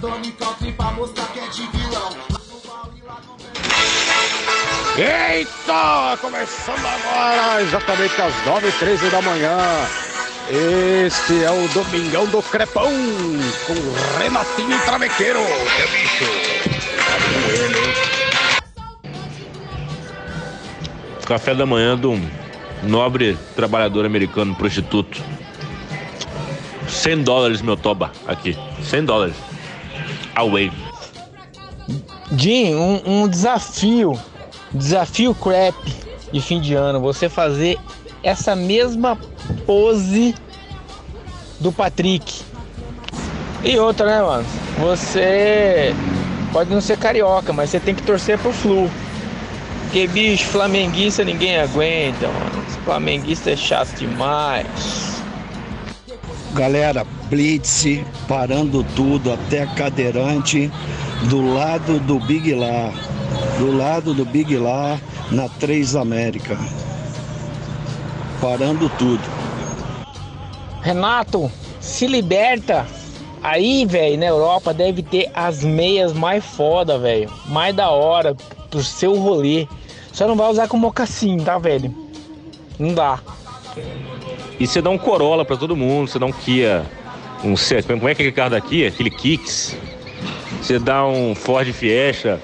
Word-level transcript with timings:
Tony 0.00 0.30
Country 0.32 0.72
pra 0.72 0.90
mostrar 0.92 1.26
que 1.26 1.40
é 1.40 1.48
de 1.48 1.66
vilão. 1.66 2.10
Eita! 4.96 6.16
Começando 6.20 6.86
agora, 6.86 7.62
exatamente 7.62 8.20
às 8.20 8.34
9h13 8.44 9.10
da 9.10 9.22
manhã. 9.22 9.58
Este 10.50 11.44
é 11.44 11.50
o 11.50 11.68
Domingão 11.68 12.26
do 12.26 12.40
Crepão, 12.42 12.90
com 13.66 14.18
Renatinho 14.18 14.72
e 14.72 14.78
Travequeiro. 14.80 15.40
É 15.40 15.86
bicho. 15.88 16.24
Com 17.34 17.50
ele. 17.50 17.94
Café 21.26 21.54
da 21.54 21.66
manhã 21.66 21.96
do 21.96 22.18
nobre 22.84 23.36
trabalhador 23.54 24.06
americano 24.06 24.54
prostituto. 24.54 25.22
100 26.88 27.22
dólares, 27.22 27.60
meu 27.60 27.76
toba, 27.76 28.12
aqui. 28.26 28.56
100 28.82 29.04
dólares. 29.04 29.47
Away. 30.38 30.70
Jim, 32.32 32.74
um, 32.74 33.22
um 33.22 33.28
desafio, 33.28 34.18
desafio 34.72 35.34
crap 35.34 35.74
de 36.32 36.40
fim 36.40 36.60
de 36.60 36.74
ano, 36.74 37.00
você 37.00 37.28
fazer 37.28 37.76
essa 38.22 38.54
mesma 38.54 39.18
pose 39.66 40.34
do 41.58 41.72
Patrick. 41.72 42.42
E 43.64 43.76
outra, 43.78 44.06
né, 44.06 44.22
mano? 44.22 44.46
Você 44.78 45.92
pode 46.52 46.70
não 46.70 46.80
ser 46.80 46.98
carioca, 46.98 47.52
mas 47.52 47.70
você 47.70 47.80
tem 47.80 47.94
que 47.94 48.02
torcer 48.02 48.38
pro 48.38 48.52
Flu. 48.52 48.88
Porque, 49.82 50.06
bicho, 50.06 50.44
flamenguista 50.44 51.24
ninguém 51.24 51.58
aguenta, 51.58 52.28
mano. 52.28 52.62
Flamenguista 52.84 53.50
é 53.50 53.56
chato 53.56 53.96
demais. 53.96 55.07
Galera, 56.58 57.06
Blitz 57.30 57.84
parando 58.26 58.82
tudo, 58.96 59.32
até 59.32 59.64
cadeirante, 59.64 60.68
do 61.30 61.54
lado 61.54 62.00
do 62.00 62.18
Big 62.18 62.52
Lá. 62.52 62.92
Do 63.60 63.76
lado 63.76 64.12
do 64.12 64.24
Big 64.24 64.56
Lá, 64.56 64.98
na 65.30 65.48
3 65.48 65.94
América. 65.94 66.58
Parando 68.40 68.88
tudo. 68.98 69.22
Renato, 70.82 71.48
se 71.78 72.08
liberta. 72.08 72.84
Aí, 73.40 73.86
velho, 73.86 74.18
na 74.18 74.26
Europa 74.26 74.74
deve 74.74 75.00
ter 75.00 75.30
as 75.34 75.62
meias 75.62 76.12
mais 76.12 76.44
foda, 76.44 76.98
velho. 76.98 77.30
Mais 77.46 77.72
da 77.72 77.90
hora 77.90 78.36
pro 78.68 78.82
seu 78.82 79.14
rolê. 79.14 79.68
Só 80.12 80.26
não 80.26 80.34
vai 80.34 80.50
usar 80.50 80.66
com 80.66 80.76
mocassim, 80.76 81.36
tá, 81.36 81.56
velho? 81.56 81.94
Não 82.80 82.94
dá. 82.94 83.20
E 84.58 84.66
você 84.66 84.80
dá 84.82 84.90
um 84.90 84.98
Corolla 84.98 85.44
pra 85.44 85.56
todo 85.56 85.76
mundo, 85.76 86.08
você 86.08 86.18
dá 86.18 86.26
um 86.26 86.32
Kia, 86.32 86.84
um 87.44 87.56
C- 87.56 87.82
como 87.82 87.96
é 88.08 88.14
que 88.14 88.22
é 88.22 88.26
aquele 88.26 88.32
carro 88.32 88.50
daqui? 88.50 88.86
Aquele 88.86 89.10
Kicks. 89.10 89.76
Você 90.60 90.78
dá 90.78 91.06
um 91.06 91.34
Ford 91.34 91.70
Fiesta, 91.72 92.40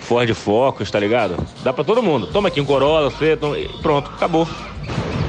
Ford 0.00 0.32
Focus, 0.34 0.90
tá 0.90 0.98
ligado? 0.98 1.36
Dá 1.62 1.72
pra 1.72 1.84
todo 1.84 2.02
mundo. 2.02 2.26
Toma 2.26 2.48
aqui 2.48 2.60
um 2.60 2.64
Corolla, 2.64 3.10
você, 3.10 3.36
toma- 3.36 3.56
pronto, 3.80 4.10
acabou. 4.14 4.48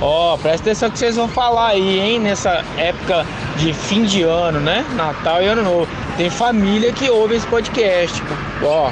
Ó, 0.02 0.36
presta 0.38 0.64
atenção 0.70 0.90
que 0.90 0.98
vocês 1.00 1.16
vão 1.16 1.28
falar 1.28 1.68
aí, 1.70 2.00
hein? 2.00 2.20
Nessa 2.20 2.64
época 2.78 3.26
de 3.58 3.72
fim 3.74 4.04
de 4.04 4.24
ano, 4.24 4.60
né? 4.60 4.84
Natal 4.96 5.42
e 5.42 5.46
Ano 5.46 5.64
Novo. 5.64 5.88
Tem 6.18 6.30
família 6.30 6.92
que 6.92 7.10
ouve 7.10 7.36
esse 7.36 7.48
podcast. 7.48 8.22
Ó, 8.64 8.92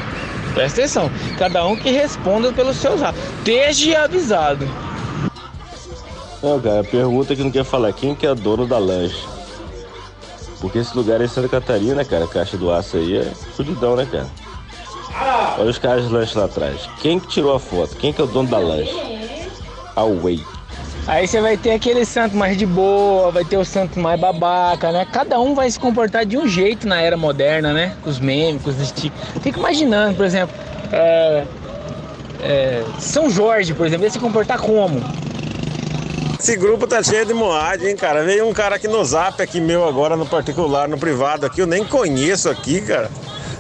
presta 0.53 0.81
atenção. 0.81 1.11
Cada 1.37 1.65
um 1.65 1.75
que 1.75 1.89
responda 1.91 2.53
pelos 2.53 2.77
seus 2.77 3.01
atos. 3.01 3.19
Esteja 3.39 4.03
avisado. 4.03 4.65
Não, 6.41 6.59
cara, 6.59 6.79
a 6.79 6.83
pergunta 6.83 7.35
que 7.35 7.43
não 7.43 7.51
quer 7.51 7.63
falar, 7.63 7.93
quem 7.93 8.15
que 8.15 8.25
é 8.25 8.33
dono 8.33 8.65
da 8.65 8.79
lanche? 8.79 9.27
Porque 10.59 10.79
esse 10.79 10.95
lugar 10.95 11.21
é 11.21 11.27
Santa 11.27 11.47
Catarina, 11.47 12.03
cara, 12.03 12.25
a 12.25 12.27
caixa 12.27 12.57
do 12.57 12.71
aço 12.71 12.97
aí 12.97 13.17
é 13.17 13.25
fudidão, 13.55 13.95
né, 13.95 14.07
cara? 14.09 14.27
Olha 15.59 15.69
os 15.69 15.77
caras 15.77 16.07
de 16.07 16.13
lanche 16.13 16.37
lá 16.37 16.45
atrás. 16.45 16.89
Quem 17.01 17.19
que 17.19 17.27
tirou 17.27 17.55
a 17.55 17.59
foto? 17.59 17.95
Quem 17.97 18.11
que 18.11 18.21
é 18.21 18.23
o 18.23 18.27
dono 18.27 18.49
da 18.49 18.57
lanche? 18.57 18.95
Away. 19.95 20.43
Aí 21.07 21.27
você 21.27 21.41
vai 21.41 21.57
ter 21.57 21.71
aquele 21.71 22.05
santo 22.05 22.35
mais 22.35 22.57
de 22.57 22.65
boa, 22.65 23.31
vai 23.31 23.43
ter 23.43 23.57
o 23.57 23.65
santo 23.65 23.99
mais 23.99 24.19
babaca, 24.19 24.91
né? 24.91 25.05
Cada 25.11 25.39
um 25.39 25.53
vai 25.55 25.69
se 25.69 25.79
comportar 25.79 26.25
de 26.25 26.37
um 26.37 26.47
jeito 26.47 26.87
na 26.87 27.01
era 27.01 27.17
moderna, 27.17 27.73
né? 27.73 27.95
Com 28.03 28.09
os 28.09 28.19
memes, 28.19 28.61
com 28.61 28.69
os 28.69 28.75
stickers. 28.87 29.13
Fico 29.41 29.59
imaginando, 29.59 30.15
por 30.15 30.25
exemplo, 30.25 30.55
é, 30.91 31.43
é, 32.41 32.83
São 32.99 33.29
Jorge, 33.29 33.73
por 33.73 33.85
exemplo, 33.85 34.05
ia 34.05 34.11
se 34.11 34.19
comportar 34.19 34.59
como? 34.59 35.01
Esse 36.41 36.55
grupo 36.55 36.87
tá 36.87 37.03
cheio 37.03 37.23
de 37.23 37.35
moagem, 37.35 37.89
hein, 37.89 37.95
cara? 37.95 38.23
Veio 38.23 38.47
um 38.47 38.51
cara 38.51 38.77
aqui 38.77 38.87
no 38.87 39.05
zap 39.05 39.39
aqui 39.39 39.61
meu 39.61 39.87
agora, 39.87 40.17
no 40.17 40.25
particular, 40.25 40.87
no 40.87 40.97
privado 40.97 41.45
aqui, 41.45 41.61
eu 41.61 41.67
nem 41.67 41.85
conheço 41.85 42.49
aqui, 42.49 42.81
cara. 42.81 43.11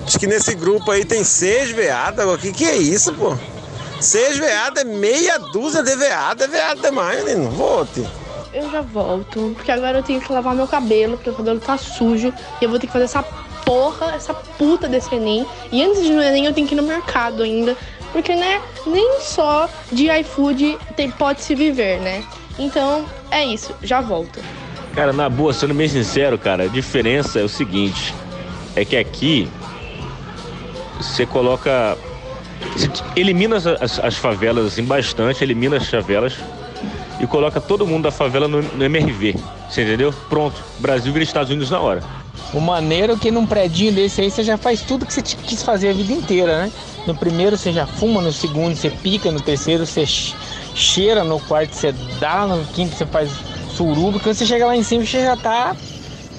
Acho 0.03 0.17
que 0.17 0.25
nesse 0.25 0.55
grupo 0.55 0.89
aí 0.89 1.05
tem 1.05 1.23
seis 1.23 1.69
veadas. 1.69 2.25
O 2.25 2.35
que 2.39 2.51
que 2.51 2.65
é 2.65 2.75
isso, 2.75 3.13
pô? 3.13 3.37
Seis 3.99 4.35
veadas, 4.35 4.83
é 4.83 4.87
meia 4.87 5.37
dúzia 5.37 5.83
de 5.83 5.95
veadas, 5.95 6.47
é 6.47 6.51
veada 6.51 6.81
demais, 6.81 7.23
menino. 7.23 7.51
Volte. 7.51 8.03
Eu 8.51 8.71
já 8.71 8.81
volto, 8.81 9.53
porque 9.55 9.71
agora 9.71 9.99
eu 9.99 10.03
tenho 10.03 10.19
que 10.19 10.33
lavar 10.33 10.55
meu 10.55 10.67
cabelo, 10.67 11.17
porque 11.17 11.29
o 11.29 11.35
cabelo 11.35 11.59
tá 11.59 11.77
sujo. 11.77 12.33
E 12.59 12.65
eu 12.65 12.69
vou 12.71 12.79
ter 12.79 12.87
que 12.87 12.93
fazer 12.93 13.05
essa 13.05 13.21
porra, 13.63 14.15
essa 14.15 14.33
puta 14.33 14.87
desse 14.87 15.13
Enem. 15.13 15.45
E 15.71 15.83
antes 15.83 16.01
de 16.01 16.11
no 16.11 16.23
Enem 16.23 16.47
eu 16.47 16.53
tenho 16.53 16.67
que 16.67 16.73
ir 16.73 16.81
no 16.81 16.83
mercado 16.83 17.43
ainda. 17.43 17.77
Porque, 18.11 18.35
né, 18.35 18.59
nem 18.87 19.21
só 19.21 19.69
de 19.91 20.09
iFood 20.09 20.79
tem, 20.95 21.11
pode 21.11 21.43
se 21.43 21.53
viver, 21.53 22.01
né? 22.01 22.23
Então, 22.59 23.05
é 23.29 23.45
isso, 23.45 23.73
já 23.83 24.01
volto. 24.01 24.39
Cara, 24.93 25.13
na 25.13 25.29
boa, 25.29 25.53
sendo 25.53 25.73
bem 25.73 25.87
sincero, 25.87 26.37
cara, 26.37 26.63
a 26.63 26.67
diferença 26.67 27.39
é 27.39 27.43
o 27.43 27.49
seguinte: 27.49 28.13
é 28.75 28.83
que 28.85 28.95
aqui 28.97 29.47
você 30.99 31.25
coloca. 31.25 31.97
Você 32.75 32.89
elimina 33.15 33.55
as, 33.57 33.65
as- 33.65 33.99
as 33.99 34.15
favelas 34.17 34.67
assim 34.67 34.83
bastante, 34.83 35.43
elimina 35.43 35.77
as 35.77 35.87
favelas 35.87 36.35
e 37.19 37.25
coloca 37.25 37.59
todo 37.59 37.85
mundo 37.87 38.03
da 38.03 38.11
favela 38.11 38.47
no, 38.47 38.61
no 38.61 38.83
MRV. 38.83 39.35
Você 39.69 39.83
entendeu? 39.83 40.13
Pronto. 40.29 40.61
Brasil 40.79 41.11
vira 41.11 41.23
Estados 41.23 41.49
Unidos 41.49 41.69
na 41.71 41.79
hora. 41.79 42.03
O 42.53 42.59
maneiro 42.59 43.13
é 43.13 43.15
que 43.15 43.31
num 43.31 43.45
predinho 43.45 43.93
desse 43.93 44.21
aí 44.21 44.29
você 44.29 44.43
já 44.43 44.57
faz 44.57 44.81
tudo 44.81 45.05
que 45.05 45.13
você 45.13 45.21
quis 45.21 45.63
fazer 45.63 45.89
a 45.89 45.93
vida 45.93 46.11
inteira, 46.11 46.63
né? 46.63 46.71
No 47.07 47.15
primeiro 47.15 47.57
você 47.57 47.71
já 47.71 47.87
fuma, 47.87 48.21
no 48.21 48.31
segundo 48.33 48.75
você 48.75 48.89
pica, 48.89 49.31
no 49.31 49.39
terceiro 49.39 49.85
você 49.85 50.05
cheira, 50.73 51.23
no 51.23 51.39
quarto 51.39 51.73
você 51.73 51.93
dá, 52.19 52.45
no 52.45 52.65
quinto 52.65 52.95
você 52.95 53.05
faz 53.05 53.29
suruba. 53.69 54.19
Quando 54.19 54.35
você 54.35 54.45
chega 54.45 54.65
lá 54.65 54.75
em 54.75 54.83
cima 54.83 55.05
você 55.05 55.23
já 55.23 55.37
tá 55.37 55.75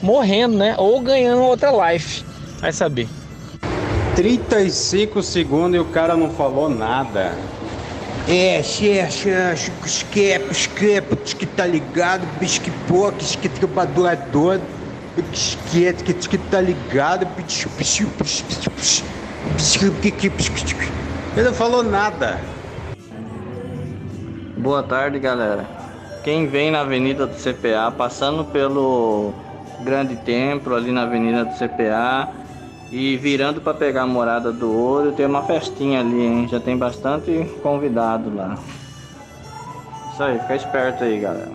morrendo, 0.02 0.56
né? 0.56 0.74
Ou 0.78 1.00
ganhando 1.00 1.42
outra 1.42 1.70
life. 1.92 2.24
Vai 2.60 2.72
saber. 2.72 3.08
35 4.14 5.22
segundos 5.22 5.76
e 5.76 5.78
o 5.78 5.86
cara 5.86 6.16
não 6.16 6.30
falou 6.30 6.68
nada. 6.68 7.32
É, 8.28 8.62
xerxa, 8.62 9.54
esquepe, 9.84 10.52
esquepe, 10.52 11.16
que 11.34 11.44
tá 11.44 11.66
ligado, 11.66 12.24
bisque 12.38 12.70
pouco, 12.86 13.18
que 13.18 13.48
trabalhador, 13.48 14.60
esquete, 15.32 16.04
que 16.04 16.14
que 16.14 16.38
tá 16.38 16.60
ligado, 16.60 17.26
Ele 21.36 21.46
não 21.46 21.54
falou 21.54 21.82
nada. 21.82 22.40
Boa 24.62 24.80
tarde, 24.80 25.18
galera. 25.18 25.66
Quem 26.22 26.46
vem 26.46 26.70
na 26.70 26.82
Avenida 26.82 27.26
do 27.26 27.34
CPA, 27.34 27.90
passando 27.90 28.44
pelo 28.44 29.34
Grande 29.80 30.14
Templo, 30.14 30.76
ali 30.76 30.92
na 30.92 31.02
Avenida 31.02 31.44
do 31.44 31.52
CPA, 31.52 32.28
e 32.92 33.16
virando 33.16 33.60
para 33.60 33.74
pegar 33.74 34.02
a 34.02 34.06
Morada 34.06 34.52
do 34.52 34.70
Ouro, 34.72 35.10
tem 35.10 35.26
uma 35.26 35.42
festinha 35.42 35.98
ali, 35.98 36.20
hein? 36.20 36.46
Já 36.48 36.60
tem 36.60 36.76
bastante 36.76 37.44
convidado 37.60 38.32
lá. 38.32 38.56
Isso 40.12 40.22
aí, 40.22 40.38
fica 40.38 40.54
esperto 40.54 41.02
aí, 41.02 41.18
galera. 41.18 41.50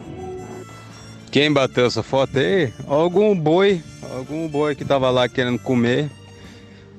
Quem 1.32 1.50
bateu 1.50 1.86
essa 1.86 2.04
foto 2.04 2.38
aí? 2.38 2.74
Algum 2.90 3.34
boi, 3.40 3.82
algum 4.18 4.50
boi 4.50 4.76
que 4.76 4.84
tava 4.84 5.10
lá 5.10 5.30
querendo 5.30 5.60
comer. 5.60 6.10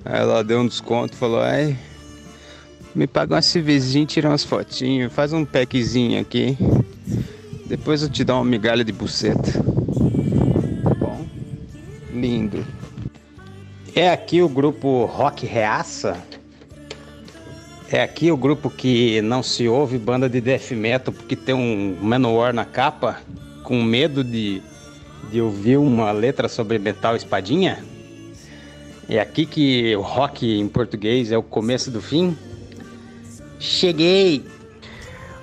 Aí 0.07 0.21
ela 0.21 0.43
deu 0.43 0.61
um 0.61 0.67
desconto, 0.67 1.15
falou, 1.17 1.43
ai, 1.43 1.77
me 2.95 3.07
paga 3.07 3.35
uma 3.35 3.43
cervejinha 3.43 4.05
e 4.05 4.07
tira 4.07 4.29
umas 4.29 4.45
fotinhas, 4.45 5.13
faz 5.13 5.33
um 5.33 5.45
packzinho 5.45 6.21
aqui. 6.21 6.57
Depois 7.67 8.03
eu 8.03 8.09
te 8.09 8.25
dou 8.25 8.37
uma 8.37 8.45
migalha 8.45 8.85
de 8.85 8.93
buceta. 8.93 9.53
Tá 9.53 10.95
bom? 10.95 11.25
Lindo. 12.13 12.65
É 13.95 14.11
aqui 14.11 14.41
o 14.41 14.49
grupo 14.49 15.05
Rock 15.05 15.45
Reaça? 15.45 16.17
É 17.91 18.03
aqui 18.03 18.31
o 18.31 18.37
grupo 18.37 18.71
que 18.71 19.21
não 19.23 19.43
se 19.43 19.67
ouve 19.67 19.99
banda 19.99 20.29
de 20.29 20.41
death 20.41 20.73
metal 20.73 21.13
porque 21.13 21.35
tem 21.35 21.55
um 21.55 21.97
Manowar 22.01 22.53
na 22.53 22.65
capa? 22.65 23.21
Com 23.63 23.83
medo 23.83 24.23
de, 24.23 24.63
de 25.31 25.41
ouvir 25.41 25.79
uma 25.79 26.11
letra 26.11 26.49
sobre 26.49 26.79
metal 26.79 27.17
espadinha? 27.17 27.85
É 29.09 29.19
aqui 29.21 29.47
que 29.47 29.97
o 29.97 30.03
rock 30.03 30.47
em 30.47 30.69
português 30.69 31.33
é 31.33 31.39
o 31.39 31.43
começo 31.43 31.91
do 31.91 32.01
fim? 32.01 32.37
Cheguei! 33.59 34.45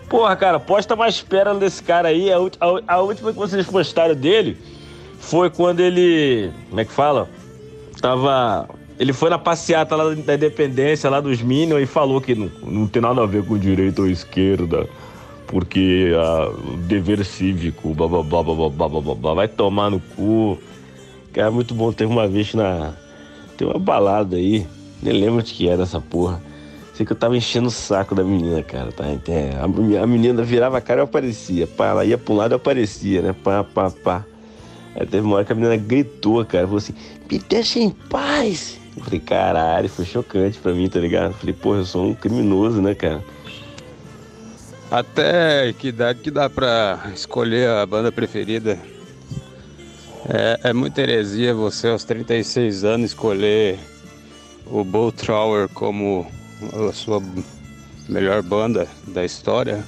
Porra, 0.09 0.35
cara, 0.35 0.59
posta 0.59 0.95
mais 0.95 1.15
espera 1.15 1.53
desse 1.53 1.81
cara 1.81 2.09
aí. 2.09 2.31
A, 2.31 2.37
a, 2.37 2.95
a, 2.95 3.01
última 3.01 3.33
que 3.33 3.37
vocês 3.37 3.65
postaram 3.65 4.15
dele 4.15 4.57
foi 5.19 5.49
quando 5.49 5.79
ele. 5.79 6.51
Como 6.69 6.79
é 6.79 6.85
que 6.85 6.91
fala? 6.91 7.29
Tava. 7.99 8.69
Ele 8.97 9.11
foi 9.11 9.29
na 9.29 9.37
passeata 9.37 9.95
lá 9.95 10.13
da 10.13 10.35
independência, 10.35 11.09
lá 11.09 11.19
dos 11.19 11.41
Minions, 11.41 11.81
e 11.81 11.85
falou 11.85 12.21
que 12.21 12.33
não, 12.33 12.49
não 12.63 12.87
tem 12.87 13.01
nada 13.01 13.21
a 13.21 13.25
ver 13.25 13.43
com 13.43 13.57
direita 13.57 14.01
ou 14.01 14.07
esquerda, 14.07 14.87
porque 15.47 16.13
ah, 16.15 16.49
o 16.49 16.77
dever 16.77 17.25
cívico, 17.25 17.93
bababá, 17.93 18.41
bababá, 18.41 18.87
bababá, 18.87 19.33
vai 19.33 19.47
tomar 19.49 19.89
no 19.89 19.99
cu. 19.99 20.57
Cara, 21.33 21.51
muito 21.51 21.73
bom. 21.73 21.91
Teve 21.91 22.11
uma 22.11 22.27
vez 22.27 22.53
na. 22.53 22.93
Tem 23.57 23.67
uma 23.67 23.79
balada 23.79 24.37
aí, 24.37 24.65
nem 25.01 25.13
lembro 25.13 25.43
de 25.43 25.53
que 25.53 25.67
era 25.67 25.83
essa 25.83 25.99
porra 25.99 26.41
Sei 26.95 27.05
que 27.05 27.11
eu 27.11 27.17
tava 27.17 27.35
enchendo 27.35 27.67
o 27.67 27.71
saco 27.71 28.15
da 28.15 28.23
menina, 28.23 28.63
cara. 28.63 28.89
Tá? 28.89 29.03
É, 29.05 29.51
a, 30.01 30.07
menina 30.07 30.41
virava 30.43 30.77
a 30.77 30.81
cara 30.81 30.99
e 30.99 31.01
eu 31.01 31.05
aparecia. 31.05 31.67
Pá, 31.67 31.87
ela 31.87 32.05
ia 32.05 32.17
pra 32.17 32.33
um 32.33 32.37
lado 32.37 32.53
e 32.53 32.55
aparecia, 32.55 33.21
né? 33.21 33.35
Pá, 33.43 33.65
pá, 33.65 33.91
pá. 33.91 34.25
Aí 34.95 35.05
teve 35.05 35.25
uma 35.27 35.35
hora 35.35 35.45
que 35.45 35.51
a 35.51 35.55
menina 35.55 35.75
gritou, 35.75 36.45
cara. 36.45 36.63
Falou 36.63 36.77
assim: 36.77 36.93
me 37.29 37.37
deixa 37.37 37.79
em 37.79 37.89
paz. 37.89 38.79
Eu 38.95 39.03
falei: 39.03 39.19
caralho, 39.19 39.89
foi 39.89 40.05
chocante 40.05 40.57
pra 40.57 40.71
mim, 40.71 40.87
tá 40.87 40.97
ligado? 40.99 41.31
Eu 41.31 41.37
falei: 41.37 41.53
porra, 41.53 41.79
eu 41.79 41.85
sou 41.85 42.05
um 42.05 42.13
criminoso, 42.13 42.81
né, 42.81 42.95
cara? 42.95 43.21
Até 44.89 45.73
que 45.73 45.89
idade 45.89 46.19
que 46.19 46.31
dá 46.31 46.49
pra 46.49 47.11
escolher 47.13 47.67
a 47.71 47.85
banda 47.85 48.09
preferida? 48.09 48.79
É, 50.29 50.69
é 50.69 50.73
muita 50.73 51.01
heresia 51.01 51.53
você 51.53 51.89
aos 51.89 52.05
36 52.05 52.85
anos 52.85 53.11
escolher 53.11 53.77
o 54.65 54.81
Bull 54.83 55.11
Trower 55.11 55.67
como 55.69 56.25
a 56.89 56.93
sua 56.93 57.21
melhor 58.07 58.41
banda 58.41 58.87
da 59.07 59.23
história. 59.25 59.83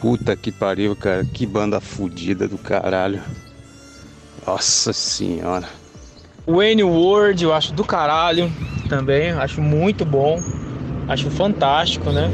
Puta 0.00 0.36
que 0.36 0.52
pariu, 0.52 0.94
cara. 0.94 1.24
Que 1.24 1.44
banda 1.44 1.80
fodida 1.80 2.46
do 2.46 2.56
caralho. 2.56 3.20
Nossa 4.46 4.92
senhora. 4.92 5.68
Wayne 6.46 6.82
Ward 6.82 7.44
eu 7.44 7.52
acho 7.52 7.72
do 7.74 7.84
caralho 7.84 8.50
também. 8.88 9.30
Acho 9.32 9.60
muito 9.60 10.04
bom. 10.04 10.40
Acho 11.08 11.30
fantástico, 11.30 12.10
né? 12.10 12.30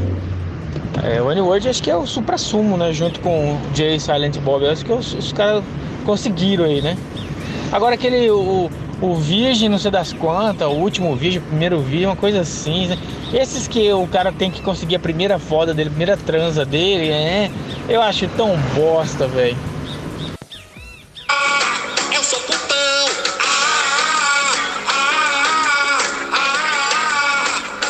É, 1.03 1.21
Wayne 1.21 1.41
Ward 1.41 1.69
acho 1.69 1.83
que 1.83 1.91
é 1.91 1.97
o 1.97 2.07
supra-sumo, 2.07 2.77
né? 2.77 2.93
Junto 2.93 3.21
com 3.21 3.59
Jay 3.75 3.99
Silent 3.99 4.39
Bob. 4.39 4.67
Acho 4.67 4.85
que 4.85 4.93
os, 4.93 5.15
os 5.15 5.33
caras 5.33 5.65
conseguiram 6.05 6.65
aí, 6.65 6.83
né? 6.83 6.97
Agora 7.73 7.95
aquele. 7.95 8.31
O, 8.31 8.71
o 9.05 9.17
Virgem, 9.17 9.69
não 9.69 9.79
sei 9.79 9.91
das 9.91 10.13
quantas, 10.13 10.67
o 10.67 10.73
último 10.73 11.15
Virgem, 11.15 11.41
o 11.41 11.45
primeiro 11.45 11.79
Virgem, 11.81 12.07
uma 12.07 12.17
coisa 12.17 12.41
assim. 12.41 12.87
Né? 12.87 12.99
Esses 13.33 13.69
que 13.69 13.93
o 13.93 14.07
cara 14.07 14.33
tem 14.33 14.51
que 14.51 14.63
conseguir 14.63 14.97
a 14.97 14.99
primeira 14.99 15.39
foda 15.39 15.75
dele, 15.75 15.89
a 15.89 15.91
primeira 15.91 16.17
transa 16.17 16.65
dele, 16.65 17.11
né? 17.11 17.51
Eu 17.89 18.01
acho 18.01 18.27
tão 18.29 18.57
bosta, 18.75 19.29
velho. 19.29 19.57
Eu 22.15 22.23
sou 22.23 22.41
putão. 22.41 23.09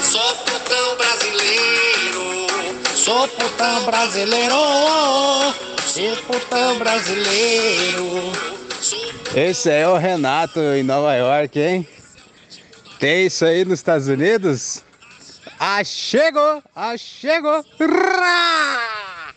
Sou 0.03 0.35
putão 0.39 0.97
brasileiro. 0.97 2.49
Sou 2.97 3.29
putão 6.27 6.79
brasileiro. 6.79 8.54
Esse 9.35 9.71
é 9.71 9.89
o 9.89 9.97
Renato 9.97 10.61
em 10.61 10.83
Nova 10.83 11.15
York, 11.15 11.59
hein? 11.59 11.89
Tem 12.99 13.27
isso 13.27 13.45
aí 13.45 13.65
nos 13.65 13.81
Estados 13.81 14.09
Unidos? 14.09 14.83
Ah, 15.59 15.83
chegou! 15.85 16.63
Ah, 16.75 16.97
chegou! 16.97 17.65
Rá! 17.81 19.35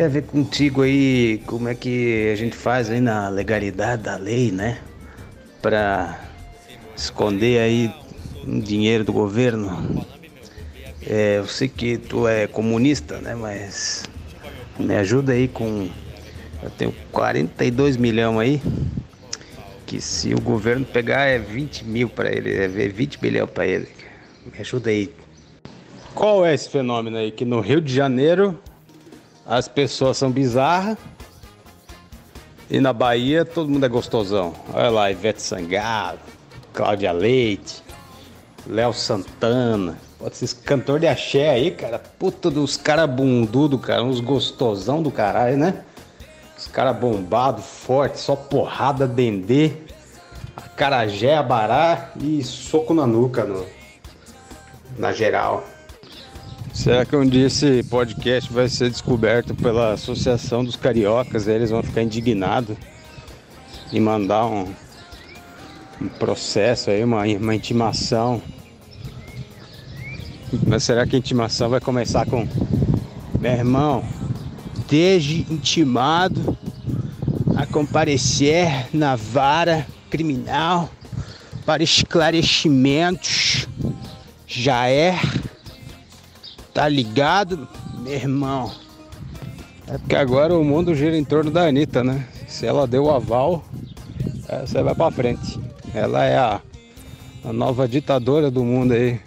Queria 0.00 0.08
ver 0.08 0.22
contigo 0.22 0.80
aí 0.80 1.42
como 1.44 1.68
é 1.68 1.74
que 1.74 2.30
a 2.32 2.34
gente 2.34 2.56
faz 2.56 2.88
aí 2.88 3.02
na 3.02 3.28
legalidade 3.28 4.04
da 4.04 4.16
lei, 4.16 4.50
né? 4.50 4.78
Pra 5.60 6.18
esconder 6.96 7.60
aí 7.60 7.92
um 8.46 8.58
dinheiro 8.58 9.04
do 9.04 9.12
governo. 9.12 10.06
É, 11.06 11.36
eu 11.36 11.46
sei 11.46 11.68
que 11.68 11.98
tu 11.98 12.26
é 12.26 12.46
comunista, 12.46 13.18
né? 13.18 13.34
Mas 13.34 14.04
me 14.78 14.94
ajuda 14.94 15.32
aí 15.32 15.46
com. 15.46 15.90
Eu 16.62 16.70
tenho 16.70 16.94
42 17.12 17.98
milhões 17.98 18.38
aí. 18.38 18.62
Que 19.84 20.00
se 20.00 20.32
o 20.32 20.40
governo 20.40 20.86
pegar 20.86 21.26
é 21.26 21.38
20 21.38 21.84
mil 21.84 22.08
pra 22.08 22.32
ele, 22.32 22.54
é 22.54 22.68
20 22.68 23.22
milhões 23.22 23.50
pra 23.50 23.66
ele. 23.66 23.88
Me 24.46 24.60
ajuda 24.60 24.88
aí. 24.88 25.12
Qual 26.14 26.46
é 26.46 26.54
esse 26.54 26.70
fenômeno 26.70 27.18
aí? 27.18 27.30
Que 27.30 27.44
no 27.44 27.60
Rio 27.60 27.82
de 27.82 27.94
Janeiro 27.94 28.58
as 29.50 29.66
pessoas 29.66 30.16
são 30.16 30.30
bizarras 30.30 30.96
e 32.70 32.78
na 32.78 32.92
Bahia 32.92 33.44
todo 33.44 33.68
mundo 33.68 33.84
é 33.84 33.88
gostosão. 33.88 34.54
Olha 34.72 34.90
lá, 34.90 35.10
Ivete 35.10 35.42
Sangalo, 35.42 36.20
Cláudia 36.72 37.10
Leite, 37.10 37.82
Léo 38.64 38.92
Santana. 38.92 39.98
Pode 40.20 40.36
ser 40.36 40.54
cantor 40.62 41.00
de 41.00 41.08
axé 41.08 41.50
aí, 41.50 41.72
cara. 41.72 41.98
Puta 41.98 42.48
dos 42.48 42.76
caras 42.76 43.10
bundudo, 43.10 43.76
cara. 43.76 44.04
Uns 44.04 44.20
gostosão 44.20 45.02
do 45.02 45.10
caralho, 45.10 45.56
né? 45.56 45.82
Os 46.56 46.68
caras 46.68 46.96
bombados, 46.96 47.64
fortes, 47.64 48.20
só 48.20 48.36
porrada, 48.36 49.08
dendê, 49.08 49.72
acarajé, 50.56 51.36
abará 51.36 52.12
e 52.20 52.44
soco 52.44 52.94
na 52.94 53.04
nuca, 53.04 53.42
no, 53.42 53.66
na 54.96 55.12
geral. 55.12 55.64
Será 56.80 57.04
que 57.04 57.14
um 57.14 57.26
dia 57.26 57.46
esse 57.46 57.82
podcast 57.82 58.50
vai 58.50 58.66
ser 58.66 58.88
descoberto 58.88 59.54
pela 59.54 59.92
Associação 59.92 60.64
dos 60.64 60.76
Cariocas? 60.76 61.46
Eles 61.46 61.68
vão 61.68 61.82
ficar 61.82 62.02
indignados 62.02 62.74
e 63.92 64.00
mandar 64.00 64.46
um, 64.46 64.66
um 66.00 66.08
processo 66.08 66.88
aí, 66.88 67.04
uma, 67.04 67.24
uma 67.24 67.54
intimação. 67.54 68.40
Mas 70.66 70.82
será 70.84 71.06
que 71.06 71.14
a 71.14 71.18
intimação 71.18 71.68
vai 71.68 71.80
começar 71.80 72.24
com 72.24 72.48
meu 73.38 73.52
irmão, 73.52 74.02
esteja 74.78 75.34
intimado 75.50 76.56
a 77.56 77.66
comparecer 77.66 78.88
na 78.90 79.16
vara 79.16 79.86
criminal 80.08 80.88
para 81.66 81.82
esclarecimentos. 81.82 83.68
Já 84.46 84.88
é 84.88 85.14
Tá 86.72 86.88
ligado, 86.88 87.68
meu 87.98 88.12
irmão? 88.12 88.72
É 89.86 89.98
porque 89.98 90.14
agora 90.14 90.56
o 90.56 90.64
mundo 90.64 90.94
gira 90.94 91.16
em 91.16 91.24
torno 91.24 91.50
da 91.50 91.66
Anitta, 91.66 92.04
né? 92.04 92.26
Se 92.46 92.64
ela 92.64 92.86
deu 92.86 93.04
o 93.04 93.10
aval, 93.10 93.64
é, 94.48 94.60
você 94.60 94.82
vai 94.82 94.94
pra 94.94 95.10
frente. 95.10 95.58
Ela 95.92 96.24
é 96.24 96.38
a, 96.38 96.60
a 97.44 97.52
nova 97.52 97.88
ditadora 97.88 98.50
do 98.50 98.64
mundo 98.64 98.92
aí. 98.92 99.20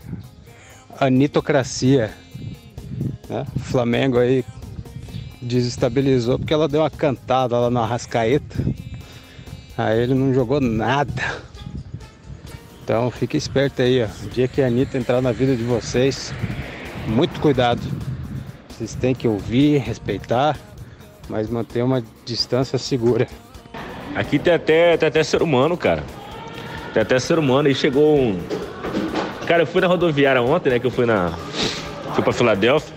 Anitocracia. 1.00 2.13
Né? 3.27 3.45
Flamengo 3.59 4.19
aí 4.19 4.45
desestabilizou 5.41 6.39
porque 6.39 6.53
ela 6.53 6.69
deu 6.69 6.81
uma 6.81 6.89
cantada 6.89 7.59
lá 7.59 7.69
na 7.69 7.81
Arrascaeta. 7.81 8.55
Aí 9.77 10.00
ele 10.00 10.13
não 10.13 10.33
jogou 10.33 10.62
nada. 10.62 11.41
Então 12.83 13.09
fique 13.12 13.35
esperto 13.35 13.81
aí, 13.81 14.03
ó. 14.03 14.07
O 14.25 14.29
dia 14.29 14.47
que 14.47 14.62
a 14.62 14.67
Anitta 14.67 14.97
entrar 14.97 15.21
na 15.21 15.31
vida 15.31 15.55
de 15.55 15.63
vocês, 15.63 16.33
muito 17.07 17.39
cuidado. 17.39 17.81
Vocês 18.69 18.95
têm 18.95 19.13
que 19.13 19.27
ouvir, 19.27 19.77
respeitar, 19.77 20.57
mas 21.29 21.50
manter 21.50 21.83
uma 21.83 22.03
distância 22.25 22.77
segura. 22.77 23.27
Aqui 24.15 24.38
tem 24.38 24.53
até, 24.53 24.98
tem 24.98 25.07
até 25.07 25.24
ser 25.24 25.41
humano, 25.41 25.75
cara. 25.75 26.03
Tem 26.93 27.01
até 27.01 27.17
ser 27.19 27.39
humano. 27.39 27.67
E 27.67 27.75
chegou 27.75 28.17
um. 28.17 28.39
Cara, 29.48 29.63
eu 29.63 29.67
fui 29.67 29.81
na 29.81 29.88
rodoviária 29.88 30.41
ontem, 30.41 30.69
né? 30.69 30.79
Que 30.79 30.86
eu 30.86 30.91
fui 30.91 31.05
na. 31.05 31.31
Fui 32.13 32.24
pra 32.24 32.31
Filadélfia. 32.31 32.93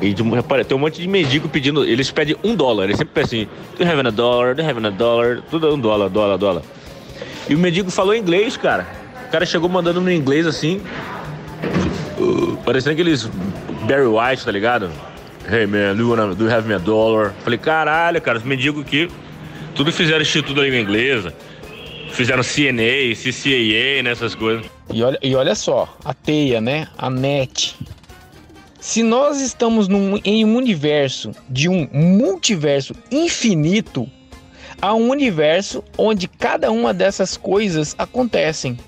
E 0.00 0.12
de, 0.12 0.22
repara, 0.22 0.64
tem 0.64 0.76
um 0.76 0.80
monte 0.80 1.00
de 1.00 1.08
mendigo 1.08 1.48
pedindo. 1.48 1.84
Eles 1.84 2.10
pedem 2.10 2.36
um 2.44 2.54
dólar. 2.54 2.84
Eles 2.84 2.96
sempre 2.96 3.14
pedem 3.14 3.42
assim: 3.42 3.48
Do 3.76 3.84
you 3.84 3.90
have 3.90 4.06
a 4.06 4.10
dollar? 4.10 4.54
Do 4.54 4.62
you 4.62 4.68
have 4.68 4.86
a 4.86 4.90
dollar? 4.90 5.42
Tudo 5.50 5.68
é 5.68 5.72
um 5.72 5.78
dólar, 5.78 6.08
dólar, 6.08 6.36
dólar. 6.36 6.62
E 7.48 7.54
o 7.54 7.58
mendigo 7.58 7.90
falou 7.90 8.14
inglês, 8.14 8.56
cara. 8.56 8.86
O 9.26 9.30
cara 9.30 9.44
chegou 9.44 9.68
mandando 9.68 10.00
no 10.00 10.10
inglês 10.10 10.46
assim. 10.46 10.80
Parecendo 12.64 12.92
aqueles 12.92 13.26
Barry 13.86 14.06
White, 14.06 14.44
tá 14.44 14.50
ligado? 14.50 14.90
Hey 15.50 15.66
man, 15.66 15.94
do 15.94 16.02
you, 16.02 16.10
wanna, 16.10 16.34
do 16.34 16.44
you 16.44 16.50
have 16.50 16.66
me 16.66 16.74
a 16.74 16.78
dollar? 16.78 17.34
Falei, 17.44 17.58
caralho, 17.58 18.20
cara, 18.22 18.38
os 18.38 18.44
mendigos 18.44 18.82
aqui 18.82 19.10
Tudo 19.74 19.92
fizeram 19.92 20.22
Instituto 20.22 20.54
da 20.54 20.62
Língua 20.62 20.78
Inglesa. 20.78 21.34
Fizeram 22.12 22.42
CNA, 22.42 23.14
CCAA, 23.14 24.02
nessas 24.02 24.34
coisas. 24.34 24.64
E 24.92 25.02
olha, 25.02 25.18
e 25.20 25.34
olha 25.34 25.54
só, 25.54 25.92
a 26.04 26.14
teia, 26.14 26.60
né? 26.60 26.86
A 26.96 27.10
net. 27.10 27.76
Se 28.80 29.02
nós 29.02 29.40
estamos 29.40 29.88
num, 29.88 30.20
em 30.24 30.44
um 30.44 30.56
universo 30.56 31.32
de 31.48 31.68
um 31.68 31.88
multiverso 31.92 32.94
infinito, 33.10 34.08
há 34.80 34.94
um 34.94 35.08
universo 35.08 35.82
onde 35.98 36.28
cada 36.28 36.70
uma 36.70 36.94
dessas 36.94 37.36
coisas 37.36 37.94
acontecem. 37.98 38.78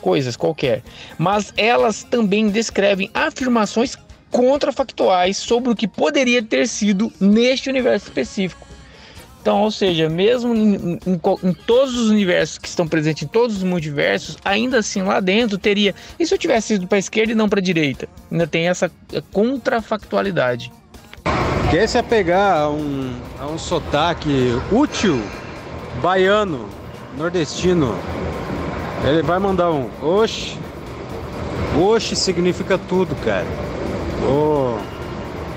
Coisas 0.00 0.36
qualquer. 0.36 0.82
Mas 1.18 1.52
elas 1.56 2.04
também 2.04 2.48
descrevem 2.48 3.10
afirmações 3.12 3.96
contrafactuais 4.30 5.36
sobre 5.36 5.72
o 5.72 5.76
que 5.76 5.88
poderia 5.88 6.42
ter 6.42 6.68
sido 6.68 7.12
neste 7.20 7.68
universo 7.68 8.08
específico. 8.08 8.68
Então, 9.40 9.62
ou 9.62 9.70
seja, 9.70 10.08
mesmo 10.08 10.54
em, 10.54 10.98
em, 11.06 11.20
em, 11.42 11.52
todos 11.54 11.96
os 11.96 12.10
universos 12.10 12.58
que 12.58 12.68
estão 12.68 12.86
presentes, 12.86 13.22
em 13.22 13.26
todos 13.26 13.56
os 13.56 13.62
multiversos, 13.62 14.36
ainda 14.44 14.78
assim 14.78 15.02
lá 15.02 15.20
dentro 15.20 15.56
teria. 15.56 15.94
E 16.18 16.26
se 16.26 16.34
eu 16.34 16.38
tivesse 16.38 16.74
ido 16.74 16.86
para 16.86 16.96
a 16.96 16.98
esquerda 16.98 17.32
e 17.32 17.34
não 17.34 17.48
para 17.48 17.60
a 17.60 17.62
direita? 17.62 18.08
Ainda 18.30 18.46
tem 18.46 18.68
essa 18.68 18.90
contrafactualidade. 19.32 20.70
Que 21.70 21.76
esse 21.76 21.96
é 21.96 22.02
pegar 22.02 22.68
um, 22.70 23.14
um 23.40 23.58
sotaque 23.58 24.52
útil, 24.72 25.22
baiano, 26.02 26.68
nordestino. 27.16 27.94
Ele 29.04 29.22
vai 29.22 29.38
mandar 29.38 29.70
um 29.70 29.88
oxe. 30.02 30.58
Oxe 31.78 32.16
significa 32.16 32.78
tudo, 32.78 33.14
cara. 33.24 33.46
Oh 34.26 34.76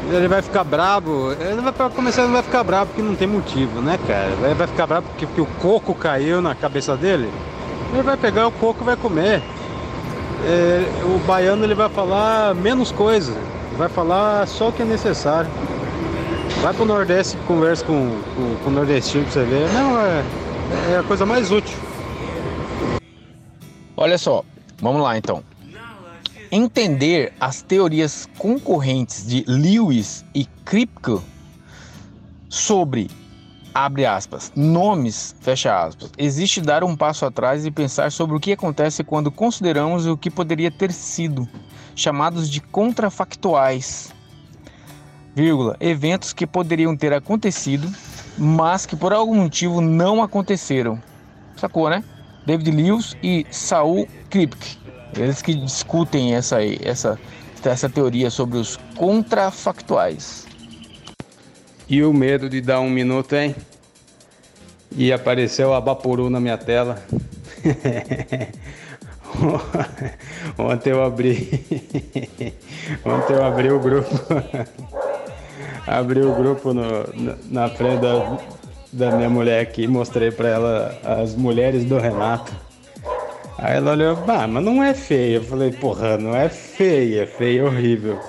ele 0.09 0.27
vai 0.27 0.41
ficar 0.41 0.63
bravo. 0.63 1.31
Ele 1.33 1.61
vai 1.61 1.73
começar, 1.89 2.23
ele 2.23 2.33
vai 2.33 2.43
ficar 2.43 2.63
bravo 2.63 2.87
porque 2.87 3.01
não 3.01 3.15
tem 3.15 3.27
motivo, 3.27 3.81
né, 3.81 3.99
cara? 4.07 4.29
Ele 4.43 4.53
vai 4.55 4.67
ficar 4.67 4.87
bravo 4.87 5.07
porque, 5.07 5.25
porque 5.25 5.41
o 5.41 5.45
coco 5.61 5.93
caiu 5.93 6.41
na 6.41 6.55
cabeça 6.55 6.95
dele. 6.95 7.29
Ele 7.93 8.03
vai 8.03 8.17
pegar 8.17 8.47
o 8.47 8.51
coco 8.51 8.79
e 8.81 8.85
vai 8.85 8.95
comer. 8.95 9.41
É, 10.45 10.85
o 11.05 11.19
baiano 11.19 11.63
ele 11.63 11.75
vai 11.75 11.89
falar 11.89 12.55
menos 12.55 12.91
coisa, 12.91 13.33
vai 13.77 13.87
falar 13.87 14.47
só 14.47 14.69
o 14.69 14.71
que 14.71 14.81
é 14.81 14.85
necessário. 14.85 15.49
Vai 16.61 16.73
pro 16.73 16.85
Nordeste 16.85 17.37
e 17.37 17.47
conversa 17.47 17.85
com, 17.85 18.11
com, 18.35 18.55
com, 18.63 18.69
o 18.69 18.73
nordestino 18.73 19.23
pra 19.23 19.33
você 19.33 19.43
ver. 19.43 19.69
Não, 19.73 19.99
é, 19.99 20.23
é 20.93 20.97
a 20.99 21.03
coisa 21.03 21.25
mais 21.25 21.51
útil. 21.51 21.77
Olha 24.01 24.17
só, 24.17 24.43
vamos 24.79 24.99
lá 24.99 25.15
então. 25.15 25.43
Entender 26.51 27.33
as 27.39 27.61
teorias 27.61 28.27
concorrentes 28.39 29.27
de 29.27 29.45
Lewis 29.47 30.25
e 30.33 30.43
Kripke 30.65 31.21
sobre 32.49 33.11
abre 33.71 34.03
aspas, 34.07 34.51
nomes, 34.55 35.35
fecha 35.39 35.83
aspas. 35.83 36.09
Existe 36.17 36.61
dar 36.61 36.83
um 36.83 36.97
passo 36.97 37.27
atrás 37.27 37.63
e 37.63 37.69
pensar 37.69 38.11
sobre 38.11 38.35
o 38.35 38.39
que 38.39 38.53
acontece 38.53 39.03
quando 39.03 39.29
consideramos 39.29 40.07
o 40.07 40.17
que 40.17 40.31
poderia 40.31 40.71
ter 40.71 40.91
sido, 40.91 41.47
chamados 41.95 42.49
de 42.49 42.59
contrafactuais, 42.59 44.11
vírgula, 45.35 45.77
eventos 45.79 46.33
que 46.33 46.47
poderiam 46.47 46.97
ter 46.97 47.13
acontecido, 47.13 47.87
mas 48.35 48.83
que 48.83 48.95
por 48.95 49.13
algum 49.13 49.35
motivo 49.35 49.79
não 49.79 50.23
aconteceram. 50.23 50.99
Sacou, 51.55 51.87
né? 51.87 52.03
David 52.45 52.71
Lewis 52.71 53.15
e 53.21 53.45
Saul 53.51 54.07
Kripke. 54.29 54.77
Eles 55.17 55.41
que 55.41 55.53
discutem 55.53 56.35
essa, 56.35 56.57
essa, 56.63 57.19
essa 57.63 57.89
teoria 57.89 58.29
sobre 58.29 58.57
os 58.57 58.77
contrafactuais. 58.95 60.47
E 61.87 62.03
o 62.03 62.13
medo 62.13 62.49
de 62.49 62.61
dar 62.61 62.79
um 62.79 62.89
minuto, 62.89 63.35
hein? 63.35 63.55
E 64.95 65.11
apareceu 65.11 65.73
a 65.73 65.81
Bapuru 65.81 66.29
na 66.29 66.39
minha 66.39 66.57
tela. 66.57 67.03
Ontem 70.57 70.91
eu 70.91 71.03
abri. 71.03 71.65
Ontem 73.05 73.33
eu 73.33 73.45
abri 73.45 73.71
o 73.71 73.79
grupo. 73.79 74.09
abri 75.87 76.21
o 76.21 76.35
grupo 76.35 76.73
no, 76.73 76.83
na 77.49 77.69
frente 77.69 78.01
da, 78.01 78.37
da 78.91 79.11
minha 79.11 79.29
mulher 79.29 79.61
aqui. 79.61 79.87
Mostrei 79.87 80.31
para 80.31 80.49
ela 80.49 80.99
as 81.03 81.35
mulheres 81.35 81.85
do 81.85 81.97
Renato. 81.97 82.51
Aí 83.57 83.77
ela 83.77 83.91
olhou, 83.91 84.17
ah, 84.27 84.47
mas 84.47 84.63
não 84.63 84.83
é 84.83 84.93
feia. 84.93 85.35
Eu 85.35 85.43
falei, 85.43 85.71
porra, 85.71 86.17
não 86.17 86.35
é 86.35 86.49
feia, 86.49 87.27
feia 87.27 87.61
é 87.61 87.63
horrível. 87.63 88.19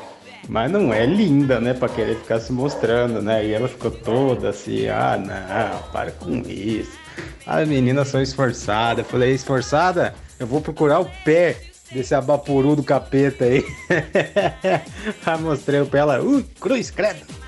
Mas 0.49 0.71
não 0.71 0.93
é 0.93 1.07
linda, 1.07 1.61
né? 1.61 1.73
Pra 1.73 1.89
querer 1.89 2.17
ficar 2.17 2.41
se 2.41 2.53
mostrando, 2.53 3.23
né? 3.23 3.47
E 3.47 3.53
ela 3.53 3.69
ficou 3.69 3.91
toda 3.91 4.51
assim, 4.51 4.89
ah, 4.89 5.17
não, 5.17 5.91
para 5.91 6.11
com 6.11 6.43
isso. 6.47 6.99
As 7.47 7.67
meninas 7.67 8.09
são 8.09 8.21
esforçadas. 8.21 9.05
Eu 9.05 9.11
falei, 9.11 9.33
esforçada? 9.33 10.15
Eu 10.39 10.47
vou 10.47 10.61
procurar 10.61 11.01
o 11.01 11.11
pé 11.25 11.57
desse 11.91 12.15
abapuru 12.15 12.75
do 12.77 12.83
capeta 12.83 13.45
aí. 13.45 13.65
aí 15.25 15.41
mostrei 15.41 15.85
pra 15.85 16.01
ela, 16.01 16.23
uh, 16.23 16.43
cruz, 16.61 16.91
credo. 16.91 17.42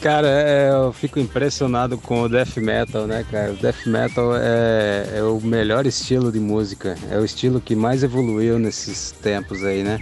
Cara, 0.00 0.28
é, 0.28 0.70
eu 0.70 0.94
fico 0.94 1.20
impressionado 1.20 1.98
com 1.98 2.22
o 2.22 2.28
death 2.28 2.56
metal, 2.56 3.06
né, 3.06 3.22
cara? 3.30 3.52
O 3.52 3.56
death 3.56 3.84
metal 3.84 4.34
é, 4.34 5.18
é, 5.18 5.22
o 5.22 5.38
melhor 5.42 5.84
estilo 5.86 6.32
de 6.32 6.40
música, 6.40 6.96
é 7.10 7.18
o 7.18 7.24
estilo 7.24 7.60
que 7.60 7.76
mais 7.76 8.02
evoluiu 8.02 8.58
nesses 8.58 9.10
tempos 9.10 9.62
aí, 9.62 9.82
né? 9.82 10.00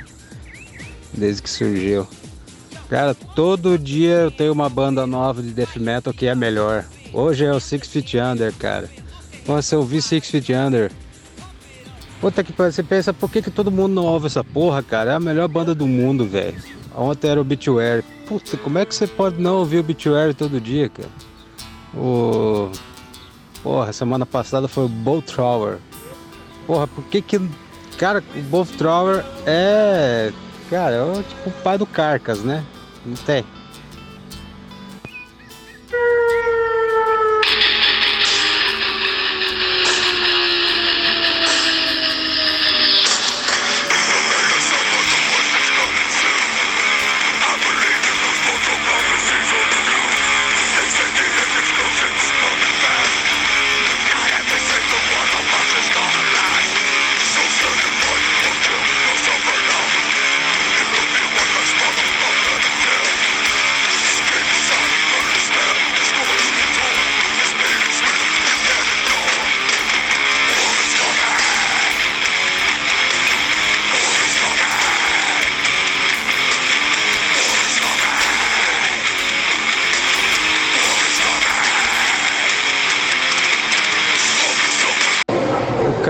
Desde 1.12 1.42
que 1.42 1.50
surgiu. 1.50 2.06
Cara, 2.88 3.12
todo 3.12 3.76
dia 3.76 4.14
eu 4.14 4.30
tenho 4.30 4.52
uma 4.52 4.68
banda 4.68 5.04
nova 5.04 5.42
de 5.42 5.50
death 5.50 5.76
metal 5.76 6.12
que 6.12 6.26
é 6.26 6.34
melhor. 6.34 6.84
Hoje 7.12 7.44
é 7.44 7.52
o 7.52 7.58
Six 7.58 7.88
Feet 7.88 8.14
Under, 8.14 8.54
cara. 8.54 8.88
Nossa, 9.48 9.74
eu 9.74 9.80
ouvi 9.80 10.00
Six 10.00 10.30
Feet 10.30 10.50
Under. 10.50 10.92
Puta 12.20 12.44
que 12.44 12.52
você 12.52 12.84
pensa, 12.84 13.12
por 13.12 13.28
que, 13.28 13.42
que 13.42 13.50
todo 13.50 13.70
mundo 13.70 13.94
não 13.94 14.04
ouve 14.04 14.26
essa 14.26 14.44
porra, 14.44 14.80
cara? 14.80 15.10
É 15.10 15.14
a 15.14 15.20
melhor 15.20 15.48
banda 15.48 15.74
do 15.74 15.88
mundo, 15.88 16.24
velho. 16.24 16.56
Ontem 16.94 17.30
era 17.30 17.40
o 17.40 17.42
Obituary. 17.42 18.04
Puta, 18.28 18.58
como 18.58 18.78
é 18.78 18.84
que 18.84 18.94
você 18.94 19.06
pode 19.06 19.40
não 19.40 19.56
ouvir 19.56 19.78
o 19.78 19.80
Obituary 19.80 20.34
todo 20.34 20.60
dia, 20.60 20.90
cara? 20.90 21.08
O... 21.94 22.70
Porra, 23.62 23.90
semana 23.92 24.26
passada 24.26 24.68
foi 24.68 24.84
o 24.84 24.88
Bolt 24.88 25.24
Thrower. 25.24 25.78
Porra, 26.66 26.86
por 26.86 27.04
que 27.04 27.22
que... 27.22 27.40
Cara, 27.96 28.22
o 28.36 28.42
Bolt 28.42 28.68
Thrower 28.76 29.24
é... 29.46 30.30
Cara, 30.68 30.96
é 30.96 31.22
tipo 31.22 31.48
o 31.48 31.62
pai 31.62 31.78
do 31.78 31.86
Carcas, 31.86 32.40
né? 32.40 32.62
Não 33.06 33.16
tem. 33.16 33.44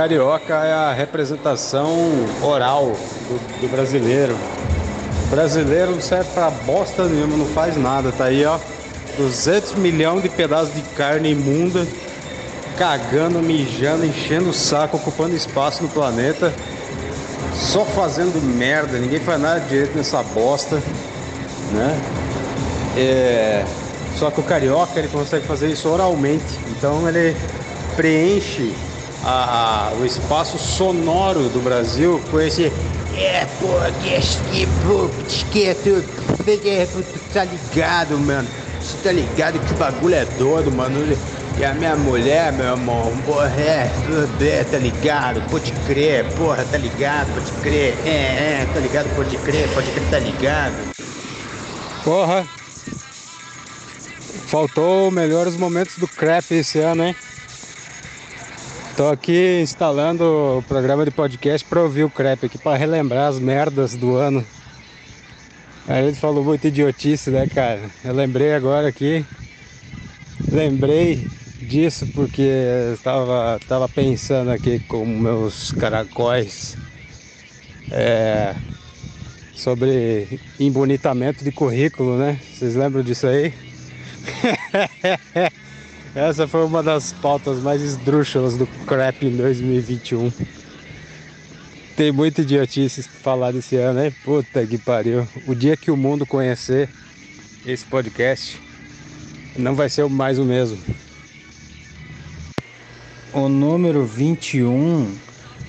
Carioca 0.08 0.54
é 0.64 0.72
a 0.72 0.92
representação 0.94 1.94
oral 2.42 2.96
do, 3.28 3.60
do 3.60 3.68
brasileiro. 3.68 4.34
O 5.26 5.26
brasileiro 5.28 5.90
não 5.90 6.00
serve 6.00 6.30
pra 6.32 6.48
bosta 6.48 7.04
nenhuma, 7.04 7.36
não 7.36 7.44
faz 7.44 7.76
nada. 7.76 8.10
Tá 8.10 8.24
aí, 8.24 8.42
ó, 8.46 8.58
200 9.18 9.74
milhões 9.74 10.22
de 10.22 10.30
pedaços 10.30 10.74
de 10.74 10.80
carne 10.96 11.32
imunda, 11.32 11.86
cagando, 12.78 13.40
mijando, 13.40 14.06
enchendo 14.06 14.48
o 14.48 14.54
saco, 14.54 14.96
ocupando 14.96 15.36
espaço 15.36 15.82
no 15.82 15.90
planeta, 15.90 16.54
só 17.54 17.84
fazendo 17.84 18.42
merda. 18.42 18.96
Ninguém 18.96 19.20
faz 19.20 19.38
nada 19.38 19.60
direito 19.60 19.94
nessa 19.94 20.22
bosta, 20.22 20.82
né? 21.70 22.00
É... 22.96 23.64
Só 24.16 24.30
que 24.30 24.40
o 24.40 24.42
carioca 24.42 24.98
ele 24.98 25.08
consegue 25.08 25.46
fazer 25.46 25.68
isso 25.68 25.86
oralmente, 25.86 26.58
então 26.70 27.06
ele 27.06 27.36
preenche 27.94 28.74
a, 29.24 29.92
o 29.98 30.04
espaço 30.04 30.58
sonoro 30.58 31.48
do 31.48 31.60
Brasil 31.60 32.20
com 32.30 32.40
esse. 32.40 32.72
É, 33.16 33.46
pô, 33.60 33.66
que 34.02 34.14
esqueto, 35.28 36.04
tu 37.02 37.20
tá 37.32 37.44
ligado, 37.44 38.18
mano. 38.18 38.48
Você 38.80 38.96
tá 39.02 39.12
ligado 39.12 39.58
que 39.58 39.72
o 39.72 39.76
bagulho 39.76 40.14
é 40.14 40.24
doido, 40.38 40.70
mano. 40.70 41.16
E 41.58 41.64
a 41.64 41.74
minha 41.74 41.96
mulher, 41.96 42.52
meu 42.52 42.66
irmão, 42.66 43.12
porra, 43.26 43.52
é, 43.58 43.90
é, 44.40 44.64
tá 44.64 44.78
ligado? 44.78 45.42
Pode 45.50 45.72
crer, 45.86 46.24
porra, 46.34 46.64
tá 46.70 46.78
ligado? 46.78 47.34
Pode 47.34 47.50
crer, 47.60 47.96
é, 48.06 48.62
é, 48.62 48.68
tá 48.72 48.78
ligado? 48.78 49.12
Pode 49.16 49.36
crer, 49.38 49.68
pode 49.74 49.90
crer, 49.90 50.08
tá 50.08 50.18
ligado? 50.20 50.74
Porra. 52.04 52.46
Faltou 54.46 55.10
melhores 55.10 55.56
momentos 55.56 55.96
do 55.96 56.06
crap 56.06 56.52
esse 56.52 56.78
ano, 56.78 57.04
hein? 57.04 57.16
Tô 58.98 59.06
aqui 59.06 59.60
instalando 59.62 60.58
o 60.58 60.62
programa 60.64 61.04
de 61.04 61.12
podcast 61.12 61.64
pra 61.68 61.84
ouvir 61.84 62.02
o 62.02 62.10
crap 62.10 62.44
aqui, 62.44 62.58
pra 62.58 62.74
relembrar 62.74 63.28
as 63.28 63.38
merdas 63.38 63.94
do 63.94 64.16
ano. 64.16 64.44
Aí 65.86 66.04
ele 66.04 66.16
falou 66.16 66.42
muito 66.42 66.66
idiotice, 66.66 67.30
né, 67.30 67.46
cara? 67.46 67.80
Eu 68.04 68.12
lembrei 68.12 68.52
agora 68.52 68.88
aqui. 68.88 69.24
Lembrei 70.50 71.24
disso 71.60 72.08
porque 72.08 72.42
eu 72.42 72.94
estava, 72.94 73.56
estava 73.62 73.88
pensando 73.88 74.50
aqui 74.50 74.80
com 74.80 75.06
meus 75.06 75.70
caracóis 75.70 76.76
é, 77.92 78.52
sobre 79.54 80.40
embonitamento 80.58 81.44
de 81.44 81.52
currículo, 81.52 82.18
né? 82.18 82.36
Vocês 82.52 82.74
lembram 82.74 83.04
disso 83.04 83.28
aí? 83.28 83.54
Essa 86.14 86.48
foi 86.48 86.64
uma 86.64 86.82
das 86.82 87.12
pautas 87.12 87.58
mais 87.58 87.82
esdrúxulas 87.82 88.56
do 88.56 88.66
crap 88.86 89.26
em 89.26 89.36
2021. 89.36 90.32
Tem 91.96 92.10
muita 92.12 92.42
idiotice 92.42 93.02
falar 93.02 93.52
desse 93.52 93.76
ano, 93.76 94.02
hein? 94.02 94.14
Puta 94.24 94.66
que 94.66 94.78
pariu. 94.78 95.26
O 95.46 95.54
dia 95.54 95.76
que 95.76 95.90
o 95.90 95.96
mundo 95.96 96.24
conhecer 96.24 96.88
esse 97.66 97.84
podcast, 97.84 98.58
não 99.56 99.74
vai 99.74 99.88
ser 99.88 100.08
mais 100.08 100.38
o 100.38 100.44
mesmo. 100.44 100.78
O 103.32 103.48
número 103.48 104.06
21 104.06 105.14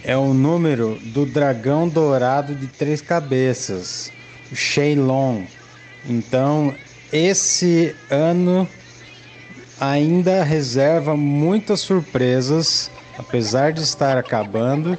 é 0.04 0.16
o 0.16 0.34
número 0.34 0.98
do 1.06 1.26
dragão 1.26 1.90
dourado 1.90 2.56
de 2.56 2.68
três 2.68 3.02
cabeças, 3.02 4.12
o 4.52 4.56
Shenlong. 4.56 5.46
Então, 6.08 6.74
esse 7.12 7.94
ano 8.10 8.68
ainda 9.80 10.44
reserva 10.44 11.16
muitas 11.16 11.80
surpresas, 11.80 12.92
apesar 13.18 13.72
de 13.72 13.82
estar 13.82 14.18
acabando. 14.18 14.98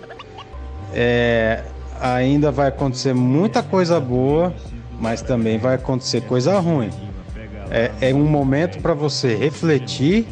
É, 0.93 1.63
ainda 2.01 2.51
vai 2.51 2.69
acontecer 2.69 3.15
muita 3.15 3.63
coisa 3.63 4.01
boa, 4.01 4.55
mas 4.99 5.23
também 5.23 5.59
vai 5.59 5.75
acontecer 5.75 6.23
coisa 6.23 6.59
ruim. 6.59 6.91
É, 7.71 7.91
é 8.01 8.15
um 8.15 8.27
momento 8.27 8.81
para 8.81 8.95
você 8.95 9.35
refletir 9.37 10.27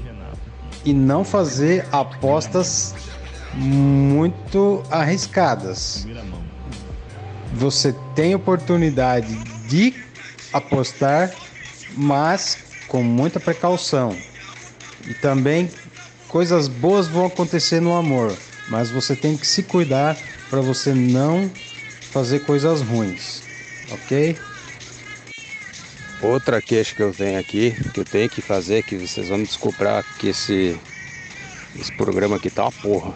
e 0.85 0.93
não 0.93 1.23
fazer 1.23 1.87
apostas 1.93 2.95
muito 3.55 4.83
arriscadas. 4.91 6.07
Você 7.53 7.95
tem 8.15 8.35
oportunidade 8.35 9.37
de 9.69 9.95
apostar, 10.53 11.33
mas 11.97 12.59
com 12.89 13.03
muita 13.03 13.39
precaução. 13.39 14.17
E 15.07 15.15
também 15.15 15.71
coisas 16.29 16.69
boas 16.69 17.07
vão 17.07 17.27
acontecer 17.27 17.81
no 17.81 17.95
amor, 17.95 18.37
mas 18.69 18.91
você 18.91 19.15
tem 19.15 19.37
que 19.37 19.47
se 19.47 19.63
cuidar 19.63 20.17
para 20.51 20.61
você 20.61 20.95
não 20.95 21.51
fazer 22.11 22.41
coisas 22.41 22.81
ruins, 22.81 23.43
ok? 23.91 24.37
Outra 26.21 26.61
queixa 26.61 26.95
que 26.95 27.03
eu 27.03 27.13
tenho 27.13 27.39
aqui, 27.39 27.75
que 27.95 28.01
eu 28.01 28.05
tenho 28.05 28.29
que 28.29 28.43
fazer, 28.43 28.83
que 28.83 28.97
vocês 28.97 29.29
vão 29.29 29.43
descobrir 29.43 30.05
que 30.19 30.29
esse, 30.29 30.77
esse 31.79 31.93
programa 31.93 32.37
aqui 32.37 32.51
tá 32.51 32.65
uma 32.65 32.73
porra. 32.73 33.15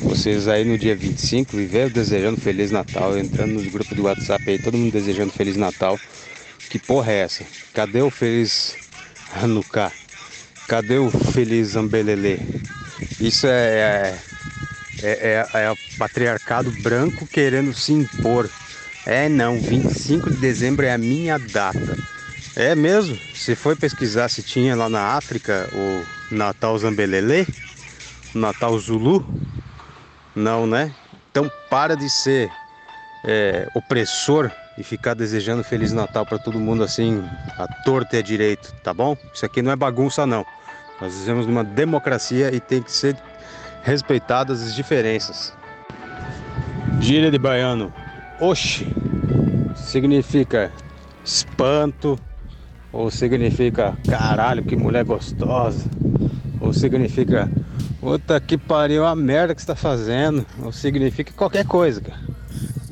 Vocês 0.00 0.48
aí 0.48 0.64
no 0.64 0.78
dia 0.78 0.96
25 0.96 1.56
viveram 1.56 1.90
desejando 1.90 2.40
Feliz 2.40 2.70
Natal, 2.70 3.18
entrando 3.18 3.60
no 3.60 3.70
grupo 3.70 3.94
do 3.94 4.04
WhatsApp 4.04 4.50
aí, 4.50 4.58
todo 4.58 4.78
mundo 4.78 4.92
desejando 4.92 5.32
Feliz 5.32 5.56
Natal. 5.56 5.98
Que 6.70 6.78
porra 6.78 7.12
é 7.12 7.18
essa? 7.18 7.44
Cadê 7.74 8.00
o 8.00 8.10
Feliz 8.10 8.76
Hanukkah? 9.34 9.92
Cadê 10.68 10.98
o 10.98 11.10
Feliz 11.10 11.76
Ambelele? 11.76 12.40
Isso 13.20 13.46
é, 13.46 14.18
é, 15.00 15.08
é, 15.08 15.48
é, 15.54 15.70
o 15.70 15.76
patriarcado 15.96 16.72
branco 16.82 17.24
querendo 17.24 17.72
se 17.72 17.92
impor. 17.92 18.50
É 19.06 19.28
não, 19.28 19.60
25 19.60 20.28
de 20.28 20.36
dezembro 20.38 20.84
é 20.84 20.92
a 20.92 20.98
minha 20.98 21.38
data. 21.38 21.96
É 22.56 22.74
mesmo? 22.74 23.16
Você 23.32 23.54
foi 23.54 23.76
pesquisar 23.76 24.28
se 24.28 24.42
tinha 24.42 24.74
lá 24.74 24.88
na 24.88 25.14
África 25.16 25.68
o 25.72 26.04
Natal 26.34 26.76
Zambelele? 26.76 27.46
Natal 28.34 28.76
Zulu? 28.76 29.24
Não, 30.34 30.66
né? 30.66 30.92
Então 31.30 31.48
para 31.70 31.96
de 31.96 32.10
ser 32.10 32.50
é, 33.24 33.68
opressor 33.72 34.50
e 34.78 34.84
ficar 34.84 35.14
desejando 35.14 35.64
Feliz 35.64 35.92
Natal 35.92 36.26
para 36.26 36.38
todo 36.38 36.58
mundo 36.60 36.82
assim, 36.84 37.24
a 37.56 37.66
torta 37.82 38.16
e 38.16 38.18
a 38.18 38.22
direito, 38.22 38.74
tá 38.82 38.92
bom? 38.92 39.16
Isso 39.32 39.46
aqui 39.46 39.62
não 39.62 39.72
é 39.72 39.76
bagunça 39.76 40.26
não. 40.26 40.44
Nós 41.00 41.14
vivemos 41.18 41.46
numa 41.46 41.64
democracia 41.64 42.54
e 42.54 42.60
tem 42.60 42.82
que 42.82 42.92
ser 42.92 43.16
respeitadas 43.82 44.62
as 44.62 44.74
diferenças. 44.74 45.52
Gíria 47.00 47.30
de 47.30 47.38
baiano. 47.38 47.92
Oxi 48.40 48.86
significa 49.74 50.72
espanto, 51.24 52.18
ou 52.92 53.10
significa 53.10 53.96
caralho, 54.08 54.64
que 54.64 54.76
mulher 54.76 55.04
gostosa, 55.04 55.84
ou 56.60 56.72
significa 56.72 57.50
puta 58.00 58.40
que 58.40 58.56
pariu 58.56 59.04
a 59.04 59.14
merda 59.14 59.54
que 59.54 59.60
você 59.60 59.66
tá 59.66 59.76
fazendo, 59.76 60.46
ou 60.62 60.72
significa 60.72 61.32
qualquer 61.32 61.66
coisa, 61.66 62.00
cara. 62.00 62.35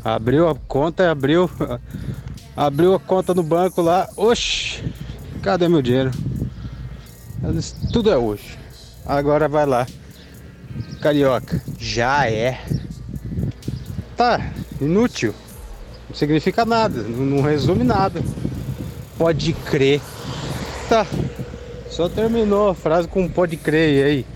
Abriu 0.04 0.46
a 0.50 0.54
conta, 0.54 1.10
abriu, 1.10 1.50
abriu 2.54 2.94
a 2.94 3.00
conta 3.00 3.32
no 3.32 3.42
banco 3.42 3.80
lá, 3.80 4.06
oxi, 4.16 4.84
cadê 5.42 5.66
meu 5.66 5.80
dinheiro? 5.80 6.10
Tudo 7.90 8.10
é 8.10 8.16
hoje. 8.16 8.58
Agora 9.06 9.48
vai 9.48 9.64
lá. 9.64 9.86
Carioca, 11.00 11.62
já 11.78 12.28
é. 12.28 12.60
Tá, 14.14 14.52
inútil. 14.78 15.34
Não 16.08 16.14
significa 16.14 16.66
nada, 16.66 17.02
não, 17.02 17.24
não 17.24 17.42
resume 17.42 17.82
nada. 17.82 18.22
Pode 19.16 19.54
crer. 19.54 20.02
Tá. 20.88 21.06
Só 21.88 22.10
terminou 22.10 22.68
a 22.68 22.74
frase 22.74 23.08
com 23.08 23.26
pode 23.26 23.56
crer 23.56 23.94
e 23.94 24.02
aí. 24.02 24.26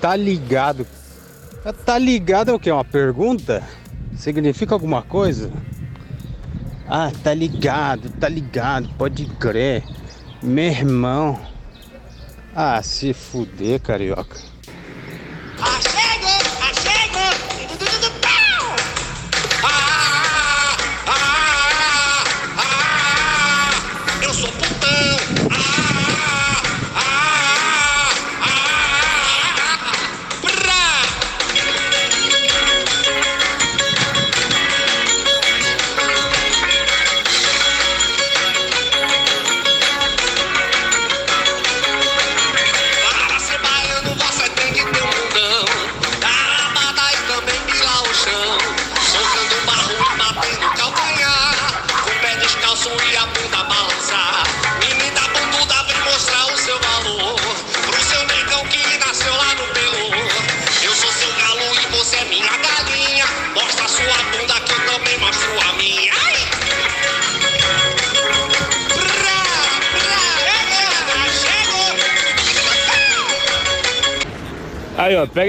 Tá 0.00 0.16
ligado. 0.16 0.86
Tá 1.84 1.98
ligado 1.98 2.50
é 2.50 2.54
o 2.54 2.58
que? 2.58 2.70
Uma 2.70 2.84
pergunta? 2.84 3.62
Significa 4.16 4.74
alguma 4.74 5.02
coisa? 5.02 5.50
Ah, 6.88 7.12
tá 7.22 7.32
ligado, 7.32 8.10
tá 8.10 8.28
ligado, 8.28 8.88
pode 8.98 9.26
crer. 9.38 9.84
Meu 10.42 10.64
irmão. 10.64 11.40
Ah, 12.54 12.82
se 12.82 13.14
fuder, 13.14 13.80
carioca. 13.80 14.36
Eu 15.58 15.89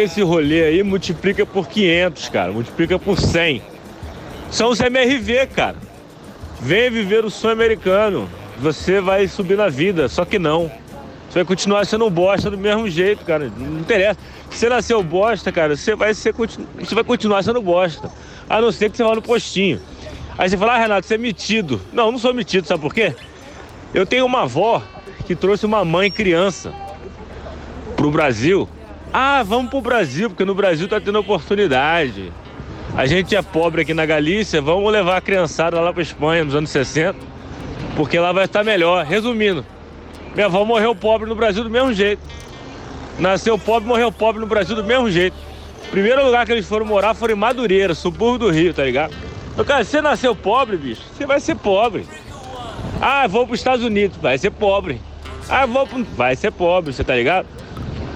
pega 0.02 0.04
esse 0.04 0.22
rolê 0.22 0.64
aí, 0.64 0.84
multiplica 0.84 1.46
por 1.46 1.68
500, 1.68 2.30
cara. 2.30 2.52
Multiplica 2.52 2.98
por 2.98 3.20
100. 3.20 3.62
São 4.50 4.70
os 4.70 4.80
MRV, 4.80 5.48
cara. 5.48 5.78
Venha 6.60 6.92
viver 6.92 7.24
o 7.26 7.30
sonho 7.30 7.54
americano. 7.54 8.30
Você 8.60 9.00
vai 9.00 9.28
subir 9.28 9.58
na 9.58 9.70
vida, 9.70 10.08
só 10.08 10.26
que 10.26 10.40
não. 10.40 10.72
Você 11.30 11.40
vai 11.40 11.46
continuar 11.46 11.86
sendo 11.86 12.10
bosta 12.10 12.50
do 12.50 12.58
mesmo 12.58 12.90
jeito, 12.90 13.24
cara. 13.26 13.52
Não 13.56 13.80
interessa. 13.80 14.20
Se 14.50 14.58
você 14.58 14.70
nasceu 14.70 15.02
bosta, 15.02 15.52
cara, 15.52 15.76
você 15.76 15.96
vai, 15.96 16.14
ser, 16.14 16.34
você 16.34 16.96
vai 16.96 17.04
continuar 17.04 17.44
sendo 17.44 17.62
bosta. 17.62 18.12
A 18.50 18.60
não 18.60 18.72
ser 18.72 18.90
que 18.90 18.98
você 18.98 19.04
vá 19.04 19.16
no 19.16 19.22
postinho. 19.22 19.80
Aí 20.38 20.50
você 20.50 20.58
fala, 20.58 20.76
ah, 20.76 20.78
Renato, 20.78 21.08
você 21.08 21.16
é 21.16 21.18
metido. 21.18 21.80
Não, 21.94 22.12
não 22.12 22.20
sou 22.20 22.34
metido, 22.34 22.68
sabe 22.68 22.82
por 22.82 22.94
quê? 22.94 23.16
Eu 23.94 24.06
tenho 24.06 24.26
uma 24.26 24.44
avó 24.44 24.82
que 25.26 25.36
trouxe 25.36 25.66
uma 25.66 25.86
mãe 25.86 26.12
criança 26.12 26.74
pro 27.96 28.12
Brasil. 28.12 28.68
Ah, 29.13 29.43
vamos 29.43 29.69
pro 29.69 29.82
Brasil, 29.82 30.30
porque 30.30 30.45
no 30.45 30.56
Brasil 30.56 30.88
tá 30.88 31.00
tendo 31.00 31.19
oportunidade. 31.19 32.32
A 32.95 33.06
gente 33.06 33.36
é 33.36 33.41
pobre 33.41 33.82
aqui 33.82 33.93
na 33.93 34.06
Galícia, 34.06 34.62
vamos 34.62 34.89
levar 34.91 35.17
a 35.17 35.21
criançada 35.21 35.80
lá 35.82 35.91
pra 35.91 36.02
Espanha 36.02 36.45
nos 36.45 36.56
anos 36.56 36.69
60, 36.69 37.17
porque 37.95 38.17
lá 38.17 38.32
vai 38.32 38.45
estar 38.45 38.63
melhor. 38.63 39.06
Resumindo, 39.06 39.65
minha 40.34 40.45
avó 40.45 40.63
morreu 40.63 40.95
pobre 40.95 41.28
no 41.28 41.36
Brasil 41.36 41.63
do 41.63 41.69
mesmo 41.69 41.93
jeito. 41.93 42.21
Nasceu 43.19 43.58
pobre, 43.60 43.88
morreu 43.88 44.12
pobre 44.12 44.39
no 44.39 44.47
Brasil 44.47 44.76
do 44.76 44.84
mesmo 44.84 45.12
jeito. 45.12 45.36
Primeiro 45.89 46.26
lugar 46.26 46.45
que 46.45 46.54
eles 46.54 46.65
foram 46.65 46.86
morar 46.86 47.13
foi 47.13 47.34
em 47.34 47.36
Madureira, 47.36 47.93
subúrbio 47.93 48.47
do 48.47 48.50
Rio, 48.50 48.74
tá 48.74 48.86
ligado? 48.86 49.13
Cara, 49.67 49.84
você 49.84 50.02
nasceu 50.02 50.34
pobre, 50.34 50.78
bicho, 50.78 51.02
você 51.13 51.26
vai 51.26 51.41
ser 51.41 51.56
pobre. 51.56 52.06
Ah, 53.02 53.28
vou 53.28 53.45
para 53.45 53.54
os 53.54 53.60
Estados 53.60 53.84
Unidos, 53.86 54.17
vai 54.21 54.38
ser 54.38 54.52
pobre. 54.52 55.02
Ah, 55.50 55.65
vou 55.65 55.86
pro... 55.86 56.04
vai 56.15 56.36
ser 56.36 56.52
pobre, 56.52 56.93
você 56.93 57.04
tá 57.04 57.15
ligado? 57.15 57.45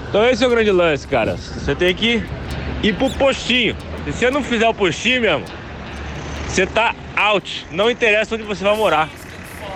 Então 0.10 0.26
esse 0.26 0.44
é 0.44 0.48
o 0.48 0.50
grande 0.50 0.72
lance, 0.72 1.08
cara. 1.08 1.36
Você 1.36 1.76
tem 1.76 1.94
que 1.94 2.24
ir 2.84 2.96
pro 2.96 3.10
postinho. 3.12 3.76
Se 4.06 4.14
você 4.14 4.30
não 4.30 4.44
fizer 4.44 4.68
o 4.68 4.74
postinho 4.74 5.22
mesmo, 5.22 5.46
você 6.48 6.66
tá 6.66 6.96
out. 7.16 7.66
Não 7.72 7.90
interessa 7.90 8.36
onde 8.36 8.44
você 8.44 8.64
vai 8.64 8.76
morar. 8.78 9.10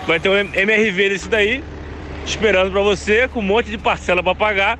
Vai 0.07 0.19
ter 0.19 0.29
um 0.29 0.35
MRV 0.35 1.09
desse 1.09 1.27
daí, 1.27 1.63
esperando 2.25 2.71
para 2.71 2.81
você, 2.81 3.27
com 3.27 3.39
um 3.39 3.43
monte 3.43 3.69
de 3.69 3.77
parcela 3.77 4.23
para 4.23 4.35
pagar. 4.35 4.79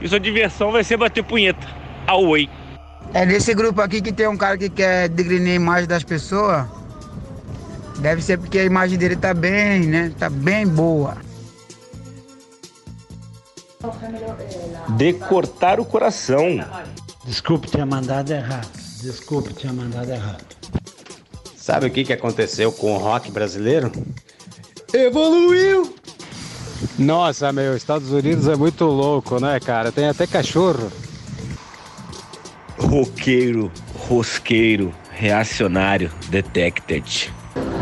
E 0.00 0.08
sua 0.08 0.20
diversão 0.20 0.72
vai 0.72 0.84
ser 0.84 0.96
bater 0.96 1.22
punheta. 1.22 1.66
Away. 2.06 2.48
É 3.14 3.26
nesse 3.26 3.54
grupo 3.54 3.80
aqui 3.80 4.00
que 4.00 4.12
tem 4.12 4.26
um 4.26 4.36
cara 4.36 4.56
que 4.56 4.68
quer 4.68 5.08
degrinir 5.08 5.52
a 5.52 5.56
imagem 5.56 5.86
das 5.86 6.02
pessoas. 6.02 6.66
Deve 7.98 8.22
ser 8.22 8.38
porque 8.38 8.58
a 8.58 8.64
imagem 8.64 8.98
dele 8.98 9.16
tá 9.16 9.32
bem, 9.32 9.82
né? 9.82 10.12
Tá 10.18 10.28
bem 10.28 10.66
boa. 10.66 11.16
Decortar 14.96 15.80
o 15.80 15.84
coração. 15.84 16.64
Desculpe, 17.24 17.68
tinha 17.70 17.86
mandado 17.86 18.32
errado. 18.32 18.68
Desculpe, 19.02 19.52
tinha 19.54 19.72
mandado 19.72 20.10
errado. 20.10 20.44
Sabe 21.56 21.86
o 21.86 21.90
que, 21.90 22.04
que 22.04 22.12
aconteceu 22.12 22.72
com 22.72 22.94
o 22.94 22.98
rock 22.98 23.30
brasileiro? 23.30 23.92
Evoluiu! 24.92 25.94
Nossa, 26.98 27.52
meu, 27.52 27.76
Estados 27.76 28.10
Unidos 28.10 28.48
é 28.48 28.56
muito 28.56 28.84
louco, 28.84 29.40
né, 29.40 29.58
cara? 29.60 29.92
Tem 29.92 30.08
até 30.08 30.26
cachorro. 30.26 30.90
Roqueiro, 32.78 33.70
rosqueiro, 34.08 34.92
reacionário, 35.10 36.10
detected. 36.28 37.32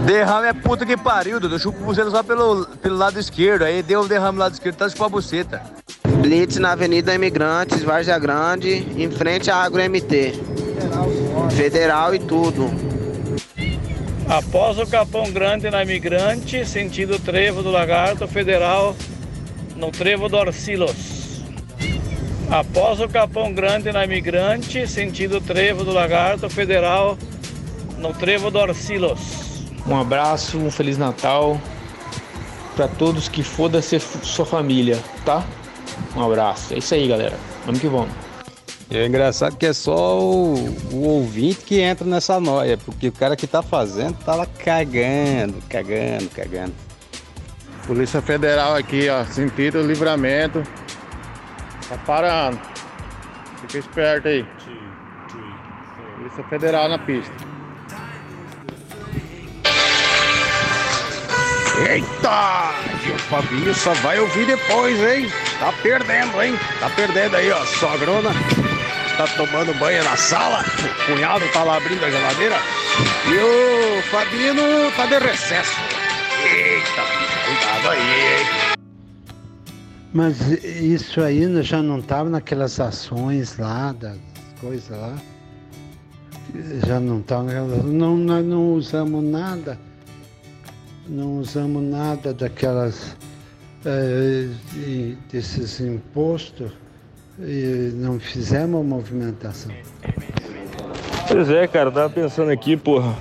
Derrame 0.05 0.49
é 0.49 0.53
puta 0.53 0.85
que 0.85 0.97
pariu, 0.97 1.41
Dudu. 1.41 1.59
Chupa 1.59 1.81
o 1.81 1.85
buceta 1.85 2.11
só 2.11 2.23
pelo, 2.23 2.67
pelo 2.83 2.97
lado 2.97 3.19
esquerdo. 3.19 3.63
Aí 3.63 3.83
deu 3.83 4.03
um 4.03 4.07
derrame 4.07 4.37
no 4.37 4.41
lado 4.41 4.53
esquerdo, 4.53 4.77
tá 4.77 4.89
chupando 4.89 5.07
a 5.07 5.11
buceta. 5.11 5.80
Blitz 6.21 6.59
na 6.59 6.73
Avenida 6.73 7.15
Imigrantes, 7.15 7.83
Varja 7.83 8.19
Grande, 8.19 8.87
em 8.97 9.11
frente 9.11 9.51
à 9.51 9.57
Agro 9.57 9.83
MT. 9.83 10.35
Federal 11.57 12.15
e 12.15 12.19
tudo. 12.19 12.71
Após 14.29 14.79
o 14.79 14.87
Capão 14.87 15.31
Grande 15.33 15.71
na 15.71 15.83
Imigrante, 15.83 16.65
sentido 16.67 17.19
Trevo 17.19 17.63
do 17.63 17.71
Lagarto 17.71 18.29
Federal, 18.29 18.95
no 19.77 19.91
Trevo 19.91 20.29
do 20.29 20.37
Orsilos. 20.37 21.43
Após 22.51 23.01
o 23.01 23.09
Capão 23.09 23.53
Grande 23.53 23.91
na 23.91 24.05
Imigrante, 24.05 24.87
sentido 24.87 25.41
Trevo 25.41 25.85
do 25.85 25.93
Lagarto 25.93 26.51
Federal, 26.51 27.17
no 27.99 28.13
Trevo 28.13 28.51
do 28.51 28.59
Orsilos. 28.59 29.69
Um 29.87 29.99
abraço, 29.99 30.59
um 30.59 30.71
Feliz 30.71 30.99
Natal 30.99 31.59
para 32.77 32.87
todos 32.89 33.29
que 33.29 33.43
foda-se 33.43 33.99
sua 33.99 34.47
família, 34.47 34.99
tá? 35.25 35.45
Um 36.17 36.23
abraço. 36.23 36.75
É 36.75 36.79
isso 36.79 36.95
aí, 36.95 37.07
galera. 37.09 37.37
Vamos 37.65 37.81
que 37.81 37.89
vamos. 37.89 38.11
É 38.91 39.07
engraçado 39.07 39.57
que 39.57 39.67
é 39.67 39.73
só 39.73 40.19
o, 40.19 40.55
o, 40.93 41.05
ouvinte 41.05 41.61
que 41.65 41.81
entra 41.81 42.05
nessa 42.05 42.41
noia, 42.41 42.77
porque 42.77 43.07
o 43.07 43.13
cara 43.13 43.37
que 43.37 43.47
tá 43.47 43.63
fazendo 43.63 44.19
tá 44.25 44.35
lá 44.35 44.47
cagando, 44.47 45.63
cagando, 45.69 46.29
cagando. 46.31 46.75
Polícia 47.87 48.21
Federal 48.21 48.75
aqui, 48.75 49.09
ó, 49.09 49.25
sentido 49.25 49.81
livramento. 49.81 50.65
Tá 51.89 51.97
parando. 51.99 52.59
Fica 53.61 53.79
esperto 53.79 54.27
aí. 54.27 54.45
Polícia 56.17 56.45
Federal 56.45 56.89
na 56.89 56.99
pista. 56.99 57.50
Eita! 61.89 62.73
E 63.07 63.11
o 63.11 63.19
Fabinho 63.19 63.75
só 63.75 63.95
vai 63.95 64.21
ouvir 64.21 64.47
depois, 64.47 64.99
hein? 65.01 65.31
Tá 65.59 65.73
perdendo, 65.83 66.43
hein? 66.43 66.55
Tá 66.79 66.91
perdendo 66.91 67.37
aí, 67.37 67.51
ó. 67.51 67.65
Sogrona 67.65 68.31
tá 69.17 69.27
tomando 69.37 69.79
banho 69.79 70.05
na 70.05 70.17
sala. 70.17 70.63
O 70.63 71.07
cunhado 71.07 71.45
tá 71.53 71.63
lá 71.63 71.77
abrindo 71.77 72.05
a 72.05 72.11
geladeira. 72.11 72.57
E 73.27 73.99
o 73.99 74.03
Fabino 74.11 74.91
tá 74.97 75.07
de 75.07 75.19
recesso. 75.19 75.77
Eita, 76.43 77.03
cuidado 77.47 77.89
aí, 77.91 78.01
hein? 78.01 78.47
Mas 80.13 80.41
isso 80.63 81.21
aí 81.23 81.63
já 81.63 81.83
não 81.83 82.03
tava 82.03 82.29
naquelas 82.29 82.81
ações 82.81 83.57
lá, 83.59 83.93
das 83.93 84.19
coisas 84.61 84.91
lá. 84.91 85.15
Já 86.87 86.99
não 86.99 87.23
tava. 87.23 87.43
Não, 87.45 88.17
nós 88.17 88.45
não 88.45 88.75
usamos 88.75 89.23
nada 89.23 89.79
não 91.09 91.39
usamos 91.39 91.83
nada 91.83 92.33
daquelas 92.33 93.17
é, 93.85 94.47
desses 95.31 95.81
impostos 95.81 96.71
e 97.39 97.93
não 97.95 98.19
fizemos 98.21 98.85
movimentação. 98.85 99.73
Pois 101.27 101.49
é, 101.49 101.67
cara, 101.67 101.91
tava 101.91 102.11
pensando 102.11 102.51
aqui, 102.51 102.77
porra, 102.77 103.17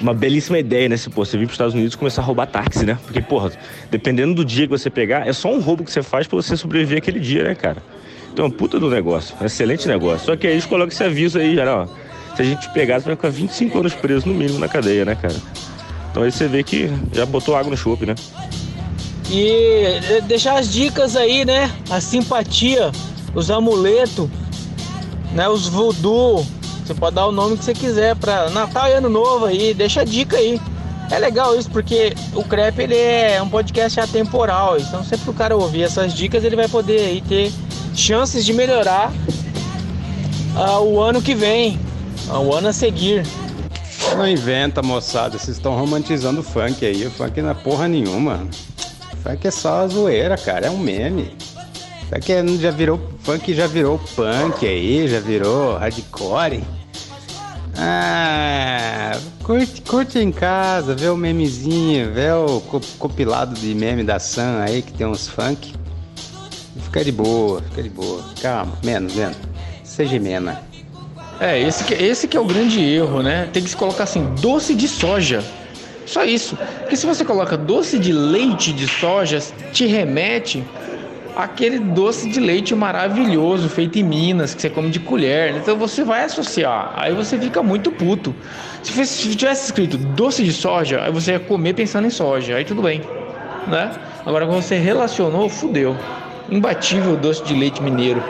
uma 0.00 0.12
belíssima 0.12 0.58
ideia, 0.58 0.88
né? 0.88 0.96
Se 0.96 1.08
pô, 1.08 1.24
você 1.24 1.38
vir 1.38 1.46
para 1.46 1.52
os 1.52 1.54
Estados 1.54 1.74
Unidos 1.74 1.94
começar 1.94 2.22
a 2.22 2.24
roubar 2.24 2.46
táxi, 2.46 2.84
né? 2.84 2.98
Porque, 3.04 3.20
porra, 3.22 3.52
dependendo 3.90 4.34
do 4.34 4.44
dia 4.44 4.66
que 4.66 4.70
você 4.70 4.90
pegar, 4.90 5.26
é 5.26 5.32
só 5.32 5.52
um 5.52 5.60
roubo 5.60 5.84
que 5.84 5.90
você 5.90 6.02
faz 6.02 6.26
para 6.26 6.36
você 6.36 6.56
sobreviver 6.56 6.98
aquele 6.98 7.20
dia, 7.20 7.44
né, 7.44 7.54
cara? 7.54 7.82
Então, 8.32 8.50
puta 8.50 8.78
do 8.78 8.90
negócio, 8.90 9.34
excelente 9.44 9.86
negócio. 9.86 10.26
Só 10.26 10.36
que 10.36 10.46
aí 10.46 10.54
eles 10.54 10.66
colocam 10.66 10.92
esse 10.92 11.02
aviso 11.04 11.38
aí, 11.38 11.58
ó. 11.58 11.86
Se 12.34 12.42
a 12.42 12.44
gente 12.44 12.68
pegar, 12.72 12.98
você 12.98 13.06
vai 13.06 13.16
ficar 13.16 13.28
25 13.28 13.78
anos 13.78 13.94
preso 13.94 14.26
no 14.26 14.34
mínimo 14.34 14.58
na 14.58 14.68
cadeia, 14.68 15.04
né, 15.04 15.14
cara? 15.14 15.36
Então 16.12 16.22
aí 16.22 16.30
você 16.30 16.46
vê 16.46 16.62
que 16.62 16.90
já 17.10 17.24
botou 17.24 17.56
água 17.56 17.70
no 17.70 17.76
chope, 17.76 18.04
né? 18.04 18.14
E 19.30 20.20
deixar 20.28 20.58
as 20.58 20.70
dicas 20.70 21.16
aí, 21.16 21.42
né? 21.42 21.72
A 21.88 22.02
simpatia, 22.02 22.92
os 23.34 23.50
amuletos, 23.50 24.28
né? 25.32 25.48
Os 25.48 25.66
voodoo. 25.68 26.46
Você 26.84 26.92
pode 26.92 27.16
dar 27.16 27.26
o 27.26 27.32
nome 27.32 27.56
que 27.56 27.64
você 27.64 27.72
quiser 27.72 28.14
para 28.14 28.50
Natal 28.50 28.88
e 28.88 28.92
Ano 28.92 29.08
Novo 29.08 29.46
aí. 29.46 29.72
Deixa 29.72 30.02
a 30.02 30.04
dica 30.04 30.36
aí. 30.36 30.60
É 31.10 31.18
legal 31.18 31.58
isso 31.58 31.70
porque 31.70 32.14
o 32.34 32.44
Crepe 32.44 32.82
ele 32.82 32.96
é 32.96 33.40
um 33.42 33.48
podcast 33.48 33.98
atemporal. 33.98 34.78
Então 34.78 35.02
sempre 35.02 35.24
que 35.24 35.30
o 35.30 35.34
cara 35.34 35.56
ouvir 35.56 35.84
essas 35.84 36.12
dicas 36.12 36.44
ele 36.44 36.56
vai 36.56 36.68
poder 36.68 37.00
aí 37.00 37.22
ter 37.22 37.50
chances 37.94 38.44
de 38.44 38.52
melhorar 38.52 39.10
uh, 40.54 40.80
o 40.82 41.00
ano 41.00 41.22
que 41.22 41.34
vem, 41.34 41.80
uh, 42.28 42.38
o 42.38 42.54
ano 42.54 42.68
a 42.68 42.72
seguir. 42.74 43.24
Não 44.16 44.28
inventa, 44.28 44.82
moçada. 44.82 45.38
Vocês 45.38 45.56
estão 45.56 45.76
romantizando 45.76 46.40
o 46.40 46.44
funk 46.44 46.84
aí. 46.84 47.06
O 47.06 47.10
funk 47.10 47.40
não 47.40 47.50
é 47.50 47.54
porra 47.54 47.88
nenhuma. 47.88 48.46
O 49.12 49.16
funk 49.16 49.46
é 49.46 49.50
só 49.50 49.86
zoeira, 49.88 50.36
cara. 50.36 50.66
É 50.66 50.70
um 50.70 50.78
meme. 50.78 51.36
Funk 52.08 52.32
é, 52.32 52.46
já 52.58 52.70
virou. 52.70 53.00
Funk 53.22 53.54
já 53.54 53.66
virou 53.66 53.98
punk 54.14 54.66
aí, 54.66 55.08
já 55.08 55.18
virou 55.18 55.78
hardcore. 55.78 56.62
Ah, 57.76 59.18
curte, 59.42 59.80
curte 59.80 60.18
em 60.18 60.30
casa, 60.30 60.94
vê 60.94 61.08
o 61.08 61.16
memezinho, 61.16 62.12
vê 62.12 62.30
o 62.30 62.60
compilado 62.98 63.54
de 63.54 63.74
meme 63.74 64.04
da 64.04 64.18
Sam 64.18 64.62
aí 64.62 64.82
que 64.82 64.92
tem 64.92 65.06
uns 65.06 65.26
funk. 65.26 65.72
Fica 66.84 67.02
de 67.02 67.12
boa, 67.12 67.62
fica 67.62 67.82
de 67.82 67.88
boa. 67.88 68.22
Calma, 68.42 68.76
menos, 68.84 69.14
menos. 69.14 69.36
Seja 69.82 70.20
mena. 70.20 70.71
É, 71.42 71.60
esse 71.60 71.82
que, 71.82 71.94
esse 71.94 72.28
que 72.28 72.36
é 72.36 72.40
o 72.40 72.44
grande 72.44 72.80
erro, 72.80 73.20
né? 73.20 73.48
Tem 73.52 73.60
que 73.64 73.68
se 73.68 73.76
colocar 73.76 74.04
assim, 74.04 74.24
doce 74.40 74.76
de 74.76 74.86
soja. 74.86 75.42
Só 76.06 76.22
isso. 76.24 76.56
Porque 76.78 76.94
se 76.96 77.04
você 77.04 77.24
coloca 77.24 77.56
doce 77.56 77.98
de 77.98 78.12
leite 78.12 78.72
de 78.72 78.86
soja, 78.86 79.42
te 79.72 79.84
remete 79.86 80.62
aquele 81.34 81.80
doce 81.80 82.28
de 82.28 82.38
leite 82.38 82.76
maravilhoso 82.76 83.68
feito 83.68 83.98
em 83.98 84.04
Minas, 84.04 84.54
que 84.54 84.62
você 84.62 84.70
come 84.70 84.88
de 84.88 85.00
colher. 85.00 85.56
Então 85.56 85.76
você 85.76 86.04
vai 86.04 86.22
associar. 86.22 86.92
Aí 86.94 87.12
você 87.12 87.36
fica 87.36 87.60
muito 87.60 87.90
puto. 87.90 88.32
Se, 88.84 89.04
se 89.04 89.34
tivesse 89.34 89.64
escrito 89.64 89.98
doce 89.98 90.44
de 90.44 90.52
soja, 90.52 91.02
aí 91.02 91.10
você 91.10 91.32
ia 91.32 91.40
comer 91.40 91.74
pensando 91.74 92.06
em 92.06 92.10
soja. 92.10 92.54
Aí 92.54 92.64
tudo 92.64 92.82
bem. 92.82 93.00
né? 93.66 93.90
Agora 94.24 94.46
quando 94.46 94.62
você 94.62 94.76
relacionou, 94.76 95.48
fudeu. 95.48 95.96
Imbatível 96.48 97.16
doce 97.16 97.42
de 97.42 97.54
leite 97.54 97.82
mineiro. 97.82 98.22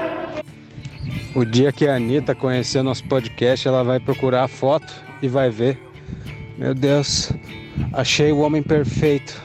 O 1.35 1.47
dia 1.47 1.73
que 1.73 1.87
a 1.87 1.97
Anitta 1.97 2.35
conhecer 2.35 2.83
nosso 2.83 3.05
podcast, 3.05 3.66
ela 3.66 3.83
vai 3.83 3.99
procurar 3.99 4.45
a 4.45 4.49
foto 4.49 4.92
e 5.23 5.29
vai 5.29 5.49
ver. 5.49 5.81
Meu 6.59 6.75
Deus, 6.75 7.33
achei 7.90 8.31
o 8.31 8.40
homem 8.40 8.62
perfeito. 8.62 9.42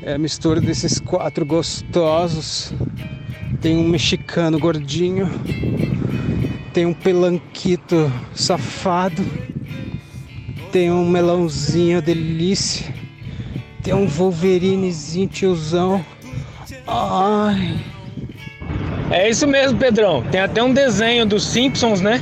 É 0.00 0.14
a 0.14 0.18
mistura 0.18 0.58
desses 0.58 0.98
quatro 0.98 1.44
gostosos. 1.44 2.72
Tem 3.60 3.76
um 3.76 3.86
mexicano 3.86 4.58
gordinho. 4.58 5.30
Tem 6.72 6.86
um 6.86 6.94
pelanquito 6.94 8.10
safado. 8.34 9.22
Tem 10.72 10.90
um 10.90 11.06
melãozinho 11.06 12.00
delícia. 12.00 12.86
Tem 13.82 13.92
um 13.92 14.06
Wolverinezinho 14.06 15.28
tiozão. 15.28 16.02
Ai. 16.86 17.91
É 19.12 19.28
isso 19.28 19.46
mesmo, 19.46 19.78
Pedrão. 19.78 20.22
Tem 20.30 20.40
até 20.40 20.62
um 20.62 20.72
desenho 20.72 21.26
dos 21.26 21.44
Simpsons, 21.44 22.00
né? 22.00 22.18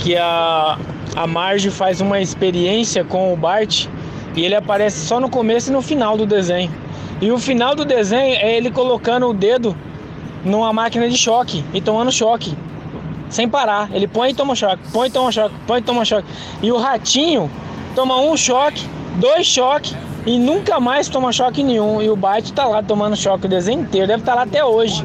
Que 0.00 0.16
a, 0.16 0.76
a 1.14 1.26
Marge 1.28 1.70
faz 1.70 2.00
uma 2.00 2.20
experiência 2.20 3.04
com 3.04 3.32
o 3.32 3.36
Bart 3.36 3.86
e 4.34 4.44
ele 4.44 4.56
aparece 4.56 5.06
só 5.06 5.20
no 5.20 5.30
começo 5.30 5.70
e 5.70 5.72
no 5.72 5.80
final 5.80 6.16
do 6.16 6.26
desenho. 6.26 6.72
E 7.20 7.30
o 7.30 7.38
final 7.38 7.76
do 7.76 7.84
desenho 7.84 8.34
é 8.34 8.56
ele 8.56 8.68
colocando 8.68 9.28
o 9.28 9.32
dedo 9.32 9.76
numa 10.44 10.72
máquina 10.72 11.08
de 11.08 11.16
choque 11.16 11.64
e 11.72 11.80
tomando 11.80 12.10
choque. 12.10 12.52
Sem 13.30 13.48
parar. 13.48 13.88
Ele 13.92 14.08
põe 14.08 14.30
e 14.30 14.34
toma 14.34 14.56
choque, 14.56 14.82
põe 14.92 15.06
e 15.06 15.10
toma 15.12 15.30
choque, 15.30 15.54
põe 15.68 15.78
e 15.78 15.82
toma 15.82 16.04
choque. 16.04 16.26
E 16.60 16.72
o 16.72 16.78
ratinho 16.78 17.48
toma 17.94 18.18
um 18.20 18.36
choque, 18.36 18.84
dois 19.20 19.46
choques 19.46 19.94
e 20.26 20.36
nunca 20.36 20.80
mais 20.80 21.08
toma 21.08 21.30
choque 21.30 21.62
nenhum. 21.62 22.02
E 22.02 22.10
o 22.10 22.16
Bart 22.16 22.50
tá 22.50 22.66
lá 22.66 22.82
tomando 22.82 23.14
choque 23.14 23.46
o 23.46 23.48
desenho 23.48 23.82
inteiro. 23.82 24.08
Deve 24.08 24.22
estar 24.22 24.32
tá 24.32 24.38
lá 24.38 24.42
até 24.42 24.64
hoje. 24.64 25.04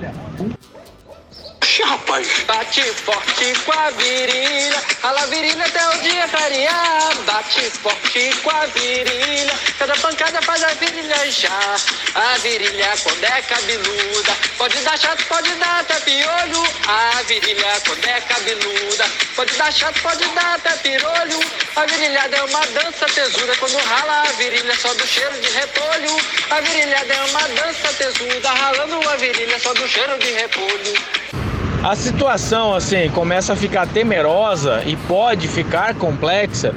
Rapaz, 1.82 2.28
bate 2.46 2.84
forte 3.04 3.54
com 3.66 3.72
a 3.72 3.90
virilha, 3.92 4.84
a 5.02 5.26
virilha 5.26 5.66
até 5.66 5.88
o 5.88 6.02
dia 6.02 6.28
clarear. 6.28 7.16
Bate 7.26 7.70
forte 7.72 8.32
com 8.44 8.50
a 8.52 8.66
virilha, 8.68 9.54
cada 9.80 9.96
pancada 9.96 10.40
faz 10.44 10.64
a 10.64 10.68
virilha 10.76 11.32
já. 11.32 11.76
A 12.14 12.38
virilha 12.38 12.94
quando 13.02 13.24
é 13.24 13.42
cabeluda, 13.42 14.38
pode 14.58 14.78
dar 14.82 15.00
chato, 15.00 15.26
pode 15.26 15.52
dar 15.56 15.80
até 15.80 16.00
piolho. 16.02 16.64
A 16.88 17.24
virilha 17.24 17.82
quando 17.88 18.06
é 18.06 18.22
cabeluda, 18.22 19.06
pode 19.36 19.54
dar 19.56 19.74
chato, 19.74 20.00
pode 20.04 20.26
dar 20.26 20.56
até 20.56 20.76
pirolho. 20.78 21.40
A 21.76 21.86
virilhada 21.88 22.38
é 22.38 22.44
uma 22.44 22.68
dança 22.68 23.06
tesuda, 23.08 23.56
quando 23.58 23.78
rala 23.78 24.30
a 24.30 24.32
virilha 24.34 24.76
só 24.76 24.94
do 24.94 25.08
cheiro 25.08 25.42
de 25.42 25.50
repolho. 25.50 26.18
A 26.52 26.62
virilhada 26.62 27.14
é 27.14 27.22
uma 27.24 27.48
dança 27.48 27.94
tesuda, 27.94 28.52
ralando 28.52 29.10
a 29.10 29.16
virilha 29.16 29.60
só 29.60 29.74
do 29.74 29.88
cheiro 29.88 30.20
de 30.20 30.32
repolho. 30.34 31.43
A 31.84 31.98
situação 31.98 32.74
assim 32.74 33.10
começa 33.10 33.52
a 33.52 33.56
ficar 33.58 33.86
temerosa 33.86 34.82
e 34.86 34.96
pode 34.96 35.50
ficar 35.50 35.94
complexa 35.94 36.74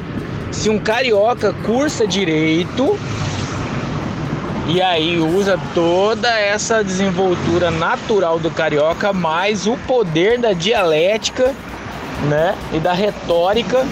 se 0.50 0.68
um 0.68 0.80
carioca 0.80 1.52
cursa 1.64 2.04
direito 2.04 2.98
e 4.66 4.82
aí 4.82 5.20
usa 5.20 5.60
toda 5.72 6.28
essa 6.28 6.82
desenvoltura 6.82 7.70
natural 7.70 8.40
do 8.40 8.50
carioca 8.50 9.12
mais 9.12 9.68
o 9.68 9.76
poder 9.86 10.40
da 10.40 10.52
dialética, 10.52 11.54
né, 12.28 12.56
e 12.72 12.80
da 12.80 12.92
retórica 12.92 13.86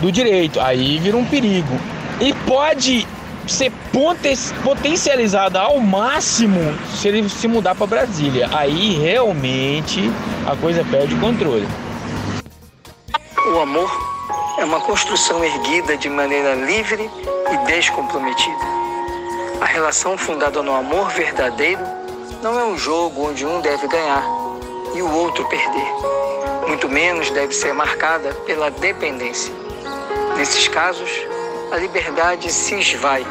do 0.00 0.10
direito. 0.10 0.60
Aí 0.60 0.98
vira 0.98 1.18
um 1.18 1.26
perigo. 1.26 1.78
E 2.22 2.32
pode 2.32 3.06
ser 3.46 3.72
potencializada 4.62 5.60
ao 5.60 5.78
máximo 5.78 6.60
se 6.96 7.08
ele 7.08 7.28
se 7.28 7.46
mudar 7.46 7.74
para 7.74 7.86
Brasília. 7.86 8.48
Aí 8.52 8.94
realmente 8.94 10.10
a 10.46 10.56
coisa 10.56 10.84
perde 10.84 11.14
controle. 11.16 11.66
O 13.52 13.58
amor 13.60 13.90
é 14.58 14.64
uma 14.64 14.80
construção 14.80 15.44
erguida 15.44 15.96
de 15.96 16.08
maneira 16.08 16.54
livre 16.54 17.10
e 17.52 17.66
descomprometida. 17.66 18.64
A 19.60 19.66
relação 19.66 20.16
fundada 20.16 20.62
no 20.62 20.74
amor 20.74 21.10
verdadeiro 21.10 21.82
não 22.42 22.58
é 22.58 22.64
um 22.64 22.76
jogo 22.76 23.28
onde 23.28 23.44
um 23.44 23.60
deve 23.60 23.86
ganhar 23.88 24.24
e 24.94 25.02
o 25.02 25.10
outro 25.10 25.44
perder. 25.48 25.86
Muito 26.68 26.88
menos 26.88 27.30
deve 27.30 27.52
ser 27.52 27.72
marcada 27.72 28.32
pela 28.46 28.70
dependência. 28.70 29.52
Nesses 30.36 30.68
casos, 30.68 31.10
a 31.74 31.76
liberdade 31.76 32.52
se 32.52 32.76
esvai 32.76 33.26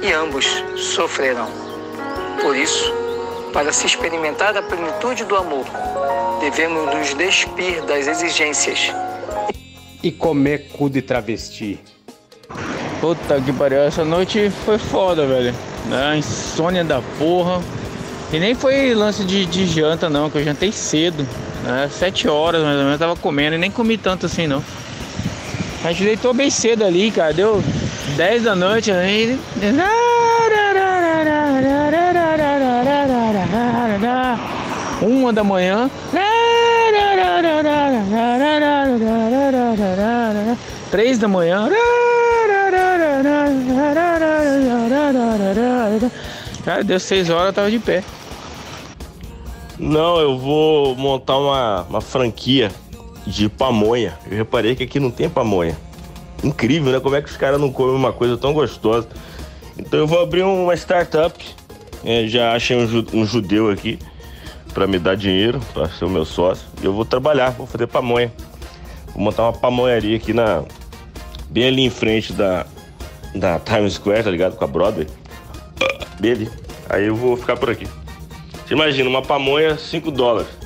e 0.00 0.12
ambos 0.12 0.46
sofrerão. 0.76 1.48
Por 2.40 2.56
isso, 2.56 2.94
para 3.52 3.72
se 3.72 3.84
experimentar 3.84 4.56
a 4.56 4.62
plenitude 4.62 5.24
do 5.24 5.34
amor, 5.34 5.66
devemos 6.40 6.94
nos 6.94 7.14
despir 7.14 7.82
das 7.82 8.06
exigências 8.06 8.92
e 10.00 10.12
comer 10.12 10.68
cu 10.68 10.88
de 10.88 11.02
travesti. 11.02 11.80
Puta 13.00 13.40
que 13.40 13.52
pariu, 13.52 13.80
essa 13.80 14.04
noite 14.04 14.52
foi 14.64 14.78
foda, 14.78 15.26
velho. 15.26 15.52
A 15.90 16.16
insônia 16.16 16.84
da 16.84 17.02
porra. 17.18 17.60
E 18.32 18.38
nem 18.38 18.54
foi 18.54 18.94
lance 18.94 19.24
de, 19.24 19.46
de 19.46 19.66
janta, 19.66 20.08
não, 20.08 20.30
que 20.30 20.38
eu 20.38 20.44
jantei 20.44 20.70
cedo. 20.70 21.26
Né? 21.64 21.90
Sete 21.90 22.28
horas 22.28 22.62
mais 22.62 22.76
ou 22.76 22.84
menos, 22.84 23.00
eu 23.00 23.06
tava 23.08 23.16
comendo 23.16 23.56
e 23.56 23.58
nem 23.58 23.70
comi 23.70 23.98
tanto 23.98 24.26
assim, 24.26 24.46
não. 24.46 24.62
A 25.84 25.92
gente 25.92 26.04
deitou 26.04 26.32
bem 26.32 26.48
cedo 26.48 26.82
ali, 26.82 27.10
cara. 27.10 27.34
Deu 27.34 27.62
10 28.16 28.44
da 28.44 28.56
noite 28.56 28.90
aí. 28.90 29.38
Uma 35.02 35.30
da 35.30 35.44
manhã. 35.44 35.90
Três 40.90 41.18
da 41.18 41.28
manhã. 41.28 41.68
Cara, 46.64 46.82
deu 46.82 46.98
seis 46.98 47.28
horas, 47.28 47.48
eu 47.48 47.52
tava 47.52 47.70
de 47.70 47.78
pé. 47.78 48.02
Não, 49.78 50.18
eu 50.18 50.38
vou 50.38 50.96
montar 50.96 51.36
uma, 51.36 51.82
uma 51.82 52.00
franquia 52.00 52.70
de 53.26 53.48
pamonha. 53.48 54.18
Eu 54.30 54.36
reparei 54.36 54.74
que 54.74 54.82
aqui 54.82 55.00
não 55.00 55.10
tem 55.10 55.28
pamonha. 55.28 55.76
Incrível, 56.42 56.92
né? 56.92 57.00
Como 57.00 57.16
é 57.16 57.22
que 57.22 57.30
os 57.30 57.36
caras 57.36 57.60
não 57.60 57.72
comem 57.72 57.94
uma 57.94 58.12
coisa 58.12 58.36
tão 58.36 58.52
gostosa? 58.52 59.08
Então 59.78 59.98
eu 59.98 60.06
vou 60.06 60.20
abrir 60.20 60.42
uma 60.42 60.74
startup. 60.74 61.34
É, 62.04 62.26
já 62.26 62.52
achei 62.52 62.76
um, 62.76 63.24
judeu 63.24 63.70
aqui 63.70 63.98
para 64.74 64.86
me 64.86 64.98
dar 64.98 65.16
dinheiro, 65.16 65.58
para 65.72 65.88
ser 65.88 66.04
o 66.04 66.10
meu 66.10 66.24
sócio. 66.24 66.66
E 66.82 66.84
eu 66.84 66.92
vou 66.92 67.04
trabalhar, 67.04 67.50
vou 67.50 67.66
fazer 67.66 67.86
pamonha. 67.86 68.30
Vou 69.14 69.22
montar 69.22 69.44
uma 69.44 69.52
pamonharia 69.52 70.16
aqui 70.16 70.32
na. 70.32 70.64
Bem 71.48 71.68
ali 71.68 71.82
em 71.82 71.90
frente 71.90 72.32
da, 72.32 72.66
da 73.34 73.58
Times 73.58 73.94
Square, 73.94 74.24
tá 74.24 74.30
ligado? 74.30 74.56
Com 74.56 74.64
a 74.64 74.68
Broadway. 74.68 75.06
Ali. 76.18 76.50
Aí 76.88 77.06
eu 77.06 77.16
vou 77.16 77.36
ficar 77.36 77.56
por 77.56 77.70
aqui. 77.70 77.86
Você 78.66 78.74
imagina, 78.74 79.08
uma 79.08 79.22
pamonha, 79.22 79.76
5 79.76 80.10
dólares 80.10 80.63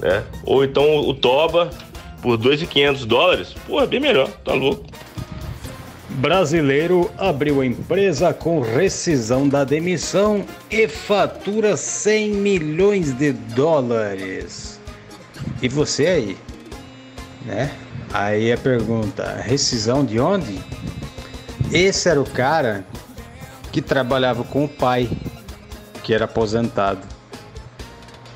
né? 0.00 0.24
Ou 0.44 0.64
então 0.64 1.00
o 1.00 1.14
Toba 1.14 1.70
por 2.22 2.38
2.500 2.38 3.06
dólares, 3.06 3.54
pô, 3.66 3.80
é 3.80 3.86
bem 3.86 4.00
melhor, 4.00 4.28
tá 4.44 4.52
louco. 4.52 4.84
Brasileiro 6.10 7.10
abriu 7.16 7.64
empresa 7.64 8.34
com 8.34 8.60
rescisão 8.60 9.48
da 9.48 9.64
demissão 9.64 10.44
e 10.70 10.86
fatura 10.88 11.76
100 11.76 12.32
milhões 12.32 13.12
de 13.12 13.32
dólares. 13.32 14.78
E 15.62 15.68
você 15.68 16.06
aí, 16.06 16.36
né? 17.46 17.70
Aí 18.12 18.52
a 18.52 18.58
pergunta, 18.58 19.36
rescisão 19.36 20.04
de 20.04 20.18
onde? 20.18 20.58
Esse 21.72 22.08
era 22.08 22.20
o 22.20 22.28
cara 22.28 22.84
que 23.70 23.80
trabalhava 23.80 24.42
com 24.42 24.64
o 24.64 24.68
pai, 24.68 25.08
que 26.02 26.12
era 26.12 26.24
aposentado. 26.24 27.00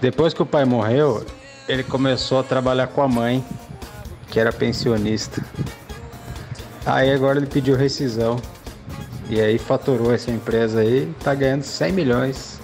Depois 0.00 0.32
que 0.32 0.42
o 0.42 0.46
pai 0.46 0.64
morreu, 0.64 1.26
ele 1.68 1.82
começou 1.82 2.40
a 2.40 2.42
trabalhar 2.42 2.88
com 2.88 3.02
a 3.02 3.08
mãe, 3.08 3.44
que 4.30 4.38
era 4.38 4.52
pensionista. 4.52 5.44
Aí 6.84 7.10
agora 7.10 7.38
ele 7.38 7.46
pediu 7.46 7.76
rescisão. 7.76 8.40
E 9.30 9.40
aí 9.40 9.58
faturou 9.58 10.12
essa 10.12 10.30
empresa 10.30 10.80
aí, 10.80 11.10
tá 11.22 11.34
ganhando 11.34 11.62
100 11.62 11.92
milhões. 11.92 12.60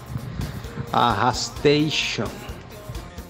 A 0.92 1.12
Rastation. 1.12 2.26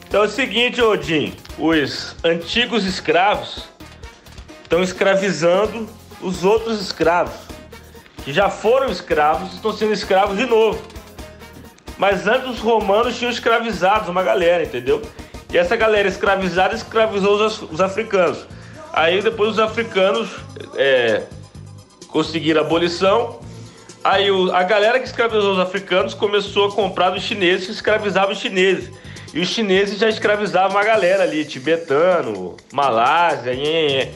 Então 0.09 0.24
é 0.24 0.26
o 0.26 0.30
seguinte, 0.30 0.80
Odin, 0.80 1.37
os 1.59 2.16
antigos 2.24 2.85
escravos 2.85 3.68
estão 4.62 4.83
escravizando 4.83 5.88
os 6.20 6.42
outros 6.42 6.80
escravos 6.80 7.35
que 8.24 8.33
já 8.33 8.48
foram 8.48 8.90
escravos, 8.90 9.54
estão 9.54 9.72
sendo 9.72 9.92
escravos 9.92 10.37
de 10.37 10.46
novo. 10.46 10.83
Mas 11.96 12.26
antes 12.26 12.48
os 12.48 12.59
romanos 12.59 13.16
tinham 13.16 13.30
escravizado 13.30 14.11
uma 14.11 14.22
galera, 14.22 14.64
entendeu? 14.64 15.02
E 15.52 15.58
essa 15.58 15.74
galera 15.76 16.08
escravizada 16.08 16.74
escravizou 16.74 17.44
os, 17.44 17.62
os 17.62 17.80
africanos. 17.80 18.38
Aí 18.92 19.20
depois 19.22 19.52
os 19.52 19.58
africanos 19.58 20.28
é, 20.76 21.22
conseguiram 22.08 22.62
a 22.62 22.64
abolição, 22.64 23.38
Aí 24.02 24.30
o- 24.30 24.50
a 24.54 24.62
galera 24.62 24.98
que 24.98 25.04
escravizou 25.04 25.52
os 25.52 25.58
africanos 25.58 26.14
começou 26.14 26.68
a 26.68 26.72
comprar 26.72 27.10
dos 27.10 27.22
chineses 27.22 27.66
que 27.66 27.72
escravizavam 27.72 28.32
os 28.32 28.38
chineses. 28.38 28.90
E 29.34 29.40
os 29.40 29.48
chineses 29.48 29.98
já 29.98 30.08
escravizavam 30.08 30.78
a 30.78 30.82
galera 30.82 31.22
ali, 31.22 31.44
tibetano, 31.44 32.56
Malásia, 32.72 33.52
nhenhenhé. 33.54 34.12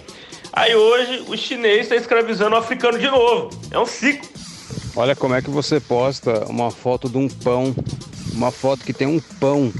Aí 0.54 0.74
hoje 0.74 1.24
o 1.28 1.36
chinês 1.36 1.82
está 1.82 1.96
escravizando 1.96 2.54
o 2.56 2.58
africano 2.58 2.98
de 2.98 3.08
novo. 3.10 3.50
É 3.70 3.78
um 3.78 3.84
ciclo. 3.84 4.26
Olha 4.96 5.14
como 5.14 5.34
é 5.34 5.42
que 5.42 5.50
você 5.50 5.78
posta 5.78 6.46
uma 6.48 6.70
foto 6.70 7.06
de 7.10 7.18
um 7.18 7.28
pão, 7.28 7.76
uma 8.32 8.50
foto 8.50 8.84
que 8.86 8.92
tem 8.94 9.06
um 9.06 9.20
pão 9.38 9.70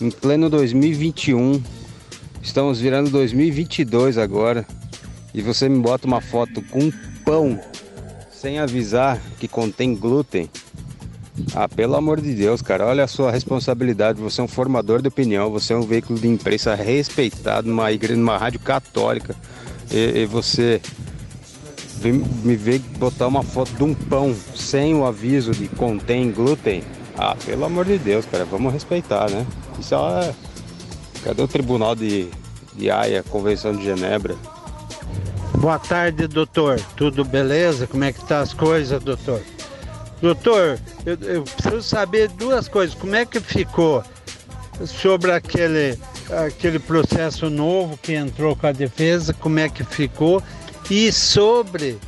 em 0.00 0.10
pleno 0.10 0.48
2021. 0.48 1.62
Estamos 2.42 2.80
virando 2.80 3.10
2022 3.10 4.18
agora. 4.18 4.66
E 5.34 5.42
você 5.42 5.68
me 5.68 5.78
bota 5.78 6.06
uma 6.06 6.20
foto 6.20 6.62
com 6.62 6.90
pão 7.24 7.60
sem 8.30 8.58
avisar 8.58 9.20
que 9.38 9.48
contém 9.48 9.94
glúten. 9.94 10.48
Ah, 11.54 11.68
pelo 11.68 11.94
amor 11.94 12.20
de 12.20 12.34
Deus, 12.34 12.62
cara, 12.62 12.86
olha 12.86 13.04
a 13.04 13.08
sua 13.08 13.30
responsabilidade. 13.30 14.20
Você 14.20 14.40
é 14.40 14.44
um 14.44 14.48
formador 14.48 15.02
de 15.02 15.08
opinião, 15.08 15.50
você 15.50 15.72
é 15.72 15.76
um 15.76 15.82
veículo 15.82 16.18
de 16.18 16.28
imprensa 16.28 16.74
respeitado 16.74 17.68
numa 17.68 17.92
igreja, 17.92 18.16
numa 18.16 18.38
rádio 18.38 18.60
católica. 18.60 19.34
E, 19.90 20.22
e 20.22 20.26
você 20.26 20.80
me 22.44 22.54
ver 22.56 22.80
botar 22.98 23.26
uma 23.26 23.42
foto 23.42 23.72
de 23.72 23.82
um 23.82 23.94
pão 23.94 24.34
sem 24.54 24.94
o 24.94 25.04
aviso 25.04 25.52
de 25.52 25.68
contém 25.68 26.30
glúten. 26.30 26.82
Ah, 27.16 27.36
pelo 27.44 27.64
amor 27.64 27.84
de 27.84 27.98
Deus, 27.98 28.24
cara, 28.26 28.44
vamos 28.44 28.72
respeitar, 28.72 29.28
né? 29.30 29.44
Isso 29.78 29.94
é. 29.94 30.34
Cadê 31.22 31.42
o 31.42 31.48
tribunal 31.48 31.94
de, 31.94 32.28
de 32.74 32.90
Haia, 32.90 33.22
Convenção 33.22 33.74
de 33.74 33.84
Genebra? 33.84 34.36
Boa 35.58 35.78
tarde, 35.78 36.26
doutor. 36.26 36.80
Tudo 36.96 37.24
beleza? 37.24 37.86
Como 37.86 38.04
é 38.04 38.12
que 38.12 38.24
tá 38.24 38.40
as 38.40 38.52
coisas, 38.54 39.02
doutor? 39.02 39.42
Doutor, 40.20 40.78
eu, 41.06 41.16
eu 41.22 41.42
preciso 41.42 41.82
saber 41.82 42.28
duas 42.28 42.68
coisas. 42.68 42.94
Como 42.94 43.14
é 43.14 43.24
que 43.24 43.40
ficou 43.40 44.02
sobre 44.86 45.32
aquele, 45.32 45.98
aquele 46.46 46.78
processo 46.78 47.50
novo 47.50 47.96
que 47.96 48.14
entrou 48.14 48.54
com 48.56 48.66
a 48.66 48.72
defesa? 48.72 49.32
Como 49.32 49.58
é 49.58 49.68
que 49.68 49.84
ficou? 49.84 50.42
E 50.90 51.12
sobre 51.12 51.98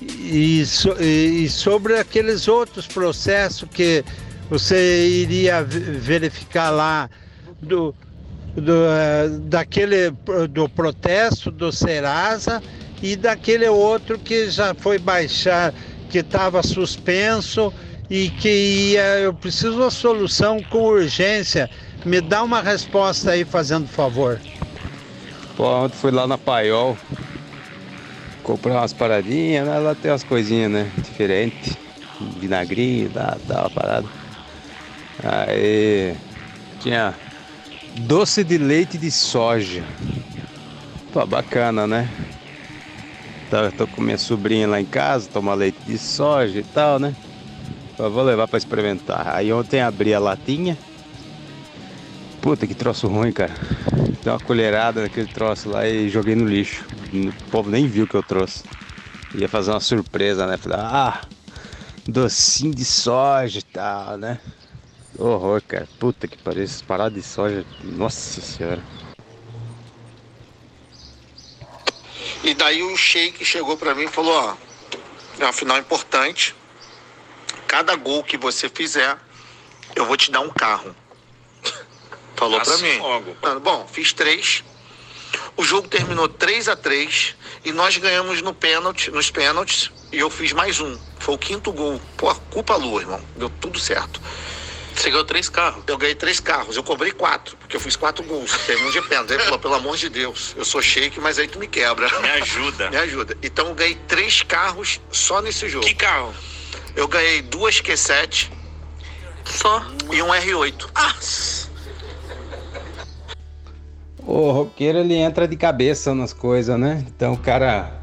e, 0.00 0.64
so- 0.66 0.96
e 1.00 1.48
sobre 1.48 1.98
aqueles 1.98 2.46
outros 2.48 2.86
processos 2.86 3.68
que 3.72 4.04
você 4.48 5.06
iria 5.08 5.62
ve- 5.62 5.80
verificar 5.98 6.70
lá 6.70 7.08
do, 7.60 7.94
do, 8.54 8.72
eh, 8.88 9.28
daquele 9.42 10.10
do 10.50 10.68
protesto 10.68 11.50
do 11.50 11.72
Serasa 11.72 12.62
e 13.02 13.16
daquele 13.16 13.68
outro 13.68 14.18
que 14.18 14.50
já 14.50 14.74
foi 14.74 14.98
baixar, 14.98 15.74
que 16.10 16.18
estava 16.18 16.62
suspenso 16.62 17.72
e 18.08 18.30
que 18.30 18.92
ia, 18.92 19.18
eu 19.20 19.34
preciso 19.34 19.76
uma 19.76 19.90
solução 19.90 20.62
com 20.62 20.78
urgência. 20.78 21.68
Me 22.04 22.20
dá 22.20 22.42
uma 22.42 22.60
resposta 22.60 23.30
aí, 23.32 23.44
fazendo 23.44 23.86
favor. 23.88 24.40
Pô, 25.56 25.64
ontem 25.66 25.96
fui 25.96 26.10
lá 26.10 26.26
na 26.26 26.36
Paiol 26.36 26.98
comprar 28.42 28.74
umas 28.80 28.92
paradinhas, 28.92 29.66
né? 29.66 29.78
Lá 29.78 29.94
tem 29.94 30.10
umas 30.10 30.22
coisinhas, 30.22 30.70
né? 30.70 30.90
Diferentes. 30.98 31.76
Vinagrinho, 32.20 33.08
dá, 33.08 33.36
dá 33.46 33.62
uma 33.62 33.70
parada. 33.70 34.23
Aí 35.24 36.14
tinha 36.80 37.14
doce 38.00 38.44
de 38.44 38.58
leite 38.58 38.98
de 38.98 39.10
soja. 39.10 39.82
Pô, 41.10 41.24
bacana, 41.26 41.86
né? 41.86 42.10
Tá, 43.48 43.70
tô 43.70 43.86
com 43.86 44.02
minha 44.02 44.18
sobrinha 44.18 44.68
lá 44.68 44.80
em 44.80 44.84
casa, 44.84 45.28
toma 45.32 45.54
leite 45.54 45.78
de 45.86 45.96
soja 45.96 46.60
e 46.60 46.64
tal, 46.64 46.98
né? 46.98 47.14
Eu 47.98 48.10
vou 48.10 48.22
levar 48.22 48.46
pra 48.48 48.58
experimentar. 48.58 49.34
Aí 49.34 49.52
ontem 49.52 49.80
abri 49.80 50.12
a 50.12 50.18
latinha. 50.18 50.76
Puta 52.42 52.66
que 52.66 52.74
troço 52.74 53.06
ruim, 53.06 53.32
cara. 53.32 53.54
Dei 54.22 54.32
uma 54.32 54.40
colherada 54.40 55.00
naquele 55.00 55.28
troço 55.28 55.70
lá 55.70 55.88
e 55.88 56.10
joguei 56.10 56.34
no 56.34 56.46
lixo. 56.46 56.84
O 57.12 57.50
povo 57.50 57.70
nem 57.70 57.86
viu 57.86 58.06
que 58.06 58.14
eu 58.14 58.22
trouxe. 58.22 58.64
Ia 59.34 59.48
fazer 59.48 59.70
uma 59.70 59.80
surpresa, 59.80 60.46
né? 60.46 60.58
Falei, 60.58 60.78
ah, 60.80 61.20
docinho 62.06 62.74
de 62.74 62.84
soja 62.84 63.60
e 63.60 63.62
tal, 63.62 64.18
né? 64.18 64.38
Horror, 65.18 65.62
cara. 65.62 65.88
Puta 65.98 66.26
que 66.26 66.36
pariu, 66.38 66.62
essas 66.64 66.82
paradas 66.82 67.14
de 67.14 67.22
soja. 67.22 67.64
Nossa 67.82 68.40
senhora. 68.40 68.82
E 72.42 72.52
daí 72.54 72.82
o 72.82 72.96
Sheik 72.96 73.44
chegou 73.44 73.76
pra 73.76 73.94
mim 73.94 74.04
e 74.04 74.08
falou, 74.08 74.34
ó, 74.34 74.54
é 75.38 75.44
uma 75.44 75.52
final 75.52 75.78
importante. 75.78 76.54
Cada 77.66 77.94
gol 77.96 78.22
que 78.22 78.36
você 78.36 78.68
fizer, 78.68 79.16
eu 79.96 80.04
vou 80.04 80.16
te 80.16 80.30
dar 80.30 80.40
um 80.40 80.50
carro. 80.50 80.94
Falou 82.36 82.60
pra 82.60 82.74
Assim 82.74 82.82
mim. 82.82 82.98
logo. 82.98 83.36
Bom, 83.60 83.86
fiz 83.90 84.12
três. 84.12 84.62
O 85.56 85.62
jogo 85.64 85.88
terminou 85.88 86.28
3 86.28 86.68
a 86.68 86.76
3 86.76 87.36
e 87.64 87.72
nós 87.72 87.96
ganhamos 87.96 88.42
no 88.42 88.52
pênalti, 88.52 89.10
nos 89.10 89.30
pênaltis 89.30 89.90
e 90.12 90.18
eu 90.18 90.28
fiz 90.28 90.52
mais 90.52 90.80
um. 90.80 90.98
Foi 91.18 91.34
o 91.34 91.38
quinto 91.38 91.72
gol. 91.72 92.00
Pô, 92.16 92.32
culpa 92.50 92.76
lua, 92.76 93.00
irmão. 93.00 93.20
Deu 93.36 93.48
tudo 93.48 93.78
certo. 93.78 94.20
Você 94.94 95.10
ganhou 95.10 95.24
três 95.24 95.48
carros? 95.48 95.82
Eu 95.86 95.98
ganhei 95.98 96.14
três 96.14 96.40
carros. 96.40 96.76
Eu 96.76 96.82
cobrei 96.82 97.10
quatro, 97.10 97.56
porque 97.56 97.76
eu 97.76 97.80
fiz 97.80 97.96
quatro 97.96 98.24
gols. 98.24 98.56
Teve 98.66 98.84
um 98.84 98.90
de 98.90 99.02
pênalti. 99.02 99.32
Ele 99.32 99.42
falou, 99.42 99.58
pelo 99.58 99.74
amor 99.74 99.96
de 99.96 100.08
Deus, 100.08 100.54
eu 100.56 100.64
sou 100.64 100.80
shake, 100.80 101.20
mas 101.20 101.38
aí 101.38 101.48
tu 101.48 101.58
me 101.58 101.66
quebra. 101.66 102.08
Me 102.20 102.30
ajuda. 102.30 102.90
Me 102.94 102.96
ajuda. 102.96 103.36
Então 103.42 103.68
eu 103.68 103.74
ganhei 103.74 103.96
três 104.06 104.42
carros 104.42 105.00
só 105.10 105.42
nesse 105.42 105.68
jogo. 105.68 105.84
Que 105.84 105.94
carro? 105.94 106.32
Eu 106.94 107.08
ganhei 107.08 107.42
duas 107.42 107.80
Q7. 107.80 108.50
Só? 109.44 109.84
E 110.12 110.22
um 110.22 110.28
R8. 110.28 110.88
Ah! 110.94 111.14
O 114.26 114.50
roqueiro 114.52 114.98
ele 114.98 115.14
entra 115.14 115.46
de 115.46 115.56
cabeça 115.56 116.14
nas 116.14 116.32
coisas, 116.32 116.78
né? 116.78 117.04
Então 117.06 117.34
o 117.34 117.38
cara 117.38 118.00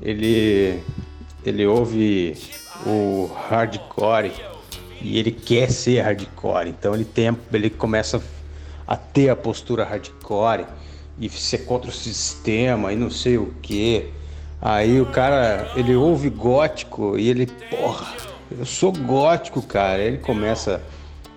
ele 0.00 0.82
ele 1.44 1.66
ouve 1.66 2.36
o 2.84 3.30
hardcore 3.48 4.32
e 5.02 5.18
ele 5.18 5.30
quer 5.30 5.70
ser 5.70 6.00
hardcore. 6.00 6.68
Então 6.68 6.94
ele 6.94 7.04
tem 7.04 7.36
ele 7.52 7.70
começa 7.70 8.22
a 8.86 8.96
ter 8.96 9.28
a 9.28 9.36
postura 9.36 9.84
hardcore 9.84 10.66
e 11.18 11.28
ser 11.28 11.58
contra 11.58 11.90
o 11.90 11.92
sistema 11.92 12.92
e 12.92 12.96
não 12.96 13.10
sei 13.10 13.38
o 13.38 13.54
que. 13.62 14.10
Aí 14.60 15.00
o 15.00 15.06
cara 15.06 15.72
ele 15.74 15.94
ouve 15.94 16.30
gótico 16.30 17.18
e 17.18 17.28
ele, 17.28 17.46
porra, 17.46 18.06
eu 18.58 18.64
sou 18.64 18.92
gótico, 18.92 19.62
cara. 19.62 20.02
Ele 20.02 20.18
começa 20.18 20.80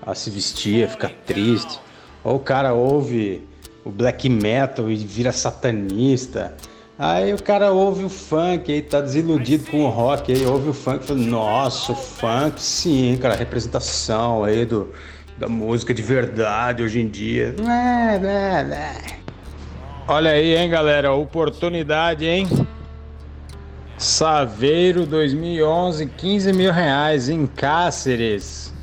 a 0.05 0.13
se 0.13 0.29
vestir, 0.29 0.85
a 0.85 0.87
ficar 0.87 1.11
triste. 1.25 1.79
Ou 2.23 2.35
o 2.35 2.39
cara 2.39 2.73
ouve 2.73 3.41
o 3.83 3.89
black 3.89 4.29
metal 4.29 4.89
e 4.89 4.95
vira 4.95 5.31
satanista. 5.31 6.55
Aí 6.97 7.33
o 7.33 7.43
cara 7.43 7.73
ouve 7.73 8.05
o 8.05 8.09
funk, 8.09 8.71
aí 8.71 8.81
tá 8.81 9.01
desiludido 9.01 9.69
com 9.69 9.83
o 9.83 9.89
rock, 9.89 10.31
aí 10.31 10.45
ouve 10.45 10.69
o 10.69 10.73
funk 10.73 11.03
e 11.03 11.07
fala, 11.07 11.19
nossa, 11.19 11.91
o 11.91 11.95
funk 11.95 12.61
sim, 12.61 13.17
cara, 13.21 13.35
representação 13.35 14.45
aí 14.45 14.65
do, 14.65 14.93
da 15.37 15.49
música 15.49 15.93
de 15.93 16.01
verdade 16.01 16.81
hoje 16.81 17.01
em 17.01 17.09
dia. 17.09 17.53
É, 17.59 18.15
é, 18.15 18.73
é. 18.73 19.19
Olha 20.07 20.31
aí, 20.31 20.55
hein, 20.55 20.69
galera, 20.69 21.11
oportunidade, 21.11 22.25
hein? 22.25 22.47
Saveiro 23.97 25.05
2011, 25.05 26.05
15 26.05 26.53
mil 26.53 26.71
reais 26.71 27.27
em 27.27 27.45
Cáceres. 27.45 28.73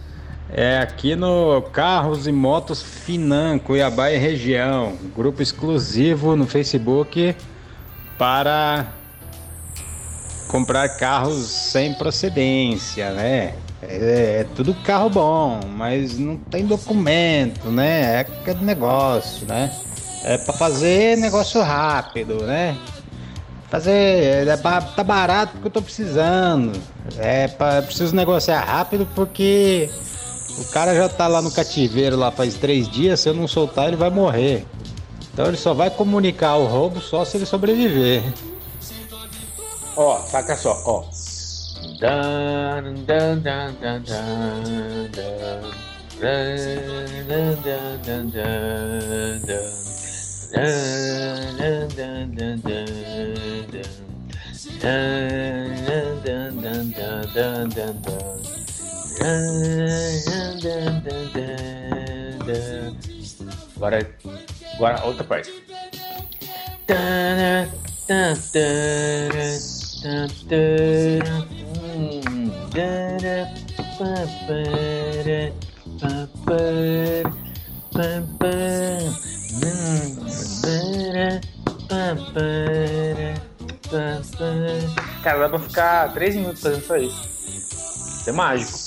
É 0.50 0.80
aqui 0.80 1.16
no 1.16 1.62
Carros 1.72 2.26
e 2.26 2.32
Motos 2.32 2.82
Finan, 2.82 3.58
Cuiabá 3.58 4.10
e 4.10 4.18
região. 4.18 4.98
Grupo 5.16 5.40
exclusivo 5.40 6.36
no 6.36 6.46
Facebook 6.46 7.34
para 8.22 8.86
comprar 10.46 10.88
carros 10.90 11.44
sem 11.44 11.92
procedência, 11.92 13.10
né? 13.10 13.54
É, 13.82 14.42
é 14.42 14.46
tudo 14.54 14.72
carro 14.74 15.10
bom, 15.10 15.58
mas 15.66 16.16
não 16.20 16.36
tem 16.36 16.64
documento, 16.64 17.68
né? 17.68 18.14
É 18.14 18.18
aquele 18.20 18.64
negócio, 18.64 19.44
né? 19.44 19.72
É 20.22 20.38
para 20.38 20.54
fazer 20.54 21.16
negócio 21.16 21.60
rápido, 21.62 22.44
né? 22.46 22.76
Fazer. 23.68 24.46
É, 24.46 24.56
ba- 24.56 24.80
tá 24.82 25.02
barato 25.02 25.54
porque 25.54 25.66
eu 25.66 25.72
tô 25.72 25.82
precisando. 25.82 26.80
É, 27.18 27.50
eu 27.78 27.82
preciso 27.82 28.14
negociar 28.14 28.60
rápido 28.60 29.04
porque 29.16 29.90
o 30.60 30.64
cara 30.66 30.94
já 30.94 31.08
tá 31.08 31.26
lá 31.26 31.42
no 31.42 31.50
cativeiro 31.50 32.16
lá 32.16 32.30
faz 32.30 32.54
três 32.54 32.88
dias. 32.88 33.18
Se 33.18 33.28
eu 33.28 33.34
não 33.34 33.48
soltar, 33.48 33.88
ele 33.88 33.96
vai 33.96 34.10
morrer. 34.10 34.64
Então 35.32 35.46
ele 35.46 35.56
só 35.56 35.72
vai 35.72 35.88
comunicar 35.90 36.56
o 36.56 36.66
roubo 36.66 37.00
só 37.00 37.24
se 37.24 37.38
ele 37.38 37.46
sobreviver. 37.46 38.22
Ó, 39.96 40.18
saca 40.18 40.56
só, 40.56 40.82
ó. 40.86 41.04
Dan, 42.00 42.94
dan, 43.06 43.40
dan. 43.40 43.72
Agora, 63.82 63.98
agora 64.84 65.06
outra 65.06 65.24
parte. 65.24 65.52
Cara, 85.22 85.38
dá 85.38 85.48
pra 85.48 85.58
ficar 85.58 86.12
3 86.12 86.34
minutos 86.36 86.62
fazendo 86.62 86.84
só 86.84 86.96
isso. 86.96 87.28
Isso 87.46 88.30
é 88.30 88.32
mágico. 88.32 88.78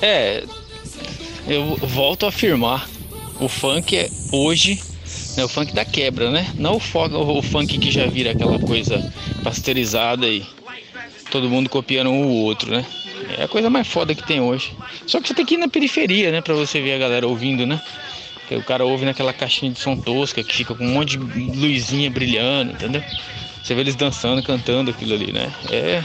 É, 0.00 0.44
eu 1.46 1.76
volto 1.76 2.26
a 2.26 2.28
afirmar, 2.28 2.88
o 3.40 3.48
funk 3.48 3.96
é 3.96 4.10
hoje 4.30 4.80
é 5.36 5.44
o 5.44 5.48
funk 5.48 5.72
da 5.72 5.84
quebra, 5.84 6.30
né? 6.30 6.48
Não 6.56 6.76
o, 6.76 6.80
fo- 6.80 7.06
o 7.06 7.42
funk 7.42 7.78
que 7.78 7.90
já 7.90 8.06
vira 8.06 8.30
aquela 8.30 8.58
coisa 8.58 9.04
pasteurizada 9.44 10.26
e 10.26 10.44
todo 11.30 11.48
mundo 11.48 11.68
copiando 11.68 12.10
um 12.10 12.26
o 12.26 12.42
outro, 12.44 12.70
né? 12.70 12.84
É 13.38 13.44
a 13.44 13.48
coisa 13.48 13.68
mais 13.68 13.86
foda 13.86 14.14
que 14.14 14.22
tem 14.26 14.40
hoje. 14.40 14.72
Só 15.06 15.20
que 15.20 15.28
você 15.28 15.34
tem 15.34 15.44
que 15.44 15.54
ir 15.54 15.58
na 15.58 15.68
periferia, 15.68 16.30
né? 16.30 16.40
Pra 16.40 16.54
você 16.54 16.80
ver 16.80 16.94
a 16.94 16.98
galera 16.98 17.26
ouvindo, 17.26 17.66
né? 17.66 17.80
O 18.52 18.62
cara 18.62 18.84
ouve 18.84 19.04
naquela 19.04 19.32
caixinha 19.32 19.72
de 19.72 19.78
som 19.80 19.96
tosca 19.96 20.42
que 20.42 20.54
fica 20.54 20.74
com 20.74 20.84
um 20.84 20.92
monte 20.92 21.16
de 21.16 21.58
luzinha 21.58 22.08
brilhando, 22.10 22.72
entendeu? 22.72 23.02
Você 23.62 23.74
vê 23.74 23.80
eles 23.80 23.96
dançando, 23.96 24.42
cantando 24.42 24.90
aquilo 24.90 25.14
ali, 25.14 25.32
né? 25.32 25.52
É, 25.68 26.02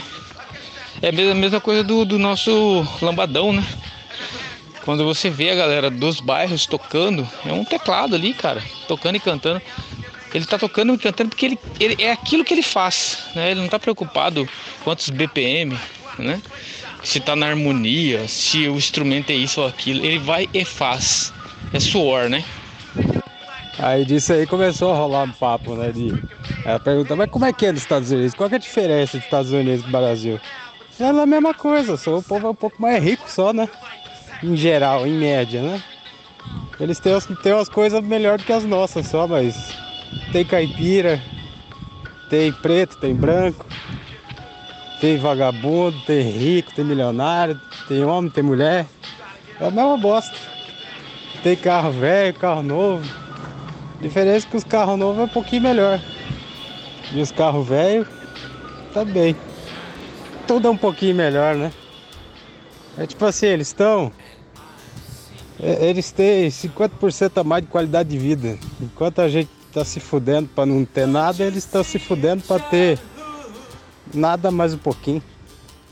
é 1.00 1.08
a 1.08 1.12
mesma 1.34 1.60
coisa 1.60 1.84
do, 1.84 2.04
do 2.04 2.18
nosso 2.18 2.86
lambadão, 3.00 3.52
né? 3.52 3.64
Quando 4.84 5.04
você 5.04 5.30
vê 5.30 5.50
a 5.50 5.54
galera 5.54 5.90
dos 5.90 6.20
bairros 6.20 6.66
tocando, 6.66 7.28
é 7.46 7.52
um 7.52 7.64
teclado 7.64 8.16
ali, 8.16 8.34
cara, 8.34 8.62
tocando 8.88 9.16
e 9.16 9.20
cantando. 9.20 9.62
Ele 10.34 10.44
tá 10.44 10.58
tocando 10.58 10.94
e 10.94 10.98
cantando 10.98 11.30
porque 11.30 11.46
ele, 11.46 11.58
ele 11.78 12.02
é 12.02 12.10
aquilo 12.10 12.44
que 12.44 12.52
ele 12.52 12.62
faz, 12.62 13.18
né? 13.34 13.50
Ele 13.52 13.60
não 13.60 13.68
tá 13.68 13.78
preocupado 13.78 14.48
quantos 14.82 15.08
BPM, 15.10 15.78
né? 16.18 16.40
Se 17.04 17.20
tá 17.20 17.36
na 17.36 17.46
harmonia, 17.46 18.26
se 18.26 18.68
o 18.68 18.76
instrumento 18.76 19.30
é 19.30 19.34
isso 19.34 19.60
ou 19.60 19.66
aquilo. 19.66 20.04
Ele 20.04 20.18
vai 20.18 20.48
e 20.52 20.64
faz. 20.64 21.32
É 21.72 21.78
suor, 21.78 22.28
né? 22.28 22.44
Aí 23.78 24.04
disso 24.04 24.32
aí 24.32 24.46
começou 24.46 24.92
a 24.92 24.96
rolar 24.96 25.22
um 25.24 25.32
papo, 25.32 25.74
né? 25.74 25.92
De 25.92 26.12
ela 26.64 26.80
pergunta, 26.80 27.14
mas 27.14 27.30
como 27.30 27.44
é 27.44 27.52
que 27.52 27.66
é 27.66 27.72
nos 27.72 27.82
Estados 27.82 28.10
Unidos? 28.10 28.34
Qual 28.34 28.48
é 28.50 28.54
a 28.54 28.58
diferença 28.58 29.16
dos 29.16 29.24
Estados 29.24 29.52
Unidos 29.52 29.84
do 29.84 29.90
Brasil? 29.90 30.40
É 31.00 31.06
a 31.06 31.26
mesma 31.26 31.54
coisa, 31.54 31.96
só 31.96 32.18
o 32.18 32.22
povo 32.22 32.48
é 32.48 32.50
um 32.50 32.54
pouco 32.54 32.80
mais 32.80 33.02
rico 33.02 33.28
só, 33.28 33.52
né? 33.52 33.68
Em 34.42 34.56
geral, 34.56 35.06
em 35.06 35.12
média, 35.12 35.62
né? 35.62 35.82
Eles 36.80 36.98
têm, 36.98 37.14
as- 37.14 37.26
têm 37.42 37.52
umas 37.52 37.68
coisas 37.68 38.02
melhor 38.02 38.38
do 38.38 38.44
que 38.44 38.52
as 38.52 38.64
nossas 38.64 39.06
só, 39.06 39.28
mas 39.28 39.72
tem 40.32 40.44
caipira, 40.44 41.20
tem 42.28 42.52
preto, 42.52 42.96
tem 42.96 43.14
branco, 43.14 43.64
tem 45.00 45.16
vagabundo, 45.16 45.96
tem 46.06 46.22
rico, 46.22 46.72
tem 46.74 46.84
milionário, 46.84 47.60
tem 47.86 48.04
homem, 48.04 48.30
tem 48.30 48.42
mulher. 48.42 48.86
É 49.60 49.66
a 49.66 49.70
mesma 49.70 49.96
bosta. 49.96 50.36
Tem 51.42 51.56
carro 51.56 51.92
velho, 51.92 52.34
carro 52.34 52.62
novo. 52.62 53.04
A 53.98 54.02
diferença 54.02 54.46
é 54.46 54.50
que 54.50 54.56
os 54.56 54.64
carros 54.64 54.98
novos 54.98 55.20
é 55.20 55.24
um 55.24 55.28
pouquinho 55.28 55.62
melhor. 55.62 56.00
E 57.12 57.20
os 57.20 57.30
carros 57.30 57.68
velhos, 57.68 58.08
tá 58.92 59.04
bem. 59.04 59.36
Tudo 60.46 60.66
é 60.68 60.70
um 60.70 60.76
pouquinho 60.76 61.14
melhor, 61.14 61.54
né? 61.54 61.72
É 62.98 63.06
tipo 63.06 63.24
assim, 63.24 63.46
eles 63.46 63.68
estão. 63.68 64.12
É, 65.62 65.88
Eles 65.88 66.10
têm 66.10 66.48
50% 66.48 67.40
a 67.40 67.44
mais 67.44 67.62
de 67.62 67.70
qualidade 67.70 68.08
de 68.08 68.18
vida. 68.18 68.58
Enquanto 68.80 69.20
a 69.20 69.28
gente 69.28 69.48
tá 69.72 69.84
se 69.84 70.00
fudendo 70.00 70.48
pra 70.54 70.66
não 70.66 70.84
ter 70.84 71.06
nada, 71.06 71.42
eles 71.44 71.64
estão 71.64 71.82
se 71.84 71.98
fudendo 71.98 72.42
pra 72.42 72.58
ter 72.58 72.98
nada 74.12 74.50
mais 74.50 74.74
um 74.74 74.78
pouquinho. 74.78 75.22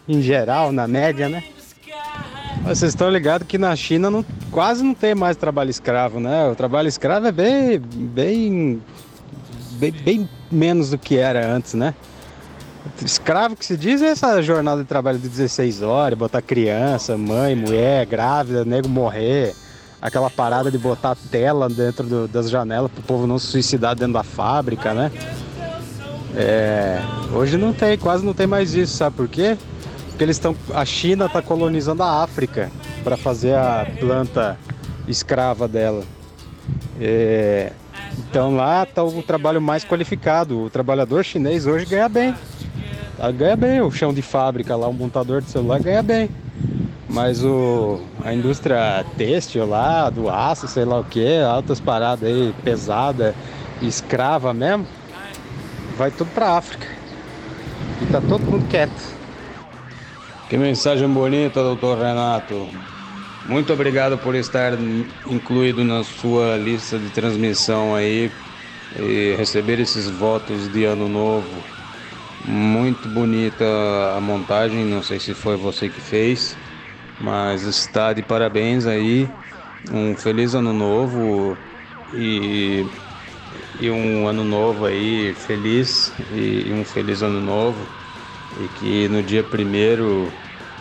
Em 0.08 0.20
geral, 0.20 0.72
na 0.72 0.88
média, 0.88 1.28
né? 1.28 1.44
Vocês 2.64 2.92
estão 2.92 3.08
ligados 3.08 3.46
que 3.46 3.56
na 3.56 3.74
China 3.74 4.10
não, 4.10 4.24
quase 4.50 4.82
não 4.82 4.92
tem 4.92 5.14
mais 5.14 5.36
trabalho 5.36 5.70
escravo, 5.70 6.20
né? 6.20 6.48
O 6.48 6.54
trabalho 6.54 6.88
escravo 6.88 7.26
é 7.26 7.32
bem, 7.32 7.78
bem, 7.78 8.82
bem, 9.72 9.92
bem 9.92 10.28
menos 10.50 10.90
do 10.90 10.98
que 10.98 11.16
era 11.16 11.46
antes, 11.46 11.74
né? 11.74 11.94
Escravo 13.04 13.56
que 13.56 13.64
se 13.64 13.76
diz 13.76 14.00
é 14.02 14.08
essa 14.08 14.40
jornada 14.42 14.82
de 14.82 14.88
trabalho 14.88 15.18
de 15.18 15.28
16 15.28 15.82
horas, 15.82 16.18
botar 16.18 16.40
criança, 16.42 17.16
mãe, 17.16 17.54
mulher, 17.54 18.06
grávida, 18.06 18.64
nego 18.64 18.88
morrer, 18.88 19.54
aquela 20.00 20.30
parada 20.30 20.70
de 20.70 20.78
botar 20.78 21.16
tela 21.30 21.68
dentro 21.68 22.06
do- 22.06 22.28
das 22.28 22.48
janelas 22.50 22.90
pro 22.90 23.02
povo 23.02 23.26
não 23.26 23.38
se 23.38 23.46
suicidar 23.46 23.94
dentro 23.94 24.14
da 24.14 24.22
fábrica, 24.22 24.94
né? 24.94 25.10
É, 26.34 27.00
hoje 27.34 27.56
não 27.56 27.72
tem, 27.72 27.98
quase 27.98 28.24
não 28.24 28.32
tem 28.32 28.46
mais 28.46 28.74
isso, 28.74 28.96
sabe 28.96 29.16
por 29.16 29.28
quê? 29.28 29.56
Porque 30.10 30.24
eles 30.24 30.36
estão, 30.36 30.54
a 30.74 30.84
China 30.84 31.26
está 31.26 31.42
colonizando 31.42 32.02
a 32.02 32.22
África 32.22 32.70
para 33.02 33.16
fazer 33.16 33.54
a 33.54 33.86
planta 33.98 34.58
escrava 35.08 35.66
dela. 35.66 36.04
É, 37.00 37.72
então 38.28 38.54
lá 38.54 38.82
está 38.84 39.02
o 39.02 39.22
trabalho 39.22 39.60
mais 39.60 39.84
qualificado. 39.84 40.60
O 40.60 40.70
trabalhador 40.70 41.24
chinês 41.24 41.66
hoje 41.66 41.86
ganha 41.86 42.08
bem. 42.08 42.34
Tá, 43.20 43.30
ganha 43.30 43.54
bem 43.54 43.82
o 43.82 43.90
chão 43.90 44.14
de 44.14 44.22
fábrica 44.22 44.74
lá, 44.74 44.88
o 44.88 44.94
montador 44.94 45.42
de 45.42 45.50
celular 45.50 45.78
ganha 45.78 46.02
bem. 46.02 46.30
Mas 47.06 47.44
o, 47.44 48.00
a 48.24 48.32
indústria 48.32 49.04
têxtil 49.18 49.66
lá, 49.66 50.08
do 50.08 50.30
aço, 50.30 50.66
sei 50.66 50.86
lá 50.86 50.98
o 50.98 51.04
que, 51.04 51.38
altas 51.42 51.78
paradas 51.78 52.26
aí, 52.26 52.54
pesada, 52.64 53.34
escrava 53.82 54.54
mesmo, 54.54 54.86
vai 55.98 56.10
tudo 56.10 56.30
pra 56.30 56.56
África. 56.56 56.86
E 58.00 58.06
tá 58.06 58.22
todo 58.22 58.40
mundo 58.40 58.66
quieto. 58.70 59.14
Que 60.48 60.56
mensagem 60.56 61.06
bonita, 61.06 61.62
doutor 61.62 61.98
Renato. 61.98 62.68
Muito 63.44 63.70
obrigado 63.70 64.16
por 64.16 64.34
estar 64.34 64.78
incluído 65.26 65.84
na 65.84 66.02
sua 66.04 66.56
lista 66.56 66.98
de 66.98 67.10
transmissão 67.10 67.94
aí 67.94 68.30
e 68.98 69.34
receber 69.36 69.78
esses 69.78 70.08
votos 70.08 70.70
de 70.70 70.84
ano 70.84 71.06
novo. 71.06 71.79
Muito 72.42 73.06
bonita 73.06 73.64
a 74.16 74.20
montagem, 74.20 74.82
não 74.86 75.02
sei 75.02 75.20
se 75.20 75.34
foi 75.34 75.56
você 75.56 75.90
que 75.90 76.00
fez, 76.00 76.56
mas 77.20 77.64
está 77.64 78.14
de 78.14 78.22
parabéns 78.22 78.86
aí. 78.86 79.28
Um 79.92 80.16
feliz 80.16 80.54
ano 80.54 80.72
novo 80.72 81.58
e, 82.10 82.86
e 83.78 83.90
um 83.90 84.26
ano 84.26 84.42
novo 84.42 84.86
aí 84.86 85.34
feliz 85.34 86.14
e, 86.32 86.72
um 86.72 86.82
feliz 86.82 87.22
ano 87.22 87.42
novo 87.42 87.86
e 88.58 88.68
que 88.68 89.06
no 89.08 89.22
dia 89.22 89.44
1 89.44 90.30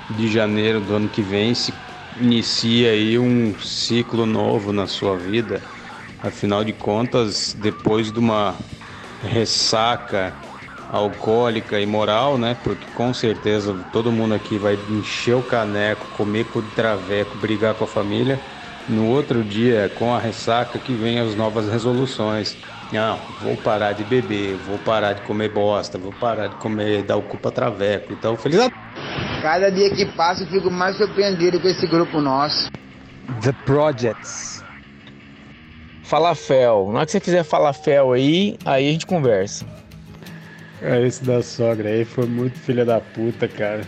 de 0.09 0.29
janeiro 0.29 0.79
do 0.79 0.95
ano 0.95 1.09
que 1.09 1.21
vem 1.21 1.53
se 1.53 1.73
inicie 2.15 2.87
aí 2.87 3.19
um 3.19 3.53
ciclo 3.59 4.25
novo 4.25 4.71
na 4.71 4.87
sua 4.87 5.17
vida. 5.17 5.61
Afinal 6.23 6.63
de 6.63 6.71
contas, 6.71 7.53
depois 7.59 8.13
de 8.13 8.19
uma 8.19 8.55
ressaca 9.21 10.33
alcoólica 10.91 11.79
e 11.79 11.85
moral, 11.85 12.37
né? 12.37 12.57
Porque 12.63 12.87
com 12.95 13.13
certeza 13.13 13.75
todo 13.91 14.11
mundo 14.11 14.33
aqui 14.33 14.57
vai 14.57 14.77
encher 14.89 15.35
o 15.35 15.43
caneco, 15.43 16.05
comer 16.17 16.45
com 16.45 16.59
o 16.59 16.63
traveco, 16.63 17.37
brigar 17.37 17.75
com 17.75 17.83
a 17.83 17.87
família. 17.87 18.39
No 18.87 19.07
outro 19.07 19.43
dia, 19.43 19.91
com 19.99 20.13
a 20.13 20.17
ressaca, 20.17 20.79
que 20.79 20.93
vem 20.93 21.19
as 21.19 21.35
novas 21.35 21.69
resoluções. 21.69 22.57
Não, 22.91 23.19
vou 23.39 23.55
parar 23.55 23.91
de 23.91 24.03
beber, 24.03 24.55
vou 24.55 24.79
parar 24.79 25.13
de 25.13 25.21
comer 25.21 25.49
bosta, 25.49 25.99
vou 25.99 26.11
parar 26.11 26.47
de 26.47 26.55
comer, 26.55 27.03
dar 27.03 27.17
o 27.17 27.21
cu 27.21 27.37
pra 27.37 27.51
traveco. 27.51 28.11
Então, 28.11 28.35
feliz 28.35 28.59
ano. 28.59 28.71
Cada 29.43 29.69
dia 29.69 29.91
que 29.91 30.07
passa 30.07 30.43
eu 30.43 30.47
fico 30.47 30.71
mais 30.71 30.97
surpreendido 30.97 31.59
com 31.59 31.67
esse 31.67 31.85
grupo 31.85 32.19
nosso. 32.19 32.67
The 33.41 33.51
Projects. 33.63 34.63
Falafel. 36.01 36.87
Na 36.91 36.97
hora 36.97 37.05
que 37.05 37.11
você 37.11 37.19
fizer 37.19 37.43
falafel 37.43 38.11
aí, 38.11 38.57
aí 38.65 38.89
a 38.89 38.91
gente 38.91 39.05
conversa. 39.05 39.78
É, 40.81 41.05
esse 41.05 41.23
da 41.23 41.41
sogra 41.43 41.89
aí 41.89 42.05
foi 42.05 42.25
muito 42.25 42.57
filha 42.57 42.85
da 42.85 42.99
puta, 43.01 43.47
cara. 43.47 43.81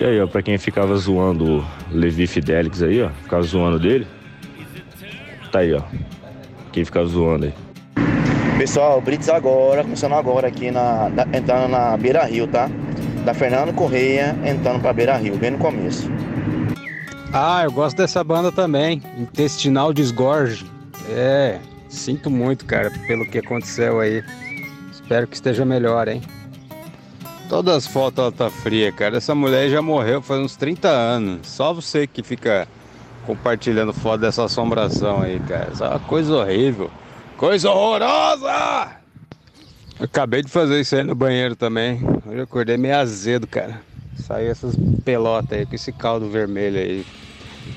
E 0.00 0.04
aí, 0.04 0.20
ó, 0.20 0.26
pra 0.26 0.42
quem 0.42 0.56
ficava 0.58 0.96
zoando 0.96 1.58
o 1.58 1.64
Levi 1.92 2.26
Fidelix 2.26 2.82
aí, 2.82 3.02
ó, 3.02 3.10
ficava 3.22 3.42
zoando 3.42 3.78
dele. 3.78 4.06
Tá 5.52 5.60
aí, 5.60 5.74
ó. 5.74 5.82
Quem 6.72 6.84
ficava 6.84 7.06
zoando 7.06 7.46
aí. 7.46 7.54
Pessoal, 8.58 9.00
Brits 9.00 9.28
agora, 9.28 9.82
começando 9.82 10.12
agora 10.14 10.48
aqui 10.48 10.70
na, 10.70 11.08
na- 11.08 11.26
entrando 11.36 11.68
na 11.68 11.96
Beira 11.96 12.24
Rio, 12.24 12.46
tá? 12.46 12.68
Da 13.24 13.34
Fernando 13.34 13.72
Correia 13.74 14.36
entrando 14.44 14.80
pra 14.80 14.92
Beira 14.92 15.16
Rio, 15.16 15.36
bem 15.36 15.50
no 15.52 15.58
começo. 15.58 16.10
Ah, 17.32 17.62
eu 17.64 17.70
gosto 17.72 17.96
dessa 17.96 18.24
banda 18.24 18.50
também. 18.50 19.02
Intestinal 19.18 19.92
Desgorge. 19.92 20.64
É, 21.10 21.58
sinto 21.90 22.30
muito, 22.30 22.64
cara, 22.64 22.90
pelo 23.06 23.26
que 23.26 23.38
aconteceu 23.38 24.00
aí. 24.00 24.24
Espero 24.90 25.26
que 25.26 25.34
esteja 25.34 25.64
melhor, 25.64 26.08
hein? 26.08 26.22
Todas 27.48 27.74
as 27.74 27.86
fotos 27.86 28.22
ela 28.22 28.32
tá 28.32 28.48
fria, 28.48 28.92
cara. 28.92 29.16
Essa 29.16 29.34
mulher 29.34 29.68
já 29.68 29.82
morreu 29.82 30.22
faz 30.22 30.40
uns 30.40 30.56
30 30.56 30.88
anos. 30.88 31.48
Só 31.48 31.74
você 31.74 32.06
que 32.06 32.22
fica 32.22 32.68
compartilhando 33.26 33.92
foto 33.92 34.20
dessa 34.20 34.44
assombração 34.44 35.20
aí, 35.20 35.40
cara. 35.40 35.70
Isso 35.72 35.84
é 35.84 35.88
uma 35.88 35.98
coisa 35.98 36.36
horrível. 36.36 36.90
Coisa 37.36 37.70
horrorosa! 37.70 39.00
Acabei 39.98 40.42
de 40.42 40.50
fazer 40.50 40.80
isso 40.80 40.94
aí 40.94 41.02
no 41.02 41.14
banheiro 41.14 41.56
também. 41.56 42.00
Hoje 42.24 42.40
acordei 42.40 42.76
meio 42.76 42.96
azedo, 42.96 43.46
cara. 43.46 43.82
Saiu 44.16 44.50
essas 44.50 44.74
pelotas 45.04 45.58
aí 45.58 45.66
com 45.66 45.74
esse 45.74 45.92
caldo 45.92 46.30
vermelho 46.30 46.78
aí, 46.78 47.04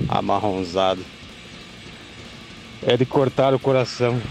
amarronzado. 0.07 1.01
É 2.85 2.97
de 2.97 3.05
cortar 3.05 3.53
o 3.53 3.59
coração. 3.59 4.21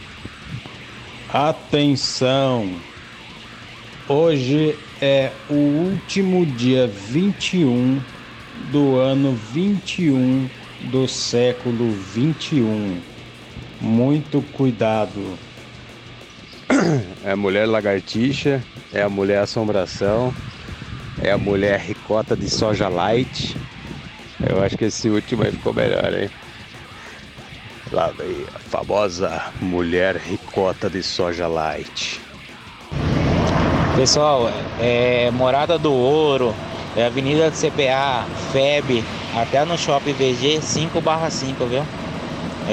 Atenção! 1.32 2.70
Hoje 4.06 4.76
é 5.00 5.32
o 5.48 5.54
último 5.54 6.44
dia 6.44 6.86
21 6.86 7.98
do 8.70 8.96
ano 8.96 9.34
21 9.34 10.50
do 10.90 11.08
século 11.08 11.90
21. 11.92 13.00
Muito 13.80 14.42
cuidado. 14.52 15.38
É 17.24 17.30
a 17.30 17.36
mulher 17.36 17.66
lagartixa, 17.66 18.62
é 18.92 19.02
a 19.02 19.08
mulher 19.08 19.38
assombração, 19.38 20.34
é 21.22 21.30
a 21.30 21.38
mulher 21.38 21.80
ricota 21.80 22.36
de 22.36 22.50
soja 22.50 22.88
light. 22.88 23.56
Eu 24.46 24.62
acho 24.62 24.76
que 24.76 24.84
esse 24.84 25.08
último 25.08 25.42
aí 25.42 25.52
ficou 25.52 25.72
melhor, 25.72 26.12
hein? 26.12 26.30
Lá 27.92 28.10
vem 28.16 28.46
a 28.54 28.58
famosa 28.58 29.52
mulher 29.60 30.16
ricota 30.16 30.88
de 30.88 31.02
soja 31.02 31.46
light. 31.46 32.18
Pessoal, 33.94 34.50
é 34.80 35.30
Morada 35.30 35.78
do 35.78 35.92
Ouro, 35.92 36.54
é 36.96 37.04
Avenida 37.04 37.50
do 37.50 37.54
CPA, 37.54 38.24
FEB, 38.50 39.04
até 39.36 39.62
no 39.66 39.76
Shopping 39.76 40.14
VG 40.14 40.60
5/5, 40.62 41.66
viu? 41.66 41.84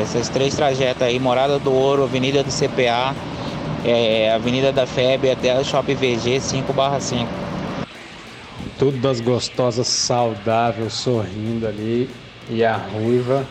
Esses 0.01 0.29
três 0.29 0.55
trajetos 0.55 1.01
aí, 1.01 1.19
Morada 1.19 1.59
do 1.59 1.73
Ouro, 1.73 2.03
Avenida 2.03 2.41
do 2.41 2.49
CPA, 2.49 3.13
é, 3.83 4.31
Avenida 4.33 4.71
da 4.71 4.85
FEB 4.85 5.31
até 5.31 5.59
o 5.59 5.65
Shopping 5.65 5.95
VG 5.95 6.39
5/5. 6.39 7.27
Tudo 8.77 8.97
das 8.99 9.19
gostosas 9.19 9.87
saudáveis 9.87 10.93
sorrindo 10.93 11.67
ali 11.67 12.09
e 12.49 12.63
a 12.63 12.77
ruiva 12.77 13.45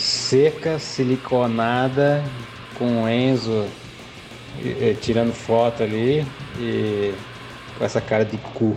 seca, 0.00 0.78
siliconada, 0.78 2.24
com 2.78 3.02
o 3.02 3.08
Enzo 3.08 3.66
eh, 4.64 4.96
tirando 4.98 5.32
foto 5.34 5.82
ali 5.82 6.26
e 6.58 7.12
com 7.76 7.84
essa 7.84 8.00
cara 8.00 8.24
de 8.24 8.38
cu. 8.38 8.76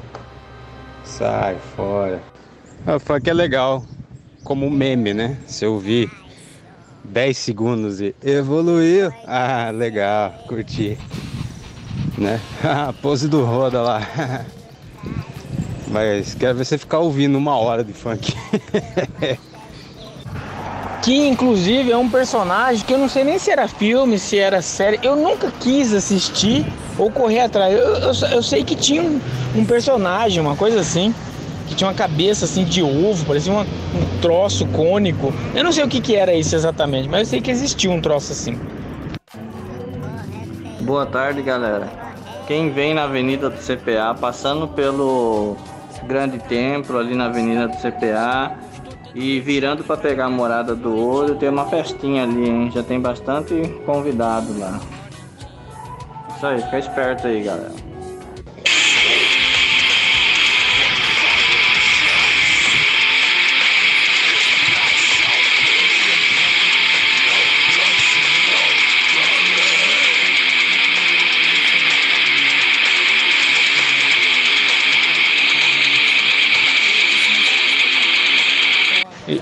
Sai 1.05 1.55
fora. 1.75 2.21
Ah, 2.85 2.99
funk 2.99 3.29
é 3.29 3.33
legal, 3.33 3.85
como 4.43 4.69
meme, 4.69 5.13
né? 5.13 5.37
Se 5.47 5.63
eu 5.63 5.79
vi 5.79 6.11
10 7.05 7.37
segundos 7.37 8.01
e 8.01 8.13
evoluiu, 8.21 9.11
ah, 9.25 9.71
legal, 9.73 10.33
curti. 10.47 10.97
Né? 12.17 12.41
A 12.61 12.91
pose 12.91 13.29
do 13.29 13.45
Roda 13.45 13.81
lá. 13.81 14.01
Mas 15.87 16.33
quero 16.33 16.57
ver 16.57 16.65
você 16.65 16.77
ficar 16.77 16.99
ouvindo 16.99 17.37
uma 17.37 17.55
hora 17.55 17.83
de 17.83 17.93
funk. 17.93 18.33
Que 21.03 21.27
inclusive 21.27 21.91
é 21.91 21.97
um 21.97 22.09
personagem 22.09 22.85
que 22.85 22.93
eu 22.93 22.97
não 22.97 23.09
sei 23.09 23.25
nem 23.25 23.37
se 23.37 23.51
era 23.51 23.67
filme, 23.67 24.17
se 24.17 24.39
era 24.39 24.61
série. 24.61 25.01
Eu 25.03 25.17
nunca 25.17 25.51
quis 25.59 25.93
assistir 25.93 26.65
ou 26.97 27.11
correr 27.11 27.41
atrás. 27.41 27.73
Eu, 27.73 27.95
eu, 27.95 28.13
eu 28.31 28.41
sei 28.41 28.63
que 28.63 28.73
tinha 28.73 29.01
um, 29.01 29.19
um, 29.53 29.65
personagem, 29.65 30.39
uma 30.41 30.55
coisa 30.55 30.79
assim, 30.79 31.13
que 31.67 31.75
tinha 31.75 31.89
uma 31.89 31.93
cabeça 31.93 32.45
assim 32.45 32.63
de 32.63 32.81
ovo, 32.81 33.25
parecia 33.25 33.51
uma, 33.51 33.63
um 33.63 34.21
troço 34.21 34.65
cônico. 34.67 35.33
Eu 35.53 35.61
não 35.61 35.73
sei 35.73 35.83
o 35.83 35.89
que, 35.89 35.99
que 35.99 36.15
era 36.15 36.33
isso 36.33 36.55
exatamente, 36.55 37.09
mas 37.09 37.19
eu 37.19 37.25
sei 37.25 37.41
que 37.41 37.51
existia 37.51 37.91
um 37.91 37.99
troço 37.99 38.31
assim. 38.31 38.57
Boa 40.79 41.05
tarde, 41.05 41.41
galera. 41.41 41.89
Quem 42.47 42.71
vem 42.71 42.93
na 42.93 43.03
Avenida 43.03 43.49
do 43.49 43.57
CPA, 43.57 44.15
passando 44.17 44.69
pelo 44.69 45.57
Grande 46.03 46.39
Templo, 46.39 46.97
ali 46.97 47.13
na 47.13 47.25
Avenida 47.25 47.67
do 47.67 47.75
CPA, 47.75 48.62
e 49.15 49.39
virando 49.39 49.83
para 49.83 49.97
pegar 49.97 50.25
a 50.25 50.29
morada 50.29 50.75
do 50.75 50.95
ouro, 50.95 51.35
tem 51.35 51.49
uma 51.49 51.65
festinha 51.65 52.23
ali, 52.23 52.49
hein? 52.49 52.71
Já 52.71 52.81
tem 52.81 52.99
bastante 52.99 53.53
convidado 53.85 54.57
lá. 54.57 54.79
Isso 56.35 56.45
aí, 56.45 56.61
fica 56.61 56.79
esperto 56.79 57.27
aí, 57.27 57.43
galera. 57.43 57.82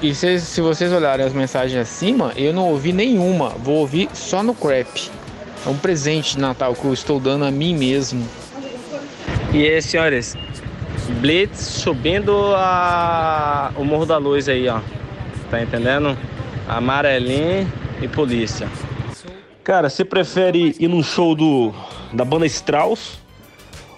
E, 0.02 0.16
se, 0.16 0.40
se, 0.40 0.62
vocês 0.62 0.92
olharem 0.92 1.24
as 1.24 1.32
mensagens 1.32 1.80
acima, 1.80 2.34
eu 2.36 2.52
não 2.52 2.68
ouvi 2.70 2.92
nenhuma. 2.92 3.50
Vou 3.50 3.76
ouvir 3.76 4.10
só 4.16 4.42
no 4.42 4.56
crap. 4.56 5.12
É 5.64 5.70
um 5.70 5.78
presente 5.78 6.36
de 6.36 6.42
Natal 6.42 6.74
que 6.74 6.84
eu 6.84 6.92
estou 6.92 7.20
dando 7.20 7.46
a 7.46 7.52
mim 7.52 7.76
mesmo. 7.76 8.28
E 9.54 9.64
aí, 9.64 9.80
senhores, 9.80 10.36
Blitz 11.20 11.60
subindo 11.60 12.34
a... 12.56 13.72
o 13.76 13.84
Morro 13.84 14.08
da 14.08 14.18
Luz 14.18 14.50
aí, 14.50 14.68
ó. 14.68 14.80
Tá 15.52 15.62
entendendo? 15.62 16.18
Amarelinho 16.68 17.72
e 18.02 18.08
polícia. 18.08 18.68
Cara, 19.64 19.88
você 19.88 20.04
prefere 20.04 20.76
ir 20.80 20.88
num 20.88 21.04
show 21.04 21.36
do 21.36 21.72
da 22.12 22.26
banda 22.26 22.48
Strauss 22.48 23.20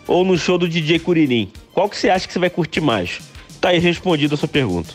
ou 0.06 0.26
no 0.26 0.38
show 0.38 0.58
do 0.58 0.68
DJ 0.68 1.00
Curirim? 1.00 1.50
Qual 1.74 1.88
que 1.88 1.96
você 1.98 2.10
acha 2.10 2.28
que 2.28 2.34
você 2.34 2.40
vai 2.40 2.50
curtir 2.50 2.82
mais? 2.82 3.22
Tá 3.62 3.70
aí 3.70 3.80
respondida 3.80 4.36
a 4.36 4.38
sua 4.38 4.50
pergunta. 4.50 4.94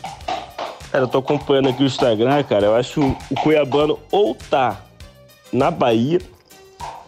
Cara, 0.91 1.03
eu 1.03 1.07
tô 1.07 1.19
acompanhando 1.19 1.69
aqui 1.69 1.83
o 1.83 1.85
Instagram, 1.85 2.41
cara. 2.43 2.65
Eu 2.65 2.75
acho 2.75 3.01
o 3.29 3.35
Cuiabano 3.35 3.99
ou 4.11 4.33
tá 4.33 4.83
na 5.51 5.69
Bahia 5.69 6.19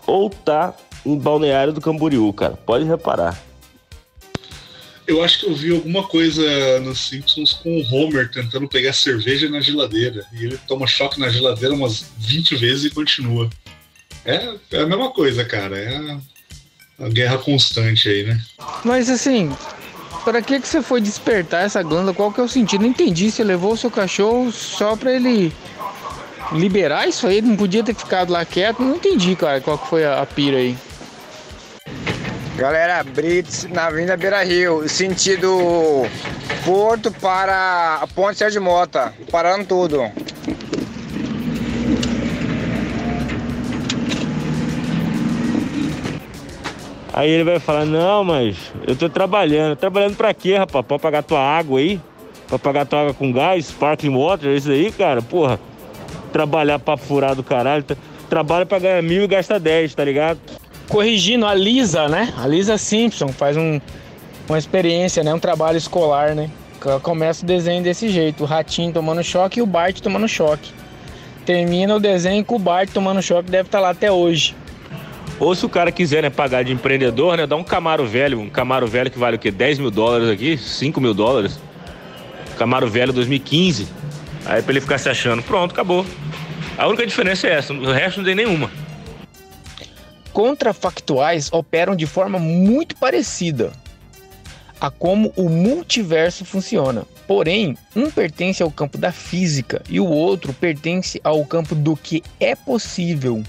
ou 0.05 0.29
tá 0.29 0.75
em 1.05 1.17
Balneário 1.17 1.73
do 1.73 1.81
Camboriú, 1.81 2.31
cara. 2.33 2.53
Pode 2.53 2.85
reparar. 2.85 3.41
Eu 5.07 5.23
acho 5.23 5.39
que 5.39 5.45
eu 5.47 5.55
vi 5.55 5.71
alguma 5.71 6.07
coisa 6.07 6.79
nos 6.79 7.07
Simpsons 7.07 7.53
com 7.53 7.81
o 7.81 7.93
Homer 7.93 8.31
tentando 8.31 8.67
pegar 8.67 8.93
cerveja 8.93 9.49
na 9.49 9.59
geladeira. 9.59 10.23
E 10.31 10.45
ele 10.45 10.57
toma 10.67 10.85
choque 10.85 11.19
na 11.19 11.27
geladeira 11.27 11.73
umas 11.73 12.05
20 12.17 12.55
vezes 12.55 12.85
e 12.85 12.89
continua. 12.91 13.49
É, 14.23 14.53
é 14.71 14.81
a 14.81 14.85
mesma 14.85 15.09
coisa, 15.11 15.43
cara. 15.43 15.77
É 15.77 15.97
a, 15.97 17.05
a 17.05 17.09
guerra 17.09 17.39
constante 17.39 18.07
aí, 18.07 18.23
né? 18.23 18.41
Mas 18.85 19.09
assim, 19.09 19.51
para 20.23 20.41
que 20.41 20.59
que 20.59 20.67
você 20.67 20.81
foi 20.81 21.01
despertar 21.01 21.65
essa 21.65 21.81
glândula? 21.81 22.13
Qual 22.13 22.31
que 22.31 22.39
é 22.39 22.43
o 22.43 22.47
sentido? 22.47 22.81
Não 22.81 22.89
entendi. 22.89 23.31
Você 23.31 23.43
levou 23.43 23.73
o 23.73 23.77
seu 23.77 23.91
cachorro 23.91 24.51
só 24.51 24.95
para 24.95 25.11
ele 25.13 25.53
liberar 26.51 27.07
isso 27.07 27.27
aí? 27.27 27.41
Não 27.41 27.55
podia 27.55 27.83
ter 27.83 27.95
ficado 27.95 28.31
lá 28.31 28.43
quieto? 28.45 28.81
Não 28.81 28.95
entendi, 28.95 29.35
cara, 29.35 29.61
qual 29.61 29.77
que 29.77 29.87
foi 29.87 30.05
a, 30.05 30.21
a 30.21 30.25
pira 30.25 30.57
aí. 30.57 30.77
Galera, 32.55 33.03
Brits 33.03 33.65
na 33.71 33.85
Avenida 33.85 34.15
Beira 34.15 34.43
Rio, 34.43 34.87
sentido 34.87 36.05
Porto 36.63 37.11
para 37.11 37.99
a 38.01 38.07
Ponte 38.07 38.37
Sérgio 38.37 38.61
Mota, 38.61 39.13
parando 39.31 39.65
tudo. 39.65 40.11
Aí 47.13 47.29
ele 47.29 47.43
vai 47.43 47.59
falar, 47.59 47.85
não, 47.85 48.23
mas 48.23 48.55
eu 48.87 48.95
tô 48.95 49.09
trabalhando. 49.09 49.75
Trabalhando 49.75 50.15
pra 50.15 50.33
quê, 50.33 50.55
rapaz? 50.55 50.85
Pra 50.85 50.97
pagar 50.97 51.23
tua 51.23 51.39
água 51.39 51.79
aí? 51.79 51.99
Pra 52.47 52.57
pagar 52.57 52.85
tua 52.85 53.01
água 53.01 53.13
com 53.13 53.31
gás, 53.31 53.65
sparkling 53.65 54.15
water, 54.15 54.49
é 54.49 54.55
isso 54.55 54.71
aí, 54.71 54.91
cara? 54.91 55.21
Porra, 55.21 55.59
trabalhar 56.31 56.79
pra 56.79 56.95
furar 56.97 57.35
do 57.35 57.43
caralho. 57.43 57.85
Trabalha 58.29 58.65
pra 58.65 58.79
ganhar 58.79 59.01
mil 59.03 59.23
e 59.23 59.27
gasta 59.27 59.59
dez, 59.59 59.93
tá 59.93 60.05
ligado? 60.05 60.39
Corrigindo, 60.87 61.45
a 61.45 61.53
Lisa, 61.53 62.07
né? 62.07 62.33
A 62.37 62.47
Lisa 62.47 62.77
Simpson 62.77 63.27
faz 63.29 63.57
um, 63.57 63.79
uma 64.47 64.57
experiência, 64.57 65.23
né? 65.23 65.33
Um 65.33 65.39
trabalho 65.39 65.77
escolar, 65.77 66.33
né? 66.33 66.49
Começa 67.03 67.43
o 67.43 67.47
desenho 67.47 67.83
desse 67.83 68.09
jeito, 68.09 68.43
o 68.43 68.45
ratinho 68.47 68.91
tomando 68.91 69.23
choque 69.23 69.59
e 69.59 69.61
o 69.61 69.65
Bart 69.65 69.99
tomando 69.99 70.27
choque. 70.27 70.71
Termina 71.45 71.95
o 71.95 71.99
desenho 71.99 72.43
com 72.43 72.55
o 72.55 72.59
Bart 72.59 72.89
tomando 72.91 73.21
choque, 73.21 73.51
deve 73.51 73.67
estar 73.67 73.77
tá 73.77 73.81
lá 73.83 73.89
até 73.91 74.11
hoje. 74.11 74.55
Ou 75.41 75.55
se 75.55 75.65
o 75.65 75.69
cara 75.69 75.91
quiser 75.91 76.21
né, 76.21 76.29
pagar 76.29 76.63
de 76.63 76.71
empreendedor, 76.71 77.35
né, 77.35 77.47
dá 77.47 77.55
um 77.55 77.63
Camaro 77.63 78.05
velho, 78.05 78.39
um 78.39 78.47
Camaro 78.47 78.85
velho 78.85 79.09
que 79.09 79.17
vale 79.17 79.37
o 79.37 79.39
quê? 79.39 79.49
10 79.49 79.79
mil 79.79 79.89
dólares 79.89 80.29
aqui, 80.29 80.55
5 80.55 81.01
mil 81.01 81.15
dólares. 81.15 81.59
Camaro 82.59 82.87
velho 82.87 83.11
2015. 83.11 83.87
Aí 84.45 84.61
pra 84.61 84.71
ele 84.71 84.79
ficar 84.79 84.99
se 84.99 85.09
achando, 85.09 85.41
pronto, 85.41 85.71
acabou. 85.71 86.05
A 86.77 86.87
única 86.87 87.07
diferença 87.07 87.47
é 87.47 87.53
essa, 87.53 87.73
o 87.73 87.91
resto 87.91 88.17
não 88.17 88.25
tem 88.25 88.35
nenhuma. 88.35 88.69
contrafactuais 90.31 91.51
operam 91.51 91.95
de 91.95 92.05
forma 92.05 92.37
muito 92.37 92.95
parecida 92.97 93.71
a 94.79 94.91
como 94.91 95.33
o 95.35 95.49
multiverso 95.49 96.45
funciona. 96.45 97.03
Porém, 97.25 97.75
um 97.95 98.11
pertence 98.11 98.61
ao 98.61 98.69
campo 98.69 98.95
da 98.95 99.11
física 99.11 99.81
e 99.89 99.99
o 99.99 100.05
outro 100.05 100.53
pertence 100.53 101.19
ao 101.23 101.43
campo 101.45 101.73
do 101.73 101.95
que 101.95 102.23
é 102.39 102.55
possível. 102.55 103.43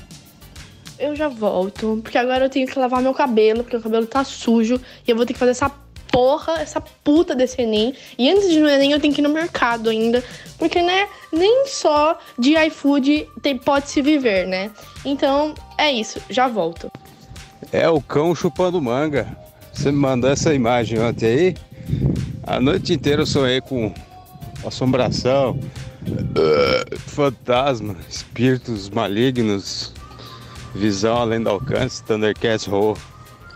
Eu 1.03 1.17
já 1.17 1.27
volto, 1.27 1.99
porque 2.01 2.17
agora 2.17 2.45
eu 2.45 2.49
tenho 2.49 2.65
que 2.65 2.79
lavar 2.79 3.03
meu 3.03 3.13
cabelo, 3.13 3.65
porque 3.65 3.77
o 3.77 3.83
cabelo 3.83 4.07
tá 4.07 4.23
sujo 4.23 4.81
e 5.05 5.11
eu 5.11 5.17
vou 5.17 5.27
ter 5.27 5.33
que 5.33 5.39
fazer 5.41 5.51
essa 5.51 5.69
porra, 6.13 6.61
essa 6.61 6.81
puta 6.81 7.35
desse 7.35 7.61
Enem. 7.61 7.93
E 8.17 8.31
antes 8.31 8.49
de 8.49 8.61
no 8.61 8.69
Enem 8.69 8.93
eu 8.93 9.01
tenho 9.01 9.13
que 9.13 9.21
ir 9.21 9.25
no 9.25 9.29
mercado 9.29 9.91
ainda, 9.91 10.23
porque 10.57 10.81
né, 10.81 11.09
nem 11.33 11.67
só 11.67 12.17
de 12.39 12.55
iFood 12.67 13.27
tem, 13.43 13.59
pode 13.59 13.91
se 13.91 14.01
viver, 14.01 14.47
né? 14.47 14.71
Então 15.05 15.55
é 15.77 15.91
isso, 15.91 16.21
já 16.31 16.47
volto. 16.47 16.89
É 17.73 17.89
o 17.89 18.01
cão 18.01 18.33
chupando 18.33 18.81
manga. 18.81 19.27
Você 19.73 19.91
me 19.91 19.99
mandou 19.99 20.31
essa 20.31 20.55
imagem 20.55 21.01
ontem 21.01 21.27
aí. 21.27 21.57
A 22.45 22.61
noite 22.61 22.93
inteira 22.93 23.23
eu 23.23 23.27
sonhei 23.27 23.61
com 23.61 23.93
assombração, 24.65 25.59
fantasma, 27.09 27.97
espíritos 28.09 28.89
malignos, 28.89 29.93
visão 30.75 31.17
além 31.17 31.43
do 31.43 31.51
alcance, 31.51 32.03
Thundercats 32.05 32.67
Roll. 32.67 32.97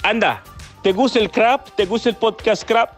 Anda, 0.03 0.43
¿te 0.83 0.93
gusta 0.93 1.19
el 1.19 1.31
crap? 1.31 1.71
¿Te 1.77 1.85
gusta 1.87 2.09
el 2.11 2.17
podcast 2.17 2.64
crap? 2.64 2.91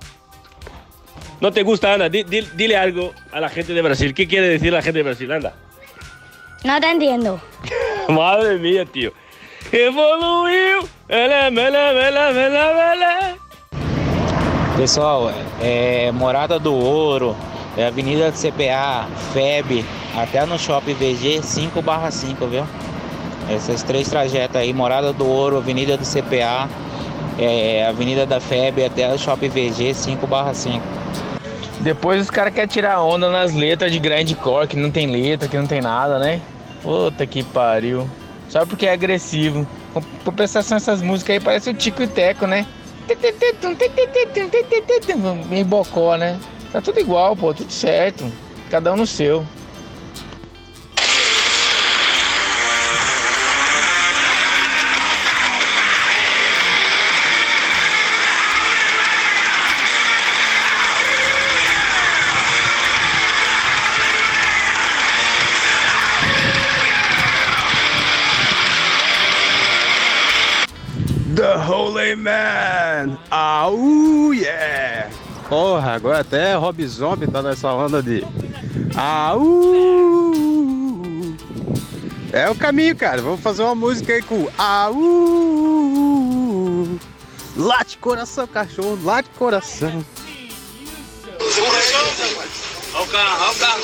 ¿No 1.41 1.53
te 1.53 1.62
gusta, 1.62 1.95
Anda? 1.95 2.09
Di- 2.09 2.25
di- 2.25 2.49
dile 2.55 2.77
algo 2.77 3.12
a 3.33 3.41
la 3.41 3.49
gente 3.49 3.73
de 3.73 3.81
Brasil. 3.83 4.12
¿Qué 4.12 4.27
quiere 4.27 4.49
decir 4.49 4.73
la 4.73 4.83
gente 4.83 4.99
de 4.99 5.05
Brasil? 5.05 5.31
Anda. 5.33 5.55
No 6.64 6.81
te 6.81 6.91
entiendo. 6.91 7.41
Madre 8.09 8.59
mía, 8.59 8.85
tío. 8.85 9.12
Evoluiu! 9.71 10.89
Ele, 11.09 11.51
mele, 11.51 11.93
mele, 11.93 12.33
mele, 12.33 12.75
mele. 12.75 13.39
Pessoal, 14.77 15.33
é 15.62 16.11
Morada 16.12 16.59
do 16.59 16.73
Ouro, 16.75 17.37
é 17.77 17.87
Avenida 17.87 18.31
do 18.31 18.37
CPA, 18.39 19.07
FEB, 19.33 19.85
até 20.16 20.45
no 20.47 20.59
Shopping 20.59 20.95
VG 20.95 21.41
5/5, 21.43 22.47
viu? 22.49 22.66
Esses 23.51 23.82
três 23.82 24.09
trajetos 24.09 24.57
aí, 24.57 24.72
Morada 24.72 25.12
do 25.12 25.26
Ouro, 25.26 25.57
Avenida 25.57 25.96
do 25.96 26.05
CPA, 26.05 26.68
é, 27.38 27.86
Avenida 27.86 28.26
da 28.26 28.40
FEB 28.40 28.84
até 28.84 29.12
o 29.12 29.18
Shopping 29.18 29.49
VG 29.49 29.94
5/5. 29.94 30.82
Depois 31.80 32.20
os 32.20 32.30
caras 32.30 32.53
querem 32.53 32.68
tirar 32.68 33.03
onda 33.03 33.30
nas 33.30 33.55
letras 33.55 33.90
de 33.92 33.99
grindcore, 33.99 34.66
que 34.66 34.76
não 34.76 34.90
tem 34.90 35.07
letra, 35.07 35.49
que 35.49 35.57
não 35.57 35.66
tem 35.66 35.80
nada, 35.80 36.18
né? 36.18 36.40
Puta 36.82 37.26
que 37.26 37.42
pariu. 37.42 38.09
Só 38.49 38.66
porque 38.66 38.86
é 38.86 38.92
agressivo. 38.92 39.66
Com 39.94 40.03
compensação, 40.24 40.76
essas 40.76 41.01
músicas 41.01 41.34
aí 41.34 41.40
parecem 41.40 41.72
o 41.72 41.76
Tico 41.76 42.03
e 42.03 42.07
Teco, 42.07 42.46
né? 42.46 42.66
Meio 45.49 45.64
bocó, 45.64 46.16
né? 46.16 46.38
Tá 46.72 46.80
tudo 46.80 47.01
igual, 47.01 47.34
pô, 47.34 47.55
tudo 47.55 47.72
certo. 47.72 48.30
Cada 48.70 48.92
um 48.92 48.96
no 48.96 49.07
seu. 49.07 49.46
Man! 72.19 73.16
Au, 73.31 74.33
yeah! 74.35 75.09
Porra, 75.49 75.93
agora 75.93 76.21
até 76.21 76.55
Rob 76.55 76.85
Zombie 76.87 77.29
tá 77.29 77.41
nessa 77.41 77.73
onda 77.73 78.03
de. 78.03 78.25
Au! 78.97 79.62
É 82.33 82.51
o 82.51 82.55
caminho, 82.55 82.97
cara. 82.97 83.23
Vamos 83.23 83.41
fazer 83.41 83.62
uma 83.62 83.75
música 83.75 84.12
aí 84.12 84.23
com 84.23 84.49
Au! 84.59 84.97
Late 87.57 87.99
coração, 87.99 88.47
cachorro, 88.47 88.99
late 89.05 89.31
coração. 89.39 90.05
Olha 92.95 93.03
o 93.03 93.07
carro, 93.07 93.43
olha 93.43 93.51
o 93.51 93.55
carro. 93.59 93.81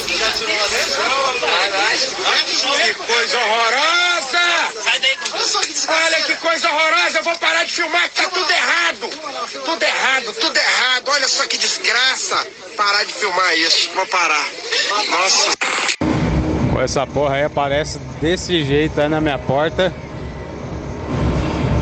Que 2.84 2.94
coisa 2.94 3.38
horrorosa! 3.38 4.38
Olha 5.88 6.22
que 6.22 6.36
coisa 6.36 6.68
horrorosa! 6.68 7.18
Eu 7.18 7.24
vou 7.24 7.38
parar 7.38 7.64
de 7.64 7.72
filmar 7.72 8.10
errado! 8.16 8.23
Tudo 9.84 9.96
errado, 9.96 10.34
tudo 10.40 10.56
errado! 10.56 11.08
Olha 11.08 11.28
só 11.28 11.46
que 11.46 11.58
desgraça! 11.58 12.46
Parar 12.74 13.04
de 13.04 13.12
filmar 13.12 13.54
isso, 13.58 13.90
vou 13.94 14.06
parar. 14.06 14.48
Nossa! 15.10 15.52
Essa 16.82 17.06
porra 17.06 17.34
aí 17.34 17.44
aparece 17.44 17.98
desse 18.18 18.64
jeito 18.64 18.98
aí 18.98 19.10
na 19.10 19.20
minha 19.20 19.38
porta. 19.38 19.92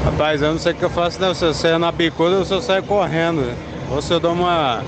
Rapaz, 0.04 0.42
eu 0.42 0.50
não 0.50 0.58
sei 0.58 0.72
o 0.72 0.74
que 0.74 0.82
eu 0.82 0.90
faço, 0.90 1.20
não. 1.20 1.32
Se 1.32 1.44
eu 1.44 1.54
saio 1.54 1.78
na 1.78 1.92
bicuda 1.92 2.38
ou 2.38 2.44
se 2.44 2.52
eu 2.52 2.60
saio 2.60 2.82
correndo. 2.82 3.56
Ou 3.88 4.02
se 4.02 4.12
eu 4.12 4.18
dou 4.18 4.32
uma, 4.32 4.82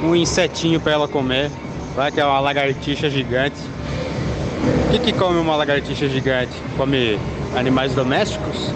um 0.00 0.14
insetinho 0.14 0.78
pra 0.78 0.92
ela 0.92 1.08
comer. 1.08 1.50
Vai 1.96 2.12
que 2.12 2.20
é 2.20 2.24
uma 2.24 2.38
lagartixa 2.38 3.10
gigante. 3.10 3.58
O 4.86 4.90
que, 4.92 5.00
que 5.00 5.12
come 5.12 5.40
uma 5.40 5.56
lagartixa 5.56 6.08
gigante? 6.08 6.52
Come 6.76 7.18
animais 7.56 7.94
domésticos? 7.94 8.70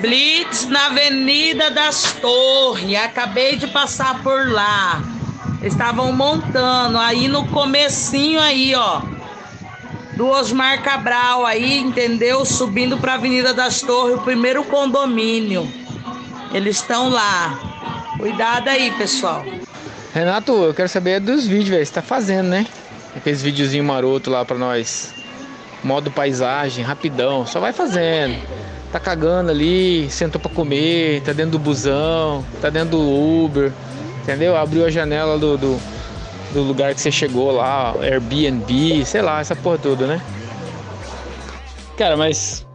Blitz 0.00 0.66
na 0.66 0.86
Avenida 0.86 1.70
das 1.70 2.12
Torres. 2.14 2.96
Acabei 2.96 3.56
de 3.56 3.66
passar 3.66 4.22
por 4.22 4.50
lá. 4.50 5.02
Estavam 5.62 6.12
montando 6.12 6.98
aí 6.98 7.26
no 7.26 7.46
comecinho 7.48 8.40
aí, 8.40 8.74
ó. 8.74 9.02
Do 10.14 10.28
Osmar 10.28 10.82
Cabral 10.82 11.44
aí, 11.44 11.78
entendeu? 11.78 12.44
Subindo 12.44 12.96
para 12.98 13.14
Avenida 13.14 13.52
das 13.52 13.80
Torres, 13.80 14.16
o 14.16 14.22
primeiro 14.22 14.64
condomínio. 14.64 15.70
Eles 16.52 16.76
estão 16.76 17.08
lá. 17.08 17.58
Cuidado 18.18 18.68
aí, 18.68 18.90
pessoal. 18.92 19.44
Renato, 20.14 20.52
eu 20.52 20.74
quero 20.74 20.88
saber 20.88 21.20
dos 21.20 21.46
vídeos, 21.46 21.68
velho. 21.68 21.86
Você 21.86 21.92
tá 21.92 22.02
fazendo, 22.02 22.48
né? 22.48 22.66
Aqueles 23.16 23.42
videozinho 23.42 23.84
maroto 23.84 24.30
lá 24.30 24.44
pra 24.44 24.56
nós. 24.56 25.12
Modo 25.82 26.10
paisagem, 26.10 26.84
rapidão. 26.84 27.46
Só 27.46 27.60
vai 27.60 27.72
fazendo. 27.72 28.36
Tá 28.90 28.98
cagando 28.98 29.50
ali, 29.50 30.10
sentou 30.10 30.40
pra 30.40 30.50
comer, 30.50 31.20
tá 31.22 31.32
dentro 31.32 31.52
do 31.52 31.58
busão, 31.58 32.44
tá 32.60 32.70
dentro 32.70 32.90
do 32.90 33.44
Uber, 33.44 33.70
entendeu? 34.22 34.56
Abriu 34.56 34.86
a 34.86 34.90
janela 34.90 35.38
do, 35.38 35.58
do, 35.58 35.80
do 36.52 36.62
lugar 36.62 36.94
que 36.94 37.00
você 37.00 37.10
chegou 37.10 37.52
lá, 37.52 37.94
Airbnb, 38.00 39.04
sei 39.04 39.20
lá, 39.20 39.40
essa 39.40 39.54
porra 39.54 39.78
toda, 39.78 40.06
né? 40.06 40.22
Cara, 41.98 42.16
mas 42.16 42.66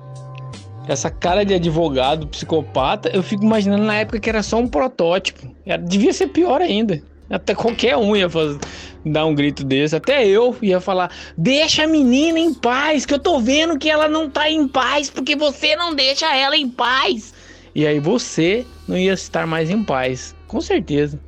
essa 0.87 1.09
cara 1.09 1.45
de 1.45 1.53
advogado 1.53 2.27
psicopata, 2.27 3.09
eu 3.09 3.23
fico 3.23 3.43
imaginando 3.43 3.83
na 3.83 3.95
época 3.95 4.19
que 4.19 4.29
era 4.29 4.43
só 4.43 4.57
um 4.57 4.67
protótipo. 4.67 5.47
Era, 5.65 5.81
devia 5.81 6.13
ser 6.13 6.27
pior 6.27 6.61
ainda. 6.61 7.01
Até 7.33 7.55
qualquer 7.55 7.97
um 7.97 8.15
ia 8.15 8.29
fazer, 8.29 8.59
dar 9.03 9.25
um 9.25 9.33
grito 9.33 9.63
desse. 9.63 9.95
Até 9.95 10.27
eu 10.27 10.55
ia 10.61 10.79
falar: 10.79 11.09
Deixa 11.35 11.83
a 11.83 11.87
menina 11.87 12.37
em 12.37 12.53
paz, 12.53 13.07
que 13.07 13.13
eu 13.15 13.17
tô 13.17 13.39
vendo 13.39 13.79
que 13.79 13.89
ela 13.89 14.07
não 14.07 14.29
tá 14.29 14.47
em 14.49 14.67
paz, 14.67 15.09
porque 15.09 15.35
você 15.35 15.75
não 15.75 15.95
deixa 15.95 16.27
ela 16.35 16.55
em 16.55 16.69
paz. 16.69 17.33
E 17.73 17.87
aí 17.87 17.99
você 17.99 18.63
não 18.87 18.95
ia 18.95 19.13
estar 19.13 19.47
mais 19.47 19.71
em 19.71 19.83
paz, 19.83 20.35
com 20.47 20.61
certeza. 20.61 21.19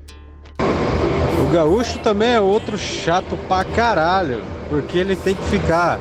O 0.60 1.52
gaúcho 1.52 1.98
também 2.00 2.34
é 2.34 2.40
outro 2.40 2.78
chato 2.78 3.36
pra 3.48 3.64
caralho. 3.64 4.44
Porque 4.70 5.00
ele 5.00 5.16
tem 5.16 5.34
que 5.34 5.44
ficar 5.46 6.00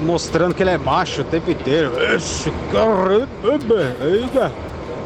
mostrando 0.00 0.54
que 0.54 0.62
ele 0.62 0.70
é 0.70 0.78
macho 0.78 1.22
o 1.22 1.24
tempo 1.24 1.50
inteiro. 1.50 1.92
Esse 2.14 2.52
caramba, 2.70 3.96
ainda 4.00 4.52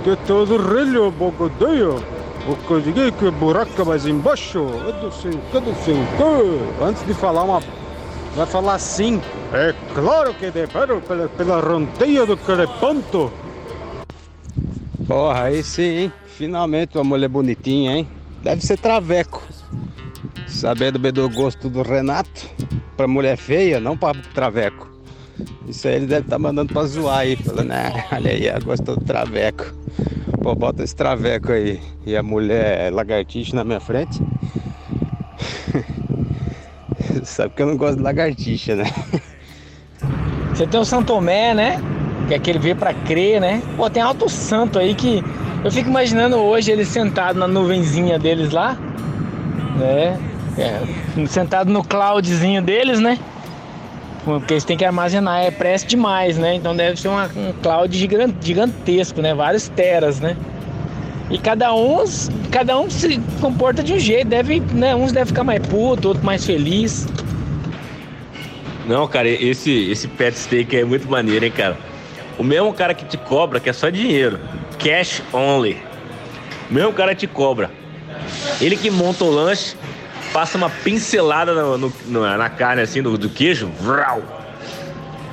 que 0.05 0.17
todo 0.27 0.57
relho 0.57 1.11
bogodeio. 1.11 2.03
O 2.47 2.57
que 2.57 2.93
digo 2.93 3.13
que 3.13 3.31
buraco 3.31 3.85
mais 3.85 4.07
embaixo. 4.07 4.59
Eu 4.59 5.03
não 5.03 5.13
sei 5.13 5.31
o 5.33 5.39
que, 5.39 5.61
não 5.61 5.75
sei 5.85 5.95
o 5.95 6.07
que. 6.17 6.85
Antes 6.85 7.07
de 7.07 7.15
falar 7.15 7.43
uma. 7.43 7.63
Vai 8.35 8.47
falar 8.47 8.75
assim. 8.75 9.21
É 9.53 9.75
claro 9.95 10.33
que 10.35 10.51
devero 10.51 11.01
pela, 11.01 11.29
pela 11.29 11.61
do 12.27 12.37
crepanto. 12.37 13.33
Porra, 15.07 15.45
aí 15.45 15.63
sim, 15.63 15.83
hein? 15.83 16.13
Finalmente 16.27 16.97
uma 16.97 17.05
mulher 17.05 17.29
bonitinha, 17.29 17.97
hein? 17.97 18.09
Deve 18.43 18.65
ser 18.65 18.79
traveco. 18.79 19.43
Sabendo 20.47 20.99
bem 20.99 21.13
do 21.13 21.29
gosto 21.29 21.69
do 21.69 21.83
Renato, 21.83 22.49
pra 22.97 23.09
mulher 23.09 23.37
feia, 23.37 23.81
não 23.81 23.97
pra 23.97 24.15
traveco. 24.35 24.89
Isso 25.67 25.89
aí 25.89 25.95
ele 25.97 26.07
deve 26.07 26.27
estar 26.27 26.39
mandando 26.39 26.73
pra 26.73 26.85
zoar 26.85 27.19
aí, 27.19 27.37
falando, 27.37 27.73
ah, 27.73 28.07
olha 28.13 28.31
aí, 28.31 28.61
gostou 28.65 28.97
do 28.97 29.05
traveco. 29.05 29.67
Pô, 30.43 30.55
bota 30.55 30.83
esse 30.83 30.95
traveco 30.95 31.53
aí. 31.53 31.81
E 32.07 32.17
a 32.17 32.23
mulher 32.23 32.93
lagartixa 32.93 33.55
na 33.57 33.65
minha 33.65 33.81
frente. 33.81 34.21
Sabe 37.25 37.55
que 37.55 37.63
eu 37.63 37.67
não 37.67 37.77
gosto 37.77 37.97
de 37.97 38.03
lagartixa, 38.03 38.77
né? 38.77 38.85
Você 40.55 40.67
tem 40.67 40.81
o 40.81 40.85
Santomé, 40.85 41.55
né? 41.55 41.81
que 42.29 42.35
é 42.35 42.37
aquele 42.37 42.59
ver 42.59 42.77
para 42.77 42.93
crer, 42.93 43.41
né? 43.41 43.63
Pô, 43.77 43.89
tem 43.89 44.03
alto 44.03 44.29
santo 44.29 44.79
aí 44.79 44.95
que 44.95 45.25
eu 45.65 45.71
fico 45.71 45.89
imaginando 45.89 46.37
hoje 46.37 46.71
ele 46.71 46.85
sentado 46.85 47.39
na 47.39 47.49
nuvenzinha 47.49 48.19
deles 48.19 48.53
lá, 48.53 48.77
né? 49.77 50.19
É, 50.59 51.27
sentado 51.27 51.73
no 51.73 51.83
cloudzinho 51.83 52.61
deles, 52.61 53.01
né? 53.01 53.19
Porque 54.29 54.55
eles 54.55 54.65
têm 54.65 54.77
que 54.77 54.85
armazenar, 54.85 55.43
é 55.43 55.51
pressa 55.51 55.87
demais, 55.87 56.37
né? 56.37 56.55
Então 56.55 56.77
deve 56.77 57.01
ser 57.01 57.09
uma, 57.09 57.27
um 57.37 57.53
cloud 57.63 57.97
gigantesco, 58.41 59.23
né? 59.23 59.35
Vários 59.35 59.69
teras, 59.69 60.21
né? 60.21 60.37
E 61.31 61.39
cada 61.39 61.75
um, 61.75 62.05
cada 62.51 62.79
um 62.79 62.89
se 62.89 63.21
comporta 63.41 63.83
de 63.83 63.93
um 63.93 63.99
jeito, 63.99 64.29
deve, 64.29 64.61
né? 64.61 64.95
Uns 64.95 65.13
devem 65.13 65.27
ficar 65.27 65.45
mais 65.45 65.67
puto, 65.67 66.09
outro 66.09 66.25
mais 66.25 66.45
feliz. 66.45 67.07
Não, 68.87 69.07
cara, 69.07 69.29
esse, 69.29 69.91
esse 69.91 70.09
pet 70.09 70.39
steak 70.39 70.75
é 70.75 70.85
muito 70.85 71.09
maneiro, 71.11 71.45
hein, 71.45 71.53
cara. 71.55 71.77
O 72.39 72.43
mesmo 72.43 72.73
cara 72.73 72.95
que 72.95 73.05
te 73.05 73.19
cobra, 73.19 73.61
que 73.61 73.69
é 73.69 73.73
só 73.73 73.91
dinheiro. 73.91 74.41
Cash 74.79 75.23
only. 75.33 75.77
O 76.71 76.75
mesmo 76.75 76.93
cara 76.93 77.15
te 77.15 77.27
cobra. 77.27 77.71
Ele 78.61 78.77
que 78.77 78.91
monta 78.91 79.25
o 79.25 79.31
lanche, 79.31 79.77
passa 80.33 80.57
uma 80.57 80.71
pincelada 80.71 81.53
no, 81.55 81.93
no, 82.07 82.37
na 82.37 82.51
carne 82.51 82.83
assim 82.83 83.03
do, 83.03 83.17
do 83.17 83.29
queijo. 83.29 83.69
Vrau. 83.81 84.23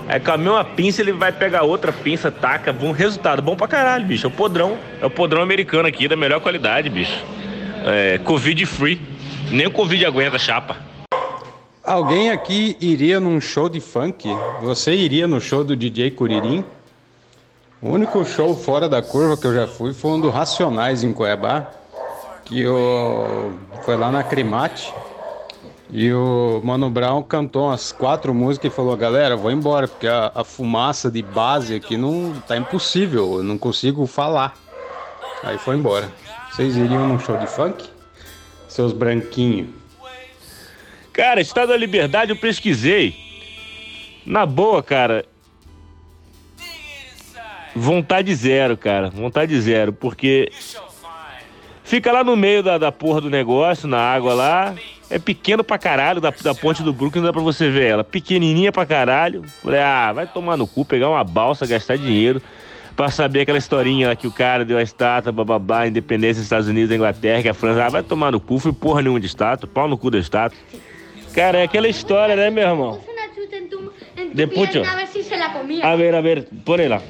Aí 0.08 0.20
com 0.20 0.32
a 0.32 0.38
mesma 0.38 0.64
pinça 0.64 1.02
ele 1.02 1.12
vai 1.12 1.32
pegar 1.32 1.64
outra 1.64 1.92
pinça, 1.92 2.32
taca, 2.32 2.76
um 2.80 2.92
resultado 2.92 3.42
bom 3.42 3.56
pra 3.56 3.68
caralho, 3.68 4.06
bicho. 4.06 4.26
É 4.26 4.30
o 4.30 4.32
podrão, 4.32 4.78
é 5.02 5.06
o 5.06 5.10
podrão 5.10 5.42
americano 5.42 5.88
aqui, 5.88 6.08
da 6.08 6.16
melhor 6.16 6.40
qualidade, 6.42 6.90
bicho. 6.90 7.24
É, 7.86 8.20
Covid 8.20 8.66
free. 8.66 9.02
Nem 9.52 9.68
o 9.68 9.72
Covid 9.72 10.06
aguenta, 10.06 10.38
chapa. 10.38 10.78
Alguém 11.84 12.32
aqui 12.32 12.76
iria 12.82 13.20
num 13.20 13.40
show 13.40 13.70
de 13.70 13.80
funk? 13.80 14.28
Você 14.62 14.94
iria 14.96 15.28
no 15.28 15.40
show 15.40 15.64
do 15.64 15.76
DJ 15.76 16.12
Curirim? 16.12 16.64
O 17.82 17.90
único 17.90 18.26
show 18.26 18.56
fora 18.56 18.90
da 18.90 19.02
curva 19.04 19.38
que 19.38 19.46
eu 19.46 19.54
já 19.54 19.68
fui 19.68 19.94
foi 19.94 20.12
um 20.12 20.20
do 20.20 20.32
Racionais 20.32 21.04
em 21.04 21.14
Cuiabá, 21.14 21.68
que 22.46 22.62
eu... 22.62 23.60
foi 23.84 23.98
lá 23.98 24.12
na 24.12 24.24
Crimate. 24.24 24.94
E 25.92 26.12
o 26.12 26.62
Mano 26.64 26.90
Brown 26.90 27.22
cantou 27.22 27.68
umas 27.68 27.92
quatro 27.92 28.34
músicas 28.34 28.72
e 28.72 28.76
falou: 28.76 28.98
Galera, 28.98 29.36
vou 29.36 29.52
embora, 29.52 29.88
porque 29.88 30.08
a, 30.08 30.32
a 30.34 30.44
fumaça 30.44 31.12
de 31.12 31.22
base 31.22 31.76
aqui 31.76 31.96
não 31.96 32.34
tá 32.48 32.58
impossível, 32.58 33.38
eu 33.38 33.44
não 33.44 33.58
consigo 33.58 34.06
falar. 34.08 34.56
Aí 35.44 35.58
foi 35.58 35.76
embora. 35.76 36.12
Vocês 36.52 36.76
iriam 36.76 37.08
num 37.08 37.20
show 37.20 37.38
de 37.38 37.48
funk? 37.48 37.88
Seus 38.68 38.94
branquinhos. 38.94 39.70
Cara, 41.14 41.40
Estado 41.40 41.70
da 41.70 41.78
Liberdade 41.78 42.32
eu 42.32 42.36
pesquisei. 42.36 43.16
Na 44.26 44.46
boa, 44.46 44.82
cara. 44.82 45.24
Vontade 47.76 48.34
zero, 48.34 48.76
cara. 48.76 49.10
Vontade 49.10 49.60
zero, 49.62 49.94
porque 49.94 50.52
fica 51.86 52.12
lá 52.12 52.24
no 52.24 52.36
meio 52.36 52.62
da, 52.62 52.78
da 52.78 52.92
porra 52.92 53.22
do 53.22 53.30
negócio, 53.30 53.88
na 53.88 54.00
água 54.00 54.34
lá. 54.34 54.76
É 55.10 55.20
pequeno 55.20 55.64
pra 55.64 55.78
caralho, 55.78 56.20
da, 56.20 56.34
da 56.42 56.54
ponte 56.54 56.84
do 56.84 56.92
Brooklyn 56.92 57.22
não 57.22 57.28
dá 57.28 57.34
pra 57.34 57.42
você 57.42 57.70
ver 57.70 57.86
ela. 57.86 58.04
Pequenininha 58.04 58.72
pra 58.72 58.86
caralho. 58.86 59.44
Falei, 59.64 59.80
ah, 59.80 60.12
vai 60.12 60.26
tomar 60.28 60.58
no 60.58 60.68
cu, 60.68 60.84
pegar 60.84 61.10
uma 61.10 61.24
balsa, 61.24 61.66
gastar 61.66 61.98
dinheiro 61.98 62.42
pra 62.96 63.12
saber 63.12 63.42
aquela 63.42 63.58
historinha 63.58 64.08
lá 64.08 64.16
que 64.16 64.26
o 64.26 64.32
cara 64.32 64.64
deu 64.64 64.78
a 64.78 64.82
estátua, 64.82 65.32
bababá, 65.32 65.86
independência 65.86 66.36
dos 66.36 66.44
Estados 66.44 66.68
Unidos, 66.68 66.90
da 66.90 66.96
Inglaterra, 66.96 67.42
que 67.42 67.50
a 67.50 67.54
França, 67.54 67.84
ah, 67.84 67.90
vai 67.90 68.04
tomar 68.04 68.32
no 68.32 68.40
cu, 68.40 68.58
fui 68.58 68.72
porra 68.72 69.02
nenhuma 69.02 69.20
de 69.20 69.26
estátua, 69.26 69.70
pau 69.72 69.88
no 69.88 69.98
cu 69.98 70.10
da 70.10 70.18
estátua. 70.18 70.58
Cara, 71.34 71.60
é 71.60 71.64
aquela 71.64 71.88
história, 71.88 72.36
né, 72.36 72.50
meu 72.50 72.68
irmão? 72.68 73.02
De 74.34 74.48
pucho. 74.48 74.82
A 75.84 75.96
ver, 75.96 76.16
a 76.16 76.22
ver, 76.22 76.48
põe 76.64 76.88
lá. 76.88 77.02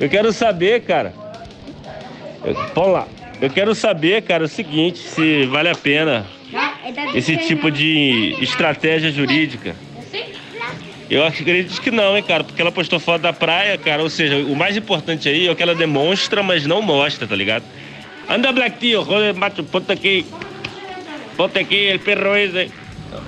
Eu 0.00 0.08
quero 0.08 0.32
saber, 0.32 0.82
cara. 0.82 1.12
Põe 2.74 2.92
lá. 2.92 3.06
Eu 3.40 3.50
quero 3.50 3.74
saber, 3.74 4.22
cara, 4.22 4.44
o 4.44 4.48
seguinte, 4.48 4.98
se 4.98 5.44
vale 5.46 5.68
a 5.68 5.74
pena 5.74 6.26
esse 7.14 7.36
tipo 7.36 7.70
de 7.70 8.36
estratégia 8.40 9.10
jurídica. 9.10 9.74
Eu 11.08 11.24
acredito 11.24 11.80
que 11.80 11.90
não, 11.90 12.16
hein, 12.16 12.22
cara, 12.22 12.42
porque 12.42 12.60
ela 12.60 12.72
postou 12.72 12.98
foto 12.98 13.22
da 13.22 13.32
praia, 13.32 13.78
cara, 13.78 14.02
ou 14.02 14.10
seja, 14.10 14.38
o 14.38 14.56
mais 14.56 14.76
importante 14.76 15.28
aí 15.28 15.46
é 15.46 15.50
o 15.50 15.54
que 15.54 15.62
ela 15.62 15.74
demonstra, 15.74 16.42
mas 16.42 16.66
não 16.66 16.82
mostra, 16.82 17.28
tá 17.28 17.36
ligado? 17.36 17.64
Anda, 18.28 18.50
Black 18.50 18.78
Tio, 18.78 19.06
macho, 19.36 19.62
ponta 19.64 19.92
aqui. 19.92 20.26
Ponta 21.36 21.60
aqui, 21.60 21.86
el 21.86 22.00
perro 22.00 22.34
esse. 22.36 22.72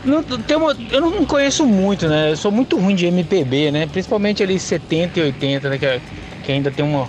Não, 0.04 0.22
tem 0.22 0.56
uma, 0.56 0.76
eu 0.90 1.00
não 1.00 1.24
conheço 1.24 1.64
muito, 1.66 2.08
né? 2.08 2.32
Eu 2.32 2.36
sou 2.36 2.50
muito 2.50 2.76
ruim 2.76 2.94
de 2.94 3.06
MPB, 3.06 3.70
né? 3.70 3.86
Principalmente 3.86 4.42
ali 4.42 4.58
70 4.58 5.20
e 5.20 5.22
80, 5.24 5.70
né? 5.70 5.78
Que, 5.78 6.00
que 6.44 6.52
ainda 6.52 6.70
tem 6.70 6.84
uma, 6.84 7.08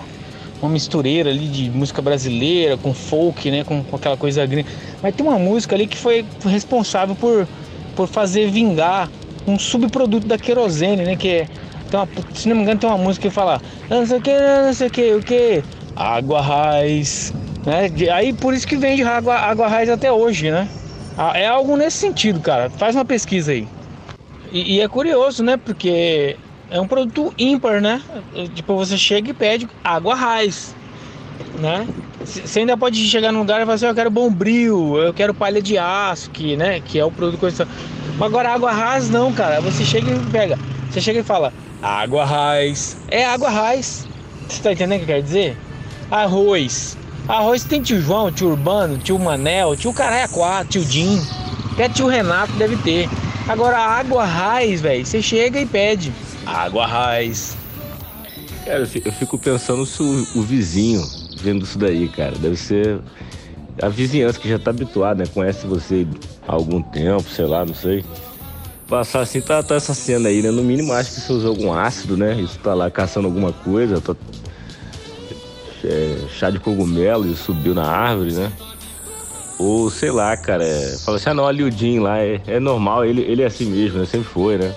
uma 0.62 0.72
mistureira 0.72 1.30
ali 1.30 1.47
de 1.47 1.70
música 1.70 2.01
brasileira 2.01 2.78
com 2.78 2.93
folk, 2.93 3.49
né? 3.49 3.64
Com, 3.64 3.84
com 3.84 3.95
aquela 3.95 4.18
coisa 4.18 4.45
gringa. 4.45 4.70
Mas 5.01 5.16
tem 5.16 5.26
uma 5.26 5.39
música 5.39 5.76
ali 5.76 5.88
que 5.88 5.97
foi 5.97 6.26
responsável 6.45 7.16
por, 7.16 7.47
por 7.95 8.07
fazer 8.07 8.49
vingar 8.49 9.10
um 9.47 9.57
subproduto 9.57 10.28
da 10.28 10.38
querosene, 10.38 11.03
né? 11.03 11.16
Que 11.16 11.30
é, 11.30 11.47
uma, 11.93 12.07
se 12.34 12.47
não 12.47 12.55
me 12.55 12.64
engano, 12.64 12.80
tem 12.80 12.89
uma 12.89 12.97
música 12.97 13.28
que 13.28 13.34
fala 13.34 13.62
não 13.89 14.05
sei 14.05 14.18
o 14.18 14.22
que, 14.22 14.32
não 14.32 14.74
sei 14.74 14.88
o 14.88 14.91
que, 14.91 15.14
o 15.14 15.24
que? 15.24 15.64
Água 15.95 16.41
raiz, 16.41 17.34
né? 17.66 17.89
Aí 18.14 18.34
por 18.34 18.53
isso 18.53 18.68
que 18.68 18.76
vende 18.76 19.03
água, 19.03 19.36
água 19.36 19.68
raiz 19.68 19.89
até 19.89 20.12
hoje, 20.12 20.51
né? 20.51 20.68
É 21.34 21.47
algo 21.47 21.76
nesse 21.76 21.97
sentido, 21.97 22.39
cara. 22.39 22.70
Faz 22.70 22.95
uma 22.95 23.03
pesquisa 23.03 23.51
aí. 23.51 23.68
E, 24.51 24.76
e, 24.76 24.82
é 24.82 24.88
curioso, 24.88 25.43
né? 25.43 25.57
Porque 25.57 26.38
é 26.70 26.80
um 26.80 26.88
produto 26.88 27.34
ímpar, 27.38 27.82
né? 27.82 28.01
Tipo, 28.53 28.76
você 28.76 28.97
chega 28.97 29.32
e 29.32 29.34
pede 29.34 29.67
água 29.84 30.15
raiz, 30.15 30.76
né? 31.59 31.88
Você 32.24 32.59
ainda 32.59 32.78
pode 32.78 32.97
chegar 33.07 33.32
num 33.32 33.39
lugar 33.39 33.61
e 33.61 33.65
falar 33.65 33.76
assim, 33.76 33.86
eu 33.86 33.95
quero 33.95 34.09
bombril, 34.09 34.97
eu 34.97 35.13
quero 35.13 35.34
palha 35.34 35.61
de 35.61 35.78
aço, 35.78 36.30
que, 36.32 36.55
né? 36.55 36.80
Que 36.80 36.99
é 36.99 37.05
o 37.05 37.11
produto 37.11 37.39
coisa. 37.39 37.67
Agora 38.20 38.53
água 38.53 38.72
raiz 38.72 39.09
não, 39.09 39.32
cara. 39.34 39.61
Você 39.61 39.84
chega 39.84 40.11
e 40.11 40.20
pega. 40.32 40.59
Você 40.89 41.01
chega 41.01 41.20
e 41.20 41.24
fala, 41.24 41.53
água 41.82 42.26
raiz. 42.26 42.97
É 43.07 43.26
água 43.26 43.49
raiz. 43.49 44.07
Você 44.47 44.61
tá 44.61 44.74
entendendo 44.74 44.97
o 44.97 45.01
que 45.01 45.05
quer 45.07 45.22
dizer? 45.22 45.57
Arroz. 46.11 46.97
Arroz 47.28 47.63
tem 47.63 47.82
tio 47.82 48.01
João, 48.01 48.32
tio 48.32 48.49
Urbano, 48.49 48.97
tio 48.97 49.17
Manel, 49.20 49.76
tio 49.76 49.93
Caralho 49.93 50.30
4, 50.30 50.70
tio 50.70 50.84
Jim. 50.84 51.22
Até 51.74 51.88
tio 51.88 52.07
Renato 52.07 52.51
deve 52.53 52.76
ter. 52.78 53.07
Agora, 53.47 53.78
água 53.78 54.26
raiz, 54.26 54.82
velho, 54.82 55.05
você 55.05 55.22
chega 55.22 55.59
e 55.59 55.65
pede. 55.65 56.11
Água 56.50 56.86
raiz. 56.86 57.56
Cara, 58.66 58.80
eu 58.82 59.12
fico 59.12 59.38
pensando 59.38 59.86
se 59.86 60.02
o, 60.02 60.28
o, 60.36 60.41
vizinho 60.41 61.02
vendo 61.41 61.64
isso 61.64 61.78
daí, 61.78 62.08
cara. 62.10 62.38
Deve 62.38 62.56
ser 62.56 63.00
a 63.82 63.89
vizinhança 63.89 64.39
que 64.39 64.50
já 64.50 64.60
tá 64.60 64.72
habituada, 64.72 65.24
né? 65.24 65.30
Conhece 65.34 65.66
você 65.66 66.06
há 66.47 66.54
algum 66.54 66.82
tempo, 66.82 67.24
sei 67.24 67.45
lá, 67.45 67.66
não 67.66 67.74
sei. 67.74 68.04
Passar 68.88 69.22
assim, 69.22 69.39
tá, 69.39 69.62
tá 69.62 69.76
essa 69.76 69.93
cena 69.93 70.30
aí, 70.30 70.41
né? 70.41 70.52
No 70.52 70.64
mínimo, 70.64 70.93
acho 70.93 71.14
que 71.14 71.22
você 71.22 71.32
usou 71.32 71.50
algum 71.52 71.74
ácido, 71.74 72.18
né? 72.18 72.39
Isso 72.41 72.60
tá 72.60 72.74
lá 72.74 72.89
caçando 72.89 73.28
alguma 73.28 73.54
coisa, 73.54 74.02
tá 74.02 74.16
é, 75.84 76.18
chá 76.30 76.50
de 76.50 76.60
cogumelo 76.60 77.28
e 77.28 77.36
subiu 77.36 77.74
na 77.74 77.86
árvore, 77.86 78.34
né? 78.34 78.52
Ou 79.58 79.89
sei 79.89 80.12
lá, 80.12 80.36
cara, 80.38 80.64
é, 80.64 80.97
fala 81.00 81.18
assim, 81.18 81.30
ah 81.30 81.34
não, 81.34 81.47
ali 81.47 81.64
o 81.64 81.72
Jim 81.72 82.00
lá, 82.00 82.20
é, 82.20 82.41
é 82.47 82.60
normal, 82.60 83.06
ele, 83.06 83.22
ele 83.22 83.41
é 83.41 83.45
assim 83.45 83.66
mesmo, 83.66 84.00
né? 84.00 84.06
Sempre 84.06 84.28
foi, 84.28 84.58
né? 84.58 84.74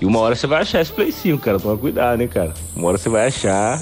E 0.00 0.04
uma 0.04 0.20
hora 0.20 0.34
você 0.34 0.46
vai 0.46 0.62
achar 0.62 0.80
esse 0.80 0.92
Play 0.92 1.10
5, 1.10 1.42
cara, 1.42 1.58
toma 1.58 1.76
cuidado, 1.76 2.18
né, 2.18 2.26
cara? 2.26 2.52
Uma 2.74 2.88
hora 2.88 2.98
você 2.98 3.08
vai 3.08 3.26
achar, 3.26 3.80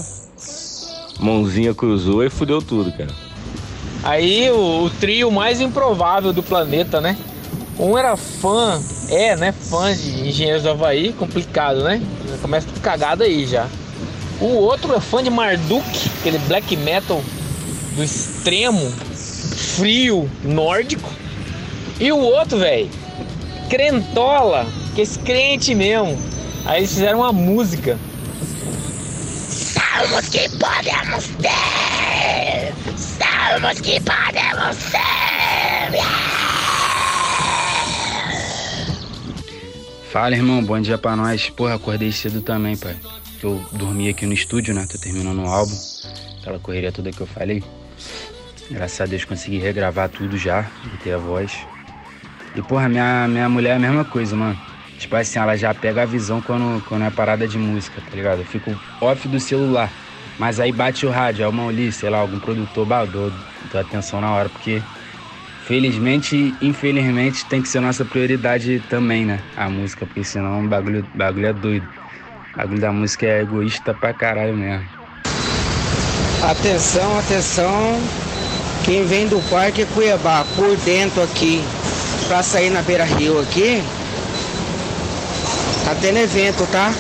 mãozinha 1.19 1.75
cruzou 1.75 2.23
e 2.23 2.31
fudeu 2.31 2.63
tudo, 2.63 2.93
cara. 2.93 3.11
Aí 4.03 4.51
o, 4.51 4.85
o 4.85 4.91
trio 4.91 5.31
mais 5.31 5.61
improvável 5.61 6.33
do 6.33 6.43
planeta, 6.43 7.01
né? 7.01 7.17
Um 7.79 7.99
era 7.99 8.17
fã, 8.17 8.81
é, 9.09 9.35
né? 9.35 9.51
Fã 9.51 9.93
de 9.93 10.29
Engenheiros 10.29 10.63
do 10.63 10.71
Havaí, 10.71 11.13
complicado, 11.13 11.83
né? 11.83 12.01
Começa 12.41 12.69
tudo 12.69 12.81
cagado 12.81 13.25
aí 13.25 13.47
já. 13.47 13.67
O 14.41 14.47
outro 14.47 14.95
é 14.95 15.01
fã 15.01 15.23
de 15.23 15.31
Marduk, 15.31 15.85
aquele 16.21 16.39
black 16.41 16.77
metal 16.77 17.23
do 17.97 18.05
extremo, 18.05 18.91
frio, 19.77 20.31
nórdico. 20.45 21.11
E 21.99 22.13
o 22.13 22.19
outro, 22.19 22.59
velho, 22.59 22.91
crentola, 23.69 24.67
que 24.95 25.03
esse 25.03 25.19
crente 25.19 25.75
mesmo. 25.75 26.19
Aí 26.65 26.81
eles 26.81 26.91
fizeram 26.91 27.21
uma 27.21 27.33
música. 27.33 27.99
Salmos 29.49 30.29
que 30.29 30.49
podemos 30.51 31.27
ter! 31.41 32.73
Salmos 32.97 33.81
que 33.81 34.01
podemos 34.01 34.77
ter! 34.91 36.01
Fala, 40.11 40.37
irmão. 40.37 40.65
Bom 40.65 40.81
dia 40.81 40.97
pra 40.97 41.17
nós. 41.17 41.51
Porra, 41.51 41.75
acordei 41.75 42.13
cedo 42.13 42.41
também, 42.41 42.77
pai 42.77 42.97
que 43.45 43.47
eu 43.47 43.63
dormi 43.73 44.09
aqui 44.09 44.25
no 44.25 44.33
estúdio, 44.33 44.73
né? 44.73 44.87
Tô 44.91 44.97
terminando 44.97 45.43
o 45.43 45.47
álbum, 45.47 45.75
aquela 46.41 46.59
correria 46.59 46.91
toda 46.91 47.13
que 47.13 47.21
eu 47.21 47.27
falei. 47.27 47.63
Graças 48.71 48.99
a 49.03 49.05
Deus 49.05 49.27
consegui 49.27 49.59
regravar 49.59 50.09
tudo 50.09 50.39
já, 50.39 50.67
ter 51.03 51.13
a 51.13 51.19
voz. 51.19 51.55
E 52.57 52.63
porra, 52.63 52.89
minha, 52.89 53.29
minha 53.29 53.47
mulher 53.51 53.73
é 53.73 53.75
a 53.75 53.79
mesma 53.79 54.03
coisa, 54.03 54.35
mano. 54.35 54.59
Tipo 54.99 55.17
assim, 55.17 55.39
ela 55.39 55.57
já 55.57 55.75
pega 55.75 56.03
a 56.03 56.07
visão 56.07 56.41
quando, 56.41 56.83
quando 56.83 57.05
é 57.05 57.11
parada 57.11 57.47
de 57.47 57.59
música, 57.59 58.01
tá 58.01 58.17
ligado? 58.17 58.41
Eu 58.41 58.45
fico 58.45 58.75
off 59.01 59.29
do 59.29 59.39
celular. 59.41 59.93
Mas 60.39 60.59
aí 60.59 60.73
bate 60.73 61.07
o 61.07 61.11
rádio, 61.11 61.45
é 61.45 61.49
uma 61.49 61.65
Ulisses, 61.65 61.97
sei 61.97 62.11
lá, 62.11 62.19
algum 62.19 62.39
produtor, 62.39 62.85
bah, 62.87 63.05
dou, 63.05 63.33
atenção 63.73 64.21
na 64.21 64.33
hora, 64.33 64.49
porque 64.49 64.83
felizmente 65.65 66.55
infelizmente 66.61 67.45
tem 67.47 67.63
que 67.63 67.69
ser 67.69 67.81
nossa 67.81 68.05
prioridade 68.05 68.81
também, 68.89 69.25
né? 69.25 69.41
A 69.57 69.69
música, 69.69 70.07
porque 70.07 70.25
senão 70.25 70.65
o 70.65 70.69
bagulho, 70.69 71.07
bagulho 71.15 71.47
é 71.47 71.53
doido. 71.53 71.87
O 72.53 72.59
bagulho 72.59 72.81
da 72.81 72.93
música 72.93 73.27
é 73.27 73.43
egoísta 73.43 73.95
pra 73.95 74.13
caralho 74.13 74.57
mesmo. 74.57 74.87
Atenção, 76.43 77.19
atenção. 77.19 78.01
Quem 78.85 79.05
vem 79.07 79.27
do 79.29 79.41
Parque 79.49 79.87
Cuiabá 79.87 80.45
por 80.57 80.77
dentro 80.79 81.23
aqui, 81.23 81.63
pra 82.29 82.43
sair 82.43 82.71
na 82.71 82.83
beira 82.83 83.05
rio 83.05 83.41
aqui, 83.41 83.83
tá 85.85 85.95
tendo 86.01 86.19
evento, 86.19 86.67
tá? 86.71 86.93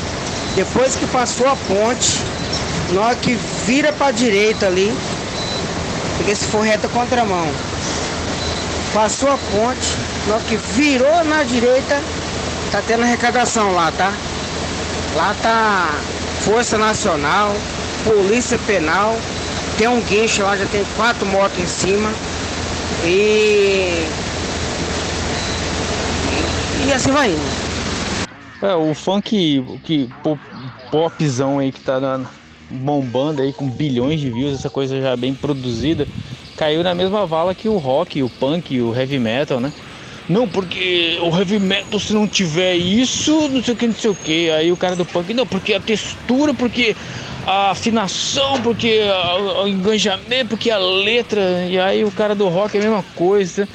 Depois 0.55 0.95
que 0.95 1.07
passou 1.07 1.49
a 1.49 1.57
ponte, 1.57 2.21
na 2.93 3.01
hora 3.01 3.17
que 3.17 3.39
vira 3.67 3.93
pra 3.93 4.11
direita 4.11 4.67
ali, 4.67 4.95
porque 6.17 6.35
se 6.35 6.45
for 6.47 6.61
reta 6.63 6.89
contramão, 6.89 7.49
passou 8.93 9.31
a 9.31 9.39
ponte, 9.39 9.97
na 10.27 10.35
hora 10.35 10.45
que 10.45 10.57
virou 10.57 11.25
na 11.25 11.43
direita, 11.43 12.01
tá 12.71 12.83
tendo 12.87 13.03
arrecadação 13.03 13.73
lá, 13.73 13.91
tá? 13.93 14.13
Lá 15.17 15.35
tá 15.43 15.91
Força 16.45 16.77
Nacional, 16.77 17.55
Polícia 18.05 18.59
Penal, 18.67 19.17
tem 19.79 19.89
um 19.89 20.01
guincho 20.01 20.43
lá, 20.43 20.57
já 20.57 20.67
tem 20.67 20.85
quatro 20.97 21.27
motos 21.27 21.59
em 21.59 21.67
cima. 21.67 22.13
E. 23.05 24.07
E 26.87 26.93
assim 26.93 27.11
vai 27.11 27.31
indo. 27.31 27.64
É, 28.65 28.75
o 28.75 28.95
funk 28.95 29.61
que 29.83 30.09
pop, 30.23 30.41
popzão 30.91 31.59
aí 31.59 31.71
que 31.73 31.81
tá 31.81 32.01
na- 32.01 32.31
bombando 32.71 33.43
aí 33.43 33.53
com 33.53 33.71
bilhões 33.71 34.19
de 34.21 34.31
views, 34.31 34.55
essa 34.55 34.71
coisa 34.71 34.99
já 35.01 35.15
bem 35.17 35.35
produzida, 35.35 36.09
caiu 36.57 36.83
na 36.83 36.95
mesma 36.95 37.27
vala 37.27 37.55
que 37.55 37.69
o 37.69 37.77
rock, 37.77 38.23
o 38.23 38.31
punk, 38.31 38.81
o 38.81 38.95
heavy 38.95 39.19
metal, 39.19 39.61
né? 39.61 39.75
Não, 40.29 40.49
porque 40.49 41.19
o 41.21 41.37
heavy 41.37 41.59
metal, 41.59 42.01
se 42.01 42.15
não 42.15 42.27
tiver 42.27 42.77
isso, 42.77 43.49
não 43.51 43.63
sei 43.63 43.75
o 43.75 43.77
que, 43.77 43.87
não 43.87 43.95
sei 43.95 44.11
o 44.11 44.17
que. 44.17 44.51
Aí 44.51 44.73
o 44.73 44.77
cara 44.79 44.97
do 44.97 45.05
punk, 45.05 45.35
não, 45.35 45.47
porque 45.47 45.75
a 45.75 45.81
textura, 45.81 46.55
porque 46.55 46.97
a 47.47 47.71
afinação, 47.73 48.63
porque 48.63 49.01
o 49.63 49.69
engajamento, 49.69 50.49
porque 50.51 50.71
a 50.71 50.79
letra. 50.79 51.67
E 51.69 51.79
aí 51.79 52.05
o 52.05 52.13
cara 52.13 52.35
do 52.35 52.49
rock 52.49 52.77
é 52.77 52.81
a 52.81 52.85
mesma 52.85 53.03
coisa. 53.03 53.69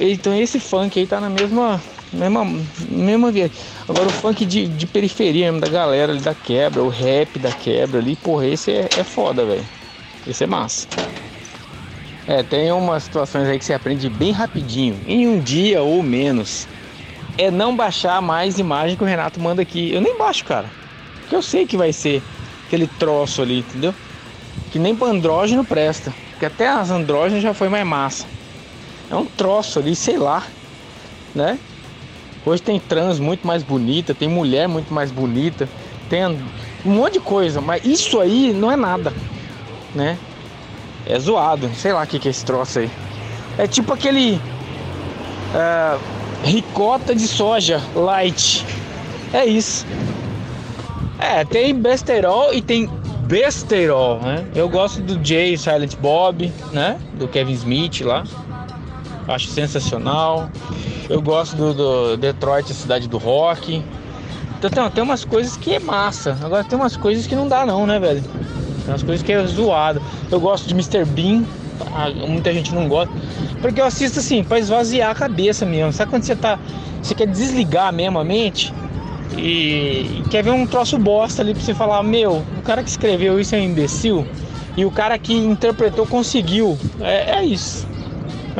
Então 0.00 0.32
esse 0.34 0.60
funk 0.60 1.00
aí 1.00 1.06
tá 1.06 1.20
na 1.20 1.30
mesma. 1.30 1.82
Mesma, 2.12 2.44
mesma 2.88 3.30
via. 3.30 3.50
Agora 3.86 4.08
o 4.08 4.12
funk 4.12 4.44
de, 4.44 4.68
de 4.68 4.86
periferia 4.86 5.46
mesmo, 5.46 5.60
da 5.60 5.68
galera 5.68 6.12
ali 6.12 6.20
da 6.20 6.34
quebra, 6.34 6.82
o 6.82 6.88
rap 6.88 7.38
da 7.38 7.52
quebra 7.52 8.00
ali, 8.00 8.16
porra, 8.16 8.46
esse 8.46 8.72
é, 8.72 8.90
é 8.96 9.04
foda, 9.04 9.46
velho. 9.46 9.68
Esse 10.26 10.44
é 10.44 10.46
massa. 10.46 10.88
É, 12.26 12.42
tem 12.42 12.70
umas 12.72 13.04
situações 13.04 13.48
aí 13.48 13.58
que 13.58 13.64
você 13.64 13.72
aprende 13.74 14.08
bem 14.08 14.30
rapidinho, 14.32 15.02
em 15.04 15.26
um 15.26 15.42
dia 15.42 15.82
ou 15.82 16.02
menos. 16.02 16.68
É 17.38 17.50
não 17.50 17.76
baixar 17.76 18.20
mais 18.22 18.58
imagem 18.58 18.96
que 18.96 19.02
o 19.04 19.06
Renato 19.06 19.40
manda 19.40 19.62
aqui. 19.62 19.92
Eu 19.92 20.00
nem 20.00 20.16
baixo, 20.18 20.44
cara. 20.44 20.74
Porque 21.20 21.36
eu 21.36 21.42
sei 21.42 21.66
que 21.66 21.76
vai 21.76 21.92
ser 21.92 22.24
aquele 22.66 22.88
troço 22.88 23.42
ali, 23.42 23.60
entendeu? 23.60 23.94
Que 24.70 24.78
nem 24.78 24.96
pra 24.96 25.08
andrógeno 25.08 25.64
presta. 25.66 26.16
Porque 26.30 26.46
até 26.46 26.68
as 26.68 26.90
andrógenas 26.90 27.42
já 27.42 27.54
foi 27.54 27.68
mais 27.68 27.86
massa. 27.86 28.28
É 29.10 29.16
um 29.16 29.26
troço 29.26 29.78
ali, 29.80 29.96
sei 29.96 30.18
lá, 30.18 30.46
né? 31.34 31.60
Hoje 32.44 32.62
tem 32.62 32.80
trans 32.80 33.18
muito 33.18 33.46
mais 33.46 33.62
bonita, 33.62 34.14
tem 34.14 34.28
mulher 34.28 34.66
muito 34.66 34.92
mais 34.92 35.10
bonita, 35.10 35.68
tem 36.08 36.26
um 36.26 36.90
monte 36.90 37.14
de 37.14 37.20
coisa, 37.20 37.60
mas 37.60 37.84
isso 37.84 38.18
aí 38.18 38.52
não 38.52 38.70
é 38.70 38.76
nada, 38.76 39.12
né? 39.94 40.18
É 41.06 41.18
zoado, 41.18 41.70
sei 41.74 41.92
lá 41.92 42.02
o 42.02 42.06
que, 42.06 42.18
que 42.18 42.28
é 42.28 42.30
esse 42.30 42.44
troço 42.44 42.78
aí. 42.78 42.90
É 43.58 43.66
tipo 43.66 43.92
aquele 43.92 44.40
ah, 45.54 45.98
ricota 46.44 47.14
de 47.14 47.26
soja 47.26 47.80
light. 47.94 48.64
É 49.32 49.44
isso. 49.44 49.86
É, 51.18 51.44
tem 51.44 51.74
besterol 51.74 52.52
e 52.54 52.62
tem 52.62 52.88
besterol, 53.24 54.18
né? 54.20 54.46
Eu 54.54 54.68
gosto 54.68 55.00
do 55.02 55.22
Jay 55.24 55.56
Silent 55.56 55.94
Bob, 55.96 56.50
né? 56.72 56.98
Do 57.14 57.28
Kevin 57.28 57.52
Smith 57.52 58.00
lá. 58.00 58.24
Acho 59.28 59.48
sensacional. 59.48 60.50
Eu 61.08 61.20
gosto 61.20 61.56
do, 61.56 61.74
do 61.74 62.16
Detroit, 62.16 62.70
a 62.70 62.74
cidade 62.74 63.08
do 63.08 63.18
rock. 63.18 63.82
Então 64.58 64.70
tem, 64.70 64.90
tem 64.90 65.04
umas 65.04 65.24
coisas 65.24 65.56
que 65.56 65.74
é 65.74 65.78
massa. 65.78 66.36
Agora 66.42 66.64
tem 66.64 66.78
umas 66.78 66.96
coisas 66.96 67.26
que 67.26 67.34
não 67.34 67.48
dá 67.48 67.64
não, 67.64 67.86
né, 67.86 67.98
velho? 67.98 68.22
Tem 68.22 68.88
umas 68.88 69.02
coisas 69.02 69.24
que 69.24 69.32
é 69.32 69.46
zoado. 69.46 70.02
Eu 70.30 70.40
gosto 70.40 70.66
de 70.66 70.74
Mr. 70.74 71.04
Bean. 71.04 71.44
ah, 71.94 72.10
Muita 72.28 72.52
gente 72.52 72.74
não 72.74 72.88
gosta. 72.88 73.12
Porque 73.60 73.80
eu 73.80 73.84
assisto 73.84 74.18
assim, 74.18 74.42
pra 74.42 74.58
esvaziar 74.58 75.10
a 75.10 75.14
cabeça 75.14 75.64
mesmo. 75.64 75.92
Sabe 75.92 76.10
quando 76.10 76.24
você 76.24 76.36
tá. 76.36 76.58
Você 77.02 77.14
quer 77.14 77.26
desligar 77.26 77.92
mesmo 77.92 78.18
a 78.18 78.24
mente? 78.24 78.72
E 79.36 80.22
quer 80.30 80.42
ver 80.42 80.50
um 80.50 80.66
troço 80.66 80.98
bosta 80.98 81.40
ali 81.40 81.54
pra 81.54 81.62
você 81.62 81.72
falar, 81.72 82.02
meu, 82.02 82.42
o 82.58 82.62
cara 82.62 82.82
que 82.82 82.90
escreveu 82.90 83.38
isso 83.40 83.54
é 83.54 83.58
um 83.58 83.62
imbecil. 83.62 84.26
E 84.76 84.84
o 84.84 84.90
cara 84.90 85.18
que 85.18 85.32
interpretou 85.34 86.06
conseguiu. 86.06 86.78
É, 87.00 87.38
é 87.38 87.44
isso. 87.44 87.86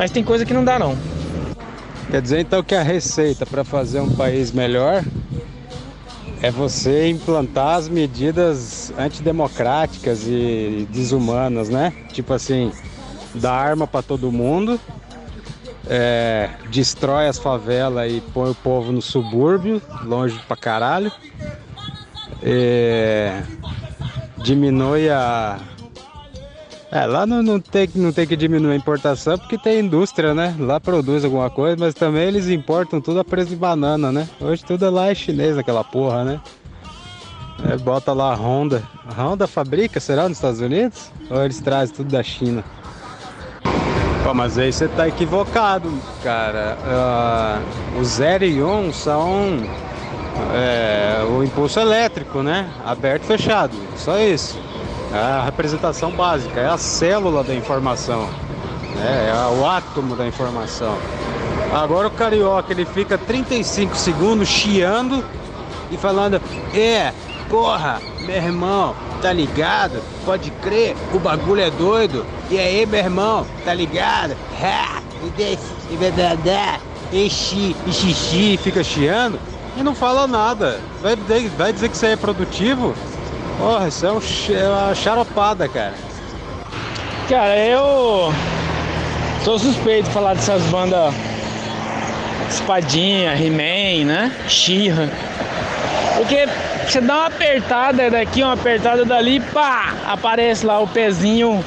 Mas 0.01 0.09
tem 0.09 0.23
coisa 0.23 0.43
que 0.43 0.51
não 0.51 0.65
dá 0.65 0.79
não. 0.79 0.97
Quer 2.09 2.23
dizer 2.23 2.39
então 2.39 2.63
que 2.63 2.73
a 2.73 2.81
receita 2.81 3.45
para 3.45 3.63
fazer 3.63 3.99
um 3.99 4.09
país 4.09 4.51
melhor 4.51 5.03
é 6.41 6.49
você 6.49 7.07
implantar 7.07 7.75
as 7.75 7.87
medidas 7.87 8.91
antidemocráticas 8.97 10.23
e 10.25 10.87
desumanas, 10.89 11.69
né? 11.69 11.93
Tipo 12.11 12.33
assim, 12.33 12.71
dar 13.35 13.53
arma 13.53 13.85
para 13.85 14.01
todo 14.01 14.31
mundo, 14.31 14.81
é, 15.87 16.49
destrói 16.71 17.27
as 17.27 17.37
favelas 17.37 18.11
e 18.11 18.21
põe 18.33 18.49
o 18.49 18.55
povo 18.55 18.91
no 18.91 19.03
subúrbio, 19.03 19.79
longe 20.03 20.41
pra 20.47 20.57
caralho, 20.57 21.11
é, 22.41 23.43
diminui 24.39 25.11
a. 25.11 25.59
É, 26.91 27.05
lá 27.05 27.25
não, 27.25 27.41
não, 27.41 27.57
tem, 27.57 27.89
não 27.95 28.11
tem 28.11 28.27
que 28.27 28.35
diminuir 28.35 28.73
a 28.73 28.75
importação 28.75 29.37
porque 29.37 29.57
tem 29.57 29.79
indústria, 29.79 30.33
né? 30.33 30.53
Lá 30.59 30.77
produz 30.77 31.23
alguma 31.23 31.49
coisa, 31.49 31.77
mas 31.79 31.93
também 31.93 32.23
eles 32.23 32.49
importam 32.49 32.99
tudo 32.99 33.21
a 33.21 33.23
preço 33.23 33.49
de 33.49 33.55
banana, 33.55 34.11
né? 34.11 34.27
Hoje 34.41 34.61
tudo 34.65 34.89
lá 34.89 35.07
é 35.07 35.15
chinês, 35.15 35.57
aquela 35.57 35.85
porra, 35.85 36.25
né? 36.25 36.41
É, 37.69 37.77
bota 37.77 38.11
lá 38.11 38.33
a 38.33 38.35
Honda. 38.35 38.83
A 39.07 39.23
Honda 39.23 39.47
fabrica, 39.47 40.01
será, 40.01 40.27
nos 40.27 40.37
Estados 40.37 40.59
Unidos? 40.59 41.09
Ou 41.29 41.41
eles 41.45 41.61
trazem 41.61 41.95
tudo 41.95 42.11
da 42.11 42.21
China? 42.21 42.61
Pô, 44.25 44.33
mas 44.33 44.57
aí 44.57 44.73
você 44.73 44.89
tá 44.89 45.07
equivocado, 45.07 45.89
cara. 46.21 46.77
Ah, 46.85 47.61
o 47.97 48.03
0 48.03 48.43
e 48.43 48.61
1 48.61 48.67
um 48.67 48.91
são 48.91 49.63
é, 50.53 51.23
o 51.23 51.41
impulso 51.41 51.79
elétrico, 51.79 52.43
né? 52.43 52.69
Aberto 52.85 53.23
e 53.23 53.27
fechado. 53.27 53.77
Só 53.95 54.19
isso. 54.19 54.70
É 55.13 55.17
a 55.17 55.43
representação 55.43 56.11
básica, 56.11 56.59
é 56.59 56.67
a 56.69 56.77
célula 56.77 57.43
da 57.43 57.53
informação. 57.53 58.29
né? 58.95 59.29
É 59.29 59.59
o 59.59 59.65
átomo 59.65 60.15
da 60.15 60.25
informação. 60.25 60.97
Agora 61.73 62.07
o 62.07 62.11
carioca 62.11 62.71
ele 62.71 62.85
fica 62.85 63.17
35 63.17 63.95
segundos 63.95 64.47
chiando 64.47 65.23
e 65.91 65.97
falando: 65.97 66.41
É, 66.73 67.13
porra, 67.49 68.01
meu 68.21 68.35
irmão, 68.35 68.95
tá 69.21 69.31
ligado? 69.33 70.01
Pode 70.25 70.49
crer, 70.61 70.95
o 71.13 71.19
bagulho 71.19 71.61
é 71.61 71.69
doido. 71.69 72.25
E 72.49 72.57
aí, 72.57 72.85
meu 72.85 72.99
irmão, 72.99 73.45
tá 73.65 73.73
ligado? 73.73 74.35
Ha, 74.61 75.01
e 75.25 75.29
desse, 75.31 75.73
e 75.89 75.95
bedadá, 75.97 76.79
e 77.11 77.25
e 77.25 77.29
xixi, 77.93 78.57
fica 78.57 78.83
chiando 78.83 79.39
e 79.77 79.83
não 79.83 79.95
fala 79.95 80.27
nada. 80.27 80.79
Vai, 81.01 81.15
vai 81.57 81.73
dizer 81.73 81.89
que 81.89 82.05
aí 82.05 82.13
é 82.13 82.17
produtivo? 82.17 82.93
Porra, 83.57 83.87
isso 83.87 84.05
é, 84.05 84.11
um, 84.11 84.19
é 84.55 84.67
uma 84.67 84.95
charopada, 84.95 85.67
cara. 85.67 85.93
Cara, 87.29 87.57
eu 87.57 88.33
sou 89.43 89.57
suspeito 89.57 90.07
de 90.07 90.13
falar 90.13 90.33
dessas 90.33 90.61
bandas 90.63 91.13
Espadinha, 92.49 93.33
He-Man, 93.33 94.05
né? 94.05 94.31
She-Ra. 94.47 95.07
Porque 96.17 96.47
você 96.85 96.99
dá 96.99 97.15
uma 97.15 97.25
apertada 97.27 98.09
daqui, 98.09 98.43
uma 98.43 98.53
apertada 98.53 99.05
dali, 99.05 99.39
pá! 99.39 99.93
Aparece 100.05 100.65
lá 100.65 100.79
o 100.79 100.87
pezinho 100.87 101.63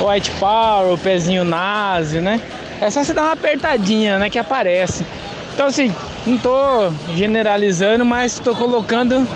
White 0.00 0.30
Power, 0.32 0.92
o 0.92 0.98
pezinho 0.98 1.44
Nazi, 1.44 2.20
né? 2.20 2.40
É 2.80 2.88
só 2.88 3.02
você 3.02 3.12
dar 3.12 3.22
uma 3.22 3.32
apertadinha, 3.32 4.18
né? 4.18 4.30
Que 4.30 4.38
aparece. 4.38 5.04
Então 5.52 5.66
assim, 5.66 5.92
não 6.26 6.38
tô 6.38 6.92
generalizando, 7.14 8.04
mas 8.04 8.38
tô 8.38 8.54
colocando 8.54 9.26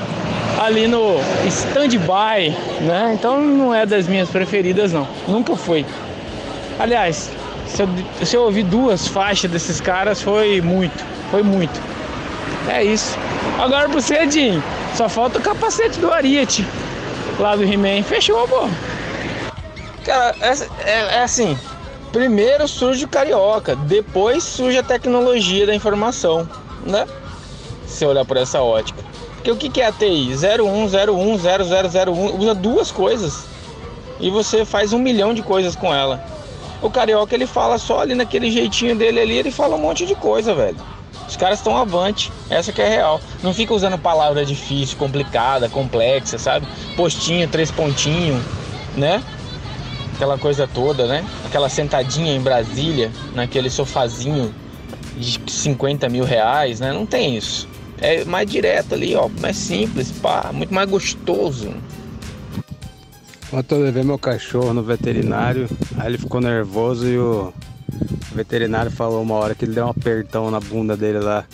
ali 0.64 0.88
no 0.88 1.16
stand-by, 1.46 2.50
né? 2.80 3.12
Então 3.14 3.40
não 3.40 3.74
é 3.74 3.84
das 3.84 4.06
minhas 4.06 4.28
preferidas 4.30 4.92
não. 4.92 5.06
Nunca 5.28 5.56
foi. 5.56 5.84
Aliás, 6.78 7.30
se 7.66 7.82
eu, 7.82 7.88
se 8.22 8.36
eu 8.36 8.42
ouvir 8.42 8.64
duas 8.64 9.06
faixas 9.06 9.50
desses 9.50 9.80
caras 9.80 10.22
foi 10.22 10.60
muito, 10.60 11.04
foi 11.30 11.42
muito. 11.42 11.80
É 12.68 12.82
isso. 12.82 13.16
Agora 13.58 13.88
pro 13.88 14.00
Cedinho, 14.00 14.62
só 14.94 15.08
falta 15.08 15.38
o 15.38 15.42
capacete 15.42 15.98
do 16.00 16.12
Ariete, 16.12 16.66
lá 17.38 17.54
do 17.54 17.62
He-Man. 17.62 18.02
Fechou, 18.02 18.46
pô. 18.48 18.68
Cara, 20.04 20.34
é, 20.40 20.90
é, 20.90 20.98
é 21.16 21.22
assim, 21.22 21.58
primeiro 22.12 22.66
surge 22.68 23.04
o 23.04 23.08
carioca, 23.08 23.76
depois 23.76 24.42
surge 24.42 24.78
a 24.78 24.82
tecnologia 24.82 25.66
da 25.66 25.74
informação, 25.74 26.48
né? 26.86 27.06
Se 27.86 28.04
olhar 28.04 28.24
por 28.24 28.36
essa 28.36 28.60
ótica. 28.62 29.13
Porque 29.44 29.66
o 29.66 29.70
que 29.70 29.78
é 29.82 29.86
a 29.86 29.92
TI? 29.92 30.30
0101 30.34 31.38
0001 31.38 32.40
usa 32.40 32.54
duas 32.54 32.90
coisas 32.90 33.44
e 34.18 34.30
você 34.30 34.64
faz 34.64 34.94
um 34.94 34.98
milhão 34.98 35.34
de 35.34 35.42
coisas 35.42 35.76
com 35.76 35.94
ela. 35.94 36.24
O 36.80 36.88
carioca 36.88 37.34
ele 37.34 37.46
fala 37.46 37.76
só 37.76 38.00
ali 38.00 38.14
naquele 38.14 38.50
jeitinho 38.50 38.96
dele 38.96 39.20
ali, 39.20 39.36
ele 39.36 39.50
fala 39.50 39.76
um 39.76 39.78
monte 39.78 40.06
de 40.06 40.14
coisa, 40.14 40.54
velho. 40.54 40.78
Os 41.28 41.36
caras 41.36 41.58
estão 41.58 41.76
avante, 41.76 42.32
essa 42.48 42.72
que 42.72 42.80
é 42.80 42.88
real. 42.88 43.20
Não 43.42 43.52
fica 43.52 43.74
usando 43.74 43.98
palavra 43.98 44.46
difícil, 44.46 44.96
complicada, 44.96 45.68
complexa, 45.68 46.38
sabe? 46.38 46.66
Postinho, 46.96 47.46
três 47.46 47.70
pontinhos, 47.70 48.42
né? 48.96 49.22
Aquela 50.14 50.38
coisa 50.38 50.66
toda, 50.66 51.06
né? 51.06 51.22
Aquela 51.44 51.68
sentadinha 51.68 52.34
em 52.34 52.40
Brasília, 52.40 53.12
naquele 53.34 53.68
sofazinho 53.68 54.54
de 55.18 55.38
50 55.46 56.08
mil 56.08 56.24
reais, 56.24 56.80
né? 56.80 56.94
Não 56.94 57.04
tem 57.04 57.36
isso. 57.36 57.73
É 58.00 58.24
mais 58.24 58.50
direto 58.50 58.94
ali, 58.94 59.14
ó, 59.14 59.28
mais 59.40 59.56
simples, 59.56 60.10
pá, 60.10 60.50
muito 60.52 60.72
mais 60.74 60.88
gostoso. 60.88 61.74
Ontem 63.52 63.74
eu 63.76 63.82
levei 63.82 64.02
meu 64.02 64.18
cachorro 64.18 64.74
no 64.74 64.82
veterinário, 64.82 65.68
aí 65.96 66.08
ele 66.08 66.18
ficou 66.18 66.40
nervoso 66.40 67.06
e 67.06 67.18
o 67.18 67.52
veterinário 68.34 68.90
falou 68.90 69.22
uma 69.22 69.36
hora 69.36 69.54
que 69.54 69.64
ele 69.64 69.74
deu 69.74 69.86
um 69.86 69.90
apertão 69.90 70.50
na 70.50 70.58
bunda 70.58 70.96
dele 70.96 71.20
lá. 71.20 71.44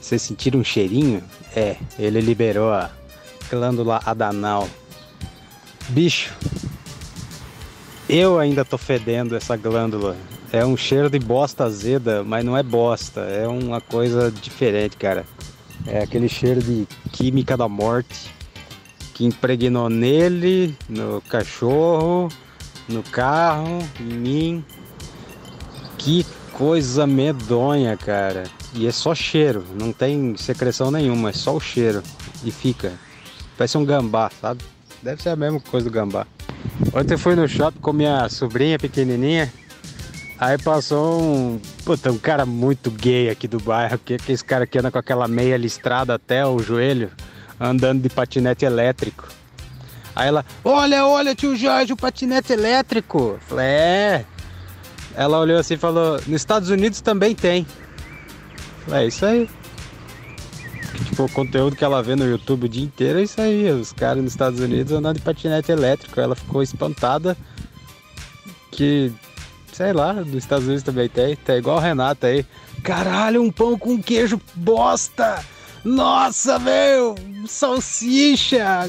Vocês 0.00 0.20
sentiram 0.20 0.60
um 0.60 0.64
cheirinho? 0.64 1.22
É, 1.54 1.76
ele 1.98 2.20
liberou 2.20 2.72
a 2.72 2.90
glândula 3.48 4.00
adanal. 4.04 4.68
Bicho, 5.88 6.34
eu 8.08 8.38
ainda 8.38 8.64
tô 8.64 8.76
fedendo 8.76 9.36
essa 9.36 9.56
glândula. 9.56 10.16
É 10.52 10.64
um 10.64 10.76
cheiro 10.76 11.08
de 11.08 11.18
bosta 11.18 11.64
azeda, 11.64 12.22
mas 12.22 12.44
não 12.44 12.56
é 12.56 12.62
bosta, 12.62 13.20
é 13.20 13.46
uma 13.46 13.80
coisa 13.80 14.30
diferente, 14.30 14.96
cara. 14.96 15.24
É 15.86 16.02
aquele 16.02 16.28
cheiro 16.28 16.62
de 16.62 16.86
química 17.12 17.56
da 17.56 17.68
morte 17.68 18.32
que 19.12 19.24
impregnou 19.24 19.88
nele, 19.88 20.76
no 20.88 21.20
cachorro, 21.22 22.28
no 22.88 23.02
carro, 23.02 23.78
em 24.00 24.14
mim. 24.14 24.64
Que 25.98 26.26
coisa 26.52 27.06
medonha, 27.06 27.96
cara. 27.96 28.44
E 28.74 28.86
é 28.86 28.92
só 28.92 29.14
cheiro, 29.14 29.64
não 29.78 29.92
tem 29.92 30.36
secreção 30.36 30.90
nenhuma, 30.90 31.30
é 31.30 31.32
só 31.32 31.54
o 31.54 31.60
cheiro. 31.60 32.02
E 32.44 32.50
fica. 32.50 32.92
Parece 33.56 33.78
um 33.78 33.84
gambá, 33.84 34.30
sabe? 34.40 34.64
Deve 35.02 35.22
ser 35.22 35.30
a 35.30 35.36
mesma 35.36 35.60
coisa 35.60 35.88
do 35.88 35.92
gambá. 35.92 36.26
Ontem 36.92 37.16
fui 37.16 37.36
no 37.36 37.46
shopping 37.46 37.78
com 37.78 37.92
minha 37.92 38.28
sobrinha 38.28 38.78
pequenininha. 38.78 39.52
Aí 40.38 40.58
passou 40.58 41.22
um, 41.22 41.60
puta, 41.84 42.10
um 42.10 42.18
cara 42.18 42.44
muito 42.44 42.90
gay 42.90 43.30
aqui 43.30 43.46
do 43.46 43.60
bairro, 43.60 43.98
que, 43.98 44.16
que 44.16 44.32
esse 44.32 44.44
cara 44.44 44.66
que 44.66 44.78
anda 44.78 44.90
com 44.90 44.98
aquela 44.98 45.28
meia 45.28 45.56
listrada 45.56 46.14
até 46.14 46.44
o 46.44 46.58
joelho, 46.58 47.10
andando 47.58 48.02
de 48.02 48.08
patinete 48.08 48.64
elétrico. 48.64 49.28
Aí 50.14 50.28
ela, 50.28 50.44
olha, 50.64 51.06
olha, 51.06 51.34
tio 51.34 51.56
Jorge, 51.56 51.92
o 51.92 51.96
patinete 51.96 52.52
elétrico. 52.52 53.38
Falei, 53.46 53.66
é. 53.66 54.24
Ela 55.16 55.38
olhou 55.38 55.58
assim 55.58 55.74
e 55.74 55.78
falou, 55.78 56.14
nos 56.26 56.40
Estados 56.40 56.68
Unidos 56.68 57.00
também 57.00 57.34
tem. 57.34 57.66
Falei, 58.84 59.04
é 59.04 59.08
isso 59.08 59.24
aí. 59.24 59.48
Tipo, 61.06 61.24
o 61.24 61.30
conteúdo 61.30 61.76
que 61.76 61.84
ela 61.84 62.02
vê 62.02 62.14
no 62.14 62.28
YouTube 62.28 62.66
o 62.66 62.68
dia 62.68 62.84
inteiro 62.84 63.20
é 63.20 63.22
isso 63.22 63.40
aí. 63.40 63.70
Os 63.70 63.92
caras 63.92 64.22
nos 64.22 64.32
Estados 64.32 64.60
Unidos 64.60 64.92
andando 64.92 65.16
de 65.16 65.22
patinete 65.22 65.70
elétrico. 65.70 66.20
Ela 66.20 66.34
ficou 66.34 66.62
espantada 66.62 67.36
que 68.70 69.12
sei 69.74 69.92
lá, 69.92 70.12
nos 70.12 70.34
Estados 70.34 70.66
Unidos 70.66 70.84
também 70.84 71.08
tem, 71.08 71.34
tá 71.34 71.56
igual 71.56 71.78
o 71.78 71.80
Renato 71.80 72.26
aí. 72.26 72.46
Caralho, 72.84 73.42
um 73.42 73.50
pão 73.50 73.76
com 73.76 74.00
queijo 74.00 74.40
bosta! 74.54 75.44
Nossa, 75.84 76.58
meu! 76.60 77.16
Salsicha! 77.46 78.88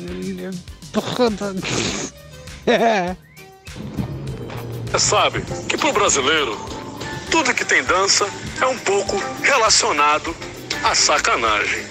é. 2.68 3.16
Sabe 4.98 5.42
que 5.68 5.76
pro 5.78 5.92
brasileiro, 5.92 6.56
tudo 7.32 7.54
que 7.54 7.66
tem 7.66 7.84
dança 7.84 8.30
é 8.62 8.66
um 8.68 8.78
pouco 8.78 9.22
relacionado 9.42 10.36
à 10.84 10.94
sacanagem. 10.94 11.84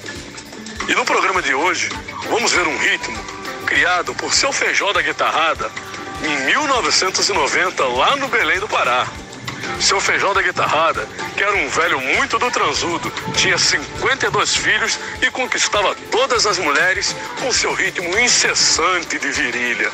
E 0.88 0.94
no 0.94 1.04
programa 1.04 1.42
de 1.42 1.52
hoje, 1.52 1.90
vamos 2.30 2.52
ver 2.52 2.66
um 2.66 2.78
ritmo 2.78 3.18
criado 3.66 4.14
por 4.14 4.32
seu 4.32 4.52
feijó 4.52 4.92
da 4.92 5.02
guitarrada 5.02 5.70
em 6.22 6.46
1990, 6.46 7.84
lá 7.84 8.16
no 8.16 8.28
Belém 8.28 8.60
do 8.60 8.68
Pará. 8.68 9.06
Seu 9.80 10.00
feijão 10.00 10.34
da 10.34 10.42
guitarrada, 10.42 11.08
que 11.36 11.42
era 11.42 11.56
um 11.56 11.68
velho 11.68 12.00
muito 12.00 12.38
do 12.38 12.50
transudo, 12.50 13.10
tinha 13.36 13.58
52 13.58 14.56
filhos 14.56 14.98
e 15.22 15.30
conquistava 15.30 15.94
todas 16.10 16.46
as 16.46 16.58
mulheres 16.58 17.16
com 17.40 17.52
seu 17.52 17.72
ritmo 17.72 18.18
incessante 18.18 19.18
de 19.18 19.28
virilha. 19.30 19.90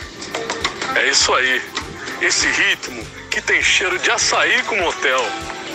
É 0.97 1.09
isso 1.09 1.33
aí, 1.35 1.63
esse 2.21 2.47
ritmo 2.49 3.07
que 3.31 3.41
tem 3.41 3.63
cheiro 3.63 3.99
de 3.99 4.11
açaí 4.11 4.63
com 4.65 4.77
motel. 4.77 5.25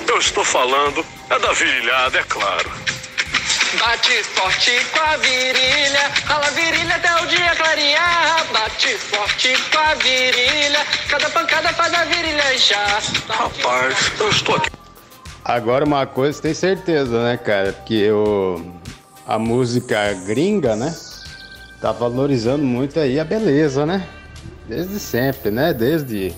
Eu 0.08 0.20
estou 0.20 0.44
falando 0.44 1.06
é 1.30 1.40
da 1.40 1.52
virilhada, 1.54 2.20
é 2.20 2.24
claro. 2.24 2.95
Bate 3.80 4.24
forte 4.24 4.72
com 4.94 5.00
a 5.02 5.18
virilha, 5.18 6.12
rala 6.26 6.48
a 6.48 6.50
virilha 6.52 6.96
até 6.96 7.22
o 7.22 7.28
dia 7.28 7.56
clarear. 7.56 8.46
Bate 8.54 8.98
forte 8.98 9.54
com 9.72 9.78
a 9.78 9.94
virilha, 9.96 10.86
cada 11.10 11.30
pancada 11.30 11.70
faz 11.74 11.94
a 11.94 12.06
virilha 12.06 12.58
já. 12.58 13.00
Rapaz, 13.28 14.12
eu 14.20 14.30
estou 14.30 14.56
aqui. 14.56 14.70
Agora 15.44 15.86
uma 15.86 16.06
coisa 16.06 16.42
tem 16.42 16.54
certeza, 16.54 17.24
né, 17.24 17.38
cara? 17.38 17.74
Porque 17.74 18.10
o, 18.12 18.62
a 19.28 19.38
música 19.38 20.14
gringa, 20.26 20.76
né? 20.76 20.96
Tá 21.82 21.92
valorizando 21.92 22.64
muito 22.64 23.00
aí 23.00 23.20
a 23.20 23.26
beleza, 23.26 23.86
né? 23.86 24.08
Desde 24.68 25.00
sempre, 25.00 25.52
né? 25.52 25.74
Desde 25.74 26.34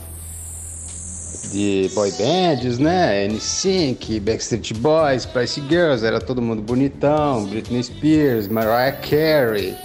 de 1.51 1.89
boy 1.93 2.11
bands, 2.11 2.78
né? 2.78 3.28
NSYNC, 3.28 4.19
Backstreet 4.19 4.73
Boys, 4.75 5.23
Spice 5.23 5.61
Girls, 5.67 6.05
era 6.05 6.19
todo 6.19 6.41
mundo 6.41 6.61
bonitão, 6.61 7.45
Britney 7.45 7.84
Spears, 7.84 8.47
Mariah 8.47 8.97
Carey. 8.97 9.75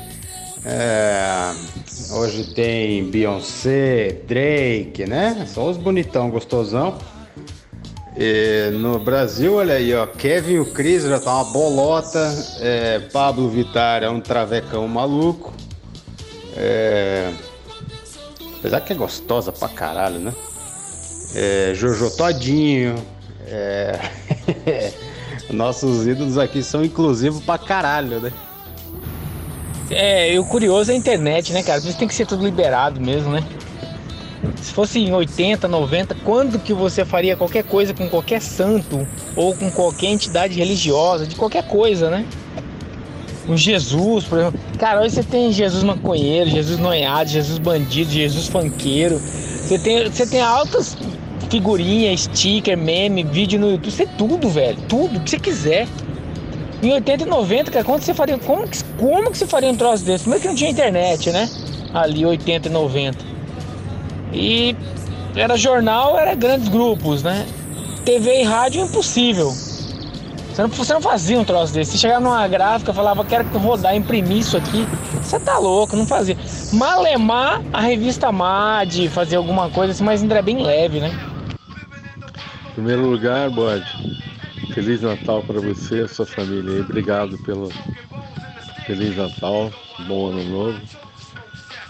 É, 0.64 1.52
hoje 2.12 2.54
tem 2.54 3.10
Beyoncé, 3.10 4.20
Drake, 4.26 5.06
né? 5.06 5.46
Só 5.48 5.68
os 5.68 5.76
bonitão, 5.76 6.30
gostosão. 6.30 6.98
E 8.16 8.70
no 8.72 8.98
Brasil, 8.98 9.54
olha 9.54 9.74
aí, 9.74 9.94
ó, 9.94 10.06
Kevin 10.06 10.52
e 10.52 10.60
o 10.60 10.66
Chris 10.66 11.02
já 11.02 11.18
tá 11.18 11.34
uma 11.34 11.52
bolota, 11.52 12.32
é, 12.60 12.98
Pablo 12.98 13.48
Vittar 13.48 14.02
é 14.02 14.10
um 14.10 14.20
travecão 14.20 14.86
maluco. 14.86 15.52
É, 16.54 17.32
apesar 18.58 18.82
que 18.82 18.92
é 18.92 18.96
gostosa 18.96 19.50
pra 19.50 19.68
caralho, 19.68 20.18
né? 20.18 20.32
É, 21.34 21.72
Jojo 21.74 22.10
Todinho. 22.16 22.94
É... 23.46 23.98
Nossos 25.50 26.06
ídolos 26.06 26.38
aqui 26.38 26.62
são 26.62 26.84
inclusivos 26.84 27.42
pra 27.42 27.58
caralho, 27.58 28.20
né? 28.20 28.32
É, 29.90 30.32
e 30.32 30.38
o 30.38 30.44
curioso 30.44 30.90
é 30.90 30.94
a 30.94 30.96
internet, 30.96 31.52
né, 31.52 31.62
cara? 31.62 31.78
Isso 31.78 31.98
tem 31.98 32.08
que 32.08 32.14
ser 32.14 32.26
tudo 32.26 32.42
liberado 32.42 33.00
mesmo, 33.00 33.30
né? 33.30 33.44
Se 34.60 34.72
fosse 34.72 34.98
em 34.98 35.12
80, 35.12 35.68
90, 35.68 36.16
quando 36.24 36.58
que 36.58 36.72
você 36.72 37.04
faria 37.04 37.36
qualquer 37.36 37.62
coisa 37.62 37.92
com 37.92 38.08
qualquer 38.08 38.40
santo 38.40 39.06
ou 39.36 39.54
com 39.54 39.70
qualquer 39.70 40.06
entidade 40.06 40.54
religiosa, 40.54 41.26
de 41.26 41.36
qualquer 41.36 41.64
coisa, 41.68 42.10
né? 42.10 42.26
Com 43.46 43.56
Jesus, 43.56 44.24
por 44.24 44.38
exemplo. 44.38 44.60
Cara, 44.78 45.02
hoje 45.02 45.16
você 45.16 45.22
tem 45.22 45.52
Jesus 45.52 45.84
maconheiro, 45.84 46.48
Jesus 46.48 46.78
noiado, 46.78 47.28
Jesus 47.28 47.58
bandido, 47.58 48.10
Jesus 48.10 48.48
fanqueiro. 48.48 49.18
Você 49.18 49.78
tem, 49.78 50.10
você 50.10 50.26
tem 50.26 50.40
altas 50.40 50.96
figurinha, 51.52 52.16
sticker, 52.16 52.78
meme, 52.78 53.22
vídeo 53.24 53.60
no 53.60 53.72
YouTube, 53.72 54.02
é 54.02 54.06
tudo, 54.16 54.48
velho. 54.48 54.78
Tudo 54.88 55.20
que 55.20 55.28
você 55.28 55.38
quiser. 55.38 55.86
Em 56.82 56.90
80 56.94 57.24
e 57.24 57.26
90, 57.26 57.70
cara, 57.70 57.84
quando 57.84 58.00
você 58.00 58.14
faria. 58.14 58.38
Como 58.38 58.66
que, 58.66 58.82
como 58.98 59.30
que 59.30 59.36
você 59.36 59.46
faria 59.46 59.68
um 59.68 59.76
troço 59.76 60.02
desse? 60.02 60.24
Primeiro 60.24 60.40
que 60.40 60.48
não 60.48 60.54
tinha 60.54 60.70
internet, 60.70 61.30
né? 61.30 61.48
Ali, 61.92 62.24
80 62.24 62.68
e 62.68 62.72
90. 62.72 63.18
E 64.32 64.76
era 65.36 65.54
jornal, 65.58 66.18
era 66.18 66.34
grandes 66.34 66.68
grupos, 66.68 67.22
né? 67.22 67.46
TV 68.02 68.40
e 68.40 68.42
rádio 68.44 68.82
impossível. 68.82 69.50
Você 69.50 70.62
não, 70.62 70.68
você 70.70 70.94
não 70.94 71.02
fazia 71.02 71.38
um 71.38 71.44
troço 71.44 71.74
desse. 71.74 71.92
Você 71.92 71.98
chegava 71.98 72.20
numa 72.20 72.48
gráfica, 72.48 72.94
falava, 72.94 73.24
quero 73.26 73.46
rodar, 73.58 73.94
imprimir 73.94 74.38
isso 74.38 74.56
aqui. 74.56 74.88
Você 75.22 75.38
tá 75.38 75.58
louco, 75.58 75.94
não 75.96 76.06
fazia. 76.06 76.36
Malemar 76.72 77.62
a 77.74 77.80
revista 77.82 78.32
MAD, 78.32 79.10
fazer 79.10 79.36
alguma 79.36 79.68
coisa 79.68 79.92
assim, 79.92 80.02
mas 80.02 80.22
ainda 80.22 80.34
era 80.34 80.42
bem 80.42 80.62
leve, 80.62 80.98
né? 80.98 81.31
Em 82.72 82.74
primeiro 82.76 83.06
lugar, 83.06 83.50
Bode, 83.50 83.86
Feliz 84.70 85.02
Natal 85.02 85.42
para 85.42 85.60
você 85.60 86.04
e 86.04 86.08
sua 86.08 86.24
família. 86.24 86.78
E 86.78 86.80
obrigado 86.80 87.36
pelo, 87.40 87.70
Feliz 88.86 89.14
Natal, 89.14 89.70
bom 90.08 90.30
ano 90.30 90.42
novo. 90.44 90.80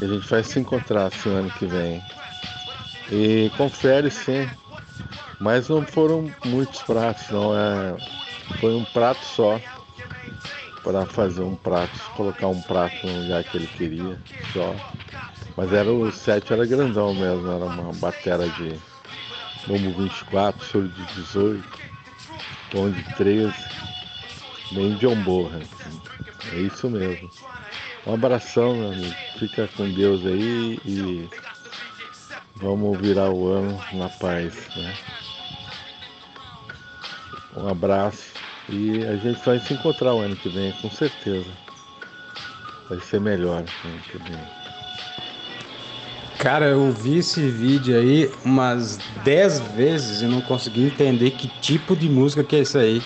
A 0.00 0.04
gente 0.04 0.28
vai 0.28 0.42
se 0.42 0.58
encontrar 0.58 1.06
assim 1.06 1.30
ano 1.30 1.48
que 1.52 1.66
vem. 1.66 2.02
E 3.12 3.48
confere 3.56 4.10
sim. 4.10 4.50
Mas 5.38 5.68
não 5.68 5.86
foram 5.86 6.28
muitos 6.44 6.82
pratos, 6.82 7.30
não. 7.30 7.56
É, 7.56 7.96
foi 8.58 8.74
um 8.74 8.84
prato 8.84 9.24
só. 9.24 9.60
Para 10.82 11.06
fazer 11.06 11.42
um 11.42 11.54
prato, 11.54 11.96
colocar 12.16 12.48
um 12.48 12.60
prato 12.60 13.06
no 13.06 13.22
lugar 13.22 13.44
que 13.44 13.56
ele 13.56 13.68
queria, 13.68 14.18
só. 14.52 14.74
Mas 15.56 15.72
era 15.72 15.92
o 15.92 16.10
set 16.10 16.52
era 16.52 16.66
grandão 16.66 17.14
mesmo, 17.14 17.52
era 17.52 17.66
uma 17.66 17.92
batera 17.92 18.48
de 18.48 18.91
bombo 19.66 19.90
24, 19.92 20.64
soro 20.64 20.88
de 20.88 21.04
18, 21.14 21.64
tom 22.70 22.90
de 22.90 23.02
13, 23.14 23.54
bem 24.72 24.94
John 24.96 25.16
Borra. 25.22 25.60
É 26.52 26.56
isso 26.56 26.90
mesmo. 26.90 27.30
Um 28.06 28.14
abração, 28.14 28.74
meu 28.74 28.92
amigo. 28.92 29.14
Fica 29.38 29.68
com 29.76 29.88
Deus 29.90 30.24
aí 30.26 30.80
e 30.84 31.28
vamos 32.56 32.98
virar 32.98 33.30
o 33.30 33.52
ano 33.52 33.80
na 33.92 34.08
paz, 34.08 34.54
né? 34.76 34.94
Um 37.56 37.68
abraço 37.68 38.32
e 38.68 39.04
a 39.04 39.16
gente 39.16 39.44
vai 39.44 39.58
se 39.58 39.74
encontrar 39.74 40.14
o 40.14 40.20
ano 40.20 40.36
que 40.36 40.48
vem, 40.48 40.72
com 40.72 40.90
certeza. 40.90 41.50
Vai 42.88 43.00
ser 43.00 43.20
melhor 43.20 43.62
o 43.62 43.88
ano 43.88 44.00
que 44.10 44.18
vem. 44.18 44.61
Cara, 46.42 46.66
eu 46.66 46.90
vi 46.90 47.18
esse 47.18 47.40
vídeo 47.40 47.96
aí 47.96 48.28
umas 48.44 48.98
10 49.22 49.60
vezes 49.76 50.22
e 50.22 50.26
não 50.26 50.40
consegui 50.40 50.86
entender 50.86 51.30
que 51.30 51.46
tipo 51.60 51.94
de 51.94 52.08
música 52.08 52.42
que 52.42 52.56
é 52.56 52.58
isso 52.62 52.76
aí. 52.76 53.00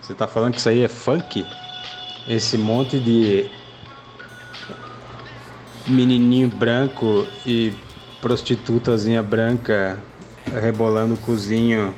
Você 0.00 0.14
tá 0.14 0.26
falando 0.26 0.54
que 0.54 0.60
isso 0.60 0.70
aí 0.70 0.82
é 0.82 0.88
funk? 0.88 1.46
Esse 2.26 2.56
monte 2.56 2.98
de 2.98 3.50
menininho 5.86 6.48
branco 6.48 7.26
e 7.44 7.74
prostitutazinha 8.22 9.22
branca 9.22 10.02
rebolando 10.50 11.12
o 11.12 11.18
cozinho, 11.18 11.94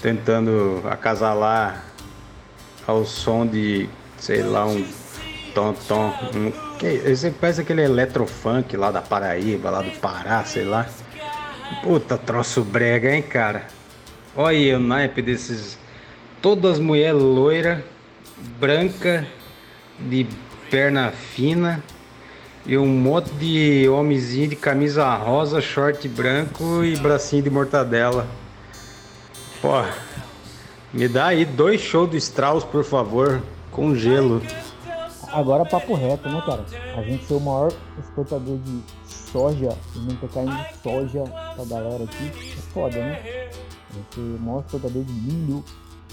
tentando 0.00 0.80
acasalar 0.88 1.82
ao 2.86 3.04
som 3.04 3.44
de, 3.44 3.88
sei 4.16 4.44
lá, 4.44 4.64
um 4.64 4.86
tom-tom. 5.52 6.14
Um, 6.36 6.71
esse 6.86 7.30
parece 7.30 7.60
aquele 7.60 7.82
eletrofunk 7.82 8.76
lá 8.76 8.90
da 8.90 9.00
Paraíba, 9.00 9.70
lá 9.70 9.82
do 9.82 9.90
Pará, 9.98 10.44
sei 10.44 10.64
lá. 10.64 10.86
Puta 11.82 12.18
troço 12.18 12.62
brega, 12.62 13.14
hein, 13.14 13.22
cara? 13.22 13.66
Olha 14.36 14.56
aí 14.56 14.74
o 14.74 14.80
naipe 14.80 15.22
desses. 15.22 15.78
Todas 16.40 16.72
as 16.72 16.78
mulheres 16.78 17.20
loiras, 17.20 17.78
branca, 18.58 19.26
de 19.98 20.26
perna 20.70 21.10
fina 21.10 21.82
e 22.64 22.78
um 22.78 22.86
monte 22.86 23.30
de 23.34 23.88
homenzinho 23.88 24.48
de 24.48 24.56
camisa 24.56 25.14
rosa, 25.14 25.60
short 25.60 26.08
branco 26.08 26.84
e 26.84 26.96
bracinho 26.96 27.42
de 27.42 27.50
mortadela. 27.50 28.26
Pô, 29.60 29.82
me 30.92 31.08
dá 31.08 31.26
aí 31.26 31.44
dois 31.44 31.80
shows 31.80 32.10
do 32.10 32.16
Strauss, 32.16 32.64
por 32.64 32.84
favor, 32.84 33.42
com 33.70 33.94
gelo. 33.94 34.42
Agora 35.32 35.64
papo 35.64 35.94
reto, 35.94 36.28
né, 36.28 36.42
cara? 36.44 36.64
A 36.96 37.02
gente 37.02 37.24
ser 37.24 37.34
o 37.34 37.40
maior 37.40 37.72
exportador 37.98 38.58
de 38.58 38.82
soja 39.06 39.76
e 39.96 39.98
não 39.98 40.16
carne 40.28 40.50
de 40.50 40.78
soja 40.82 41.24
pra 41.54 41.64
galera 41.64 42.04
aqui 42.04 42.26
é 42.26 42.60
foda, 42.72 42.98
né? 42.98 43.48
A 43.90 43.94
gente 43.94 44.14
ser 44.14 44.20
o 44.20 44.40
maior 44.40 44.60
exportador 44.60 45.02
de 45.02 45.12
milho 45.12 45.64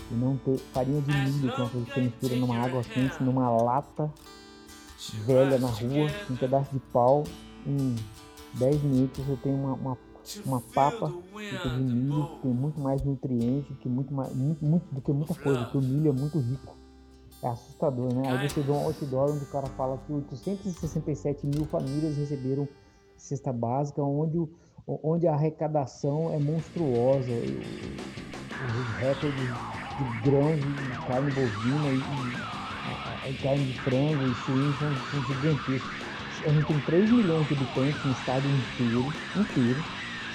e 0.10 0.14
não 0.14 0.38
ter 0.38 0.58
farinha 0.74 1.02
de 1.02 1.12
milho, 1.12 1.54
que 1.54 1.60
é 1.60 1.64
uma 1.64 1.70
coisa 1.70 1.86
que 1.86 1.94
você 1.94 2.02
mistura 2.02 2.36
numa 2.38 2.58
água 2.58 2.82
quente, 2.84 3.22
numa 3.22 3.50
lata 3.50 4.10
velha 5.26 5.58
na 5.58 5.68
rua, 5.68 6.10
um 6.30 6.36
pedaço 6.36 6.72
de 6.72 6.80
pau, 6.80 7.24
em 7.66 7.96
10 8.54 8.84
minutos 8.84 9.28
eu 9.28 9.38
tenho 9.38 9.56
uma, 9.56 9.74
uma, 9.74 9.98
uma 10.46 10.62
papa 10.74 11.12
de 11.36 11.70
milho, 11.70 12.26
que 12.26 12.42
tem 12.44 12.52
muito 12.52 12.80
mais 12.80 13.04
nutrientes 13.04 13.78
que 13.80 13.90
muito 13.90 14.14
mais, 14.14 14.34
muito, 14.34 14.64
muito, 14.64 14.86
do 14.94 15.02
que 15.02 15.12
muita 15.12 15.36
coisa, 15.36 15.64
porque 15.64 15.78
o 15.78 15.82
milho 15.82 16.10
é 16.10 16.14
muito 16.14 16.40
rico. 16.40 16.79
É 17.42 17.48
assustador, 17.48 18.14
né? 18.14 18.30
Aí 18.30 18.50
você 18.50 18.62
vê 18.62 18.72
um 18.72 18.84
outdoor 18.84 19.32
onde 19.32 19.44
o 19.44 19.48
cara 19.48 19.68
fala 19.68 19.98
que 20.06 20.12
867 20.12 21.48
mil 21.48 21.66
famílias 21.66 22.18
receberam 22.18 22.68
cesta 23.16 23.54
básica, 23.54 24.02
onde, 24.02 24.38
onde 24.86 25.28
a 25.28 25.34
arrecadação 25.34 26.34
é 26.34 26.38
monstruosa. 26.38 27.32
Os 27.32 28.98
recordes 28.98 29.34
de 30.00 30.30
grãos 30.30 30.60
de 30.60 31.08
carne 31.08 31.32
bovina 31.32 31.88
e, 31.90 31.98
e, 33.28 33.32
e 33.32 33.38
carne 33.42 33.66
de 33.66 33.80
frango 33.82 34.28
e 34.28 34.36
suíno 34.36 34.74
são, 34.74 34.94
são 35.12 35.24
gigantescos. 35.24 35.92
A 36.46 36.50
gente 36.50 36.66
tem 36.68 36.80
3 36.82 37.12
milhões 37.12 37.48
de 37.48 37.54
habitantes 37.54 38.04
no 38.04 38.12
estado 38.12 38.48
inteiro, 38.48 39.14
inteiro, 39.36 39.84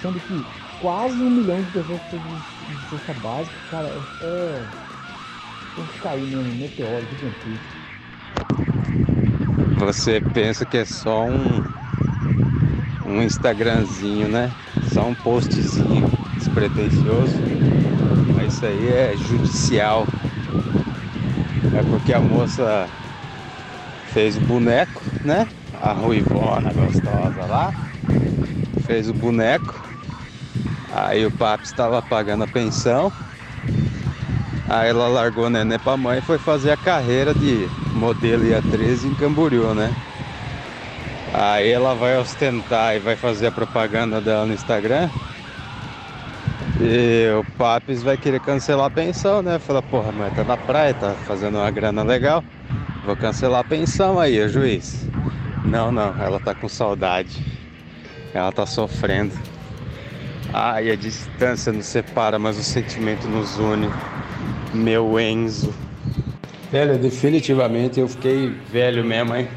sendo 0.01 0.21
que 0.21 0.45
quase 0.81 1.15
um 1.23 1.31
milhão 1.31 1.63
de 1.63 1.71
pessoas 1.71 2.01
precisam 2.03 2.43
de, 2.67 2.77
de 2.77 2.89
cesta 2.91 3.15
básica. 3.15 3.57
Cara, 3.71 3.89
é, 4.23 4.84
tem 5.75 5.87
que 5.87 5.99
cair 6.01 6.27
mesmo, 6.27 6.55
meteoro 6.55 7.07
gigantesco. 7.11 7.75
Você 9.79 10.21
pensa 10.33 10.65
que 10.65 10.79
é 10.79 10.85
só 10.85 11.27
um, 11.27 11.63
um 13.05 13.23
Instagramzinho, 13.23 14.29
né? 14.29 14.53
Só 14.93 15.05
um 15.05 15.15
postzinho 15.15 16.09
despretensioso. 16.37 17.37
Mas 18.37 18.55
isso 18.55 18.67
aí 18.67 18.89
é 18.89 19.17
judicial. 19.17 20.07
É 21.77 21.83
porque 21.91 22.13
a 22.13 22.21
moça 22.21 22.87
fez 24.13 24.37
o 24.37 24.41
boneco, 24.43 25.03
né? 25.25 25.49
A 25.83 25.93
ruivona 25.93 26.73
gostosa 26.73 27.45
lá. 27.47 27.75
Fez 28.87 29.11
o 29.11 29.15
boneco. 29.15 29.83
Aí 30.93 31.27
o 31.27 31.31
papo 31.33 31.65
estava 31.65 32.01
pagando 32.01 32.45
a 32.45 32.47
pensão. 32.47 33.13
Aí 34.75 34.89
ela 34.89 35.07
largou 35.07 35.47
o 35.47 35.51
neném 35.51 35.79
pra 35.79 35.97
mãe 35.97 36.19
e 36.19 36.21
foi 36.21 36.37
fazer 36.37 36.73
a 36.73 36.77
carreira 36.77 37.33
de 37.33 37.69
modelo 37.93 38.45
e 38.45 38.53
atriz 38.53 39.05
em 39.05 39.15
Camboriú, 39.15 39.73
né? 39.73 39.95
Aí 41.33 41.71
ela 41.71 41.95
vai 41.95 42.19
ostentar 42.19 42.97
e 42.97 42.99
vai 42.99 43.15
fazer 43.15 43.47
a 43.47 43.53
propaganda 43.53 44.21
dela 44.21 44.45
no 44.45 44.53
Instagram. 44.53 45.09
E 46.81 47.29
o 47.39 47.45
Papis 47.57 48.03
vai 48.03 48.17
querer 48.17 48.41
cancelar 48.41 48.87
a 48.87 48.91
pensão, 48.91 49.43
né? 49.43 49.61
Fala, 49.61 49.81
porra, 49.81 50.11
mas 50.11 50.35
tá 50.35 50.43
na 50.43 50.57
praia, 50.57 50.93
tá 50.93 51.15
fazendo 51.25 51.59
uma 51.59 51.71
grana 51.71 52.03
legal. 52.03 52.43
Vou 53.07 53.17
cancelar 53.17 53.61
a 53.61 53.65
pensão 53.65 54.19
aí, 54.19 54.49
juiz. 54.49 55.09
Não, 55.65 55.93
não, 55.93 56.21
ela 56.21 56.41
tá 56.41 56.53
com 56.53 56.69
saudade. 56.69 57.47
Ela 58.35 58.51
tá 58.51 58.67
sofrendo. 58.67 59.35
Ai, 60.53 60.91
a 60.91 60.97
distância 60.97 61.73
nos 61.73 61.87
separa, 61.87 62.41
mas 62.41 62.59
o 62.59 62.63
sentimento 62.65 63.29
nos 63.29 63.57
une. 63.57 63.89
Meu 64.75 65.21
Enzo. 65.21 65.73
Velho, 66.73 66.99
definitivamente 66.99 68.01
eu 68.01 68.09
fiquei 68.09 68.53
velho 68.73 69.05
mesmo, 69.05 69.37
hein? 69.37 69.49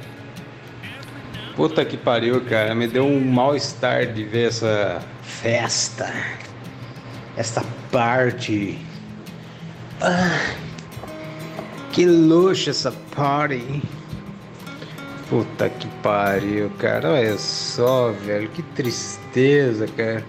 Puta 1.55 1.83
que 1.83 1.97
pariu, 1.97 2.39
cara. 2.45 2.75
Me 2.75 2.87
deu 2.87 3.03
um 3.03 3.19
mal-estar 3.19 4.05
de 4.05 4.23
ver 4.23 4.49
essa 4.49 5.01
festa. 5.23 6.13
Essa 7.35 7.65
parte. 7.91 8.77
Ah, 9.99 10.51
que 11.91 12.05
luxo 12.05 12.69
essa 12.69 12.91
party. 13.15 13.81
Puta 15.27 15.67
que 15.67 15.87
pariu, 16.03 16.69
cara. 16.77 17.13
Olha 17.13 17.37
só, 17.39 18.11
velho. 18.11 18.47
Que 18.49 18.61
tristeza, 18.61 19.87
cara. 19.87 20.23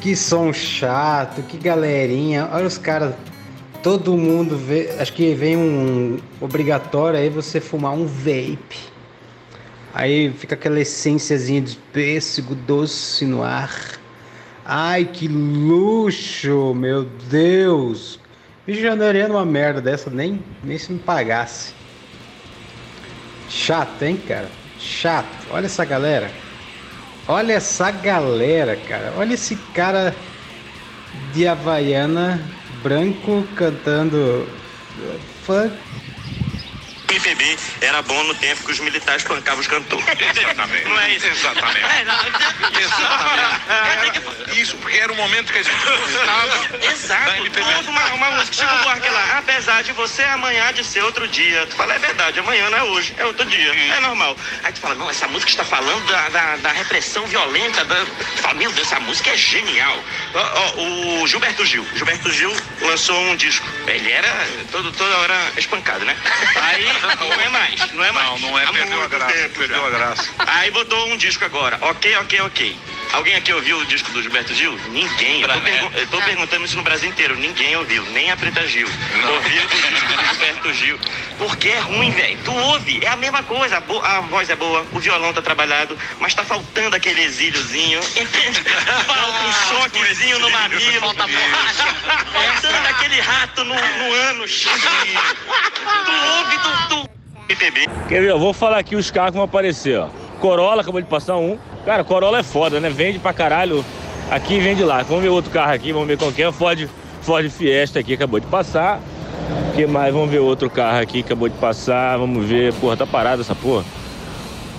Que 0.00 0.14
som 0.14 0.52
chato, 0.52 1.42
que 1.42 1.58
galerinha. 1.58 2.48
Olha 2.52 2.66
os 2.66 2.78
caras 2.78 3.12
todo 3.82 4.16
mundo 4.16 4.56
vê, 4.56 4.90
acho 4.98 5.12
que 5.12 5.34
vem 5.34 5.56
um 5.56 6.18
obrigatório 6.40 7.18
aí 7.18 7.28
você 7.28 7.60
fumar 7.60 7.92
um 7.92 8.06
vape. 8.06 8.90
Aí 9.92 10.32
fica 10.32 10.54
aquela 10.54 10.80
essênciazinha 10.80 11.60
de 11.60 11.76
pêssego 11.92 12.54
doce 12.54 13.24
no 13.24 13.42
ar. 13.42 13.98
Ai, 14.64 15.04
que 15.04 15.26
luxo, 15.26 16.74
meu 16.74 17.04
Deus. 17.28 18.20
Rio 18.66 18.76
de 18.76 18.82
Janeiro 18.82 19.18
é 19.18 19.26
uma 19.26 19.44
merda 19.44 19.80
dessa, 19.80 20.10
nem, 20.10 20.42
nem 20.62 20.78
se 20.78 20.92
me 20.92 20.98
pagasse. 20.98 21.74
Chato, 23.48 24.02
hein, 24.02 24.20
cara? 24.28 24.48
Chato. 24.78 25.48
Olha 25.50 25.66
essa 25.66 25.84
galera. 25.84 26.30
Olha 27.26 27.54
essa 27.54 27.90
galera, 27.90 28.76
cara. 28.76 29.12
Olha 29.16 29.34
esse 29.34 29.56
cara 29.74 30.14
de 31.32 31.48
Havaiana 31.48 32.40
branco 32.82 33.54
cantando. 33.54 34.58
MPB 37.10 37.58
era 37.80 38.02
bom 38.02 38.22
no 38.24 38.34
tempo 38.34 38.64
que 38.64 38.72
os 38.72 38.78
militares 38.78 39.22
pancavam 39.24 39.60
os 39.60 39.66
cantores. 39.66 40.06
Exatamente. 40.36 40.84
Não 40.84 41.00
é 41.00 41.10
isso? 41.10 41.26
Exatamente. 41.26 41.84
É, 41.84 42.80
Exatamente. 42.80 44.60
Isso, 44.60 44.76
porque 44.78 44.98
era 44.98 45.12
o 45.12 45.16
momento 45.16 45.52
que 45.52 45.58
a 45.58 45.62
gente 45.62 45.76
gostava 45.84 46.76
Exato. 46.92 47.24
da 47.24 47.38
MPB. 47.38 47.60
Tu 47.60 47.76
ouve 47.76 47.88
uma, 47.88 48.06
uma 48.14 48.30
música, 48.32 48.56
Chico 48.56 48.82
Buarque 48.82 49.08
lá, 49.08 49.38
apesar 49.38 49.82
de 49.82 49.92
você 49.92 50.22
amanhã 50.24 50.72
de 50.72 50.84
ser 50.84 51.02
outro 51.02 51.26
dia. 51.28 51.66
Tu 51.66 51.76
fala, 51.76 51.94
é 51.94 51.98
verdade, 51.98 52.38
amanhã 52.40 52.68
não 52.70 52.78
é 52.78 52.82
hoje, 52.82 53.14
é 53.16 53.24
outro 53.24 53.44
dia, 53.46 53.72
é 53.72 54.00
normal. 54.00 54.36
Aí 54.62 54.72
tu 54.72 54.80
fala, 54.80 54.94
não, 54.94 55.08
essa 55.08 55.26
música 55.28 55.50
está 55.50 55.64
falando 55.64 56.04
da, 56.06 56.28
da, 56.28 56.56
da 56.56 56.72
repressão 56.72 57.26
violenta, 57.26 57.84
da... 57.84 58.04
Tu 58.04 58.42
fala, 58.42 58.54
meu 58.54 58.72
Deus, 58.72 58.86
essa 58.86 59.00
música 59.00 59.30
é 59.30 59.36
genial. 59.36 60.02
Ó, 60.34 60.40
ó, 60.40 61.22
o 61.22 61.26
Gilberto 61.26 61.64
Gil, 61.64 61.86
Gilberto 61.94 62.30
Gil 62.32 62.54
lançou 62.82 63.18
um 63.20 63.36
disco. 63.36 63.66
Ele 63.86 64.10
era 64.10 64.28
todo, 64.70 64.92
toda 64.92 65.16
hora 65.18 65.52
espancado, 65.56 66.04
né? 66.04 66.16
Aí 66.56 66.99
não 67.00 67.40
é 67.40 67.48
mais, 67.48 67.92
não 67.92 68.04
é 68.04 68.12
mais. 68.12 68.40
Não, 68.40 68.50
não 68.50 68.58
é, 68.58 68.64
Há 68.64 68.72
perdeu 68.72 69.02
a 69.02 69.08
graça, 69.08 69.50
perdeu 69.56 69.86
a 69.86 69.90
graça. 69.90 70.30
Aí 70.38 70.70
botou 70.70 71.08
um 71.08 71.16
disco 71.16 71.44
agora. 71.44 71.78
Ok, 71.80 72.16
ok, 72.16 72.40
ok. 72.40 72.78
Alguém 73.12 73.34
aqui 73.34 73.52
ouviu 73.52 73.76
o 73.78 73.86
disco 73.86 74.10
do 74.12 74.22
Gilberto 74.22 74.54
Gil? 74.54 74.78
Ninguém. 74.90 75.42
Eu 75.42 75.48
tô, 75.48 75.60
pergu- 75.60 75.90
eu 75.98 76.06
tô 76.06 76.18
perguntando 76.22 76.64
isso 76.64 76.76
no 76.76 76.82
Brasil 76.82 77.08
inteiro. 77.08 77.36
Ninguém 77.36 77.76
ouviu, 77.76 78.04
nem 78.12 78.30
a 78.30 78.36
Preta 78.36 78.64
Gil. 78.66 78.86
Ouviu 78.86 79.62
o 79.64 79.66
disco 79.66 79.90
do 80.06 80.24
Gilberto 80.26 80.72
Gil. 80.74 80.98
Porque 81.36 81.68
é 81.70 81.78
ruim, 81.80 82.10
velho. 82.12 82.38
Tu 82.44 82.52
ouve, 82.54 83.04
é 83.04 83.08
a 83.08 83.16
mesma 83.16 83.42
coisa. 83.42 83.78
A, 84.02 84.16
a 84.18 84.20
voz 84.22 84.48
é 84.48 84.54
boa, 84.56 84.86
o 84.92 84.98
violão 85.00 85.32
tá 85.32 85.42
trabalhado, 85.42 85.98
mas 86.20 86.34
tá 86.34 86.44
faltando 86.44 86.94
aquele 86.94 87.22
exíliozinho. 87.22 88.00
Falta 89.06 89.44
um 89.44 89.52
choquezinho 89.82 90.38
no 90.38 90.50
mamilo. 90.50 91.00
Falta 91.00 91.26
borracha. 91.26 91.94
Faltando 92.32 92.88
aquele 92.88 93.20
rato 93.20 93.64
no, 93.64 93.74
no 93.74 94.12
ânus. 94.30 94.66
Tu 95.74 96.12
ouve, 96.38 96.58
tu... 96.58 96.88
tu... 97.04 97.10
MPB. 97.48 97.88
Quer 98.08 98.20
ver? 98.22 98.30
Eu 98.30 98.38
vou 98.38 98.52
falar 98.54 98.78
aqui 98.78 98.94
os 98.94 99.10
carros 99.10 99.30
que 99.32 99.36
vão 99.36 99.44
aparecer, 99.44 99.98
ó. 99.98 100.08
Corolla 100.38 100.82
acabou 100.82 101.00
de 101.02 101.08
passar 101.08 101.36
um. 101.36 101.58
Cara, 101.84 102.04
Corolla 102.04 102.40
é 102.40 102.42
foda, 102.42 102.78
né? 102.78 102.90
Vende 102.90 103.18
pra 103.18 103.32
caralho 103.32 103.84
aqui 104.30 104.54
e 104.54 104.60
vende 104.60 104.84
lá. 104.84 105.02
Vamos 105.02 105.22
ver 105.22 105.30
outro 105.30 105.50
carro 105.50 105.72
aqui, 105.72 105.92
vamos 105.92 106.08
ver 106.08 106.18
qual 106.18 106.30
que 106.32 106.42
é. 106.42 106.52
Ford, 106.52 106.88
Ford 107.22 107.48
Fiesta 107.50 107.98
aqui 107.98 108.14
acabou 108.14 108.38
de 108.38 108.46
passar. 108.46 109.00
O 109.70 109.72
que 109.74 109.86
mais? 109.86 110.12
Vamos 110.12 110.30
ver 110.30 110.40
outro 110.40 110.68
carro 110.68 111.00
aqui 111.00 111.20
acabou 111.20 111.48
de 111.48 111.56
passar. 111.56 112.18
Vamos 112.18 112.46
ver. 112.46 112.72
Porra, 112.74 112.96
tá 112.96 113.06
parado 113.06 113.42
essa 113.42 113.54
porra. 113.54 113.84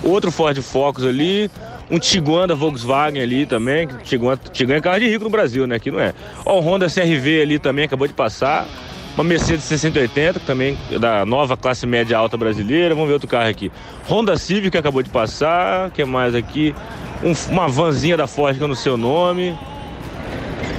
Outro 0.02 0.30
Ford 0.30 0.56
Focus 0.60 1.04
ali. 1.04 1.50
Um 1.90 1.98
Tiguan 1.98 2.46
da 2.46 2.54
Volkswagen 2.54 3.20
ali 3.20 3.44
também. 3.44 3.86
Tiguan, 4.04 4.38
Tiguan 4.50 4.76
é 4.76 4.80
carro 4.80 5.00
de 5.00 5.08
rico 5.08 5.24
no 5.24 5.30
Brasil, 5.30 5.66
né? 5.66 5.76
Aqui 5.76 5.90
não 5.90 6.00
é. 6.00 6.14
Ó, 6.46 6.58
o 6.58 6.60
Honda 6.60 6.86
CRV 6.86 7.42
ali 7.42 7.58
também 7.58 7.84
acabou 7.84 8.06
de 8.06 8.14
passar. 8.14 8.66
Uma 9.14 9.24
Mercedes 9.24 9.64
680, 9.64 10.40
que 10.40 10.46
também 10.46 10.76
é 10.90 10.98
da 10.98 11.26
nova 11.26 11.54
classe 11.56 11.86
média 11.86 12.16
alta 12.16 12.36
brasileira. 12.36 12.94
Vamos 12.94 13.08
ver 13.08 13.14
outro 13.14 13.28
carro 13.28 13.48
aqui. 13.48 13.70
Honda 14.08 14.36
Civic 14.38 14.70
que 14.70 14.78
acabou 14.78 15.02
de 15.02 15.10
passar. 15.10 15.90
Que 15.90 16.02
mais 16.04 16.34
aqui? 16.34 16.74
Um- 17.22 17.52
uma 17.52 17.68
vanzinha 17.68 18.16
da 18.16 18.26
Ford 18.26 18.56
que 18.56 18.62
eu 18.64 18.68
não 18.68 18.74
sei 18.74 18.90
o 18.92 18.96
nome. 18.96 19.56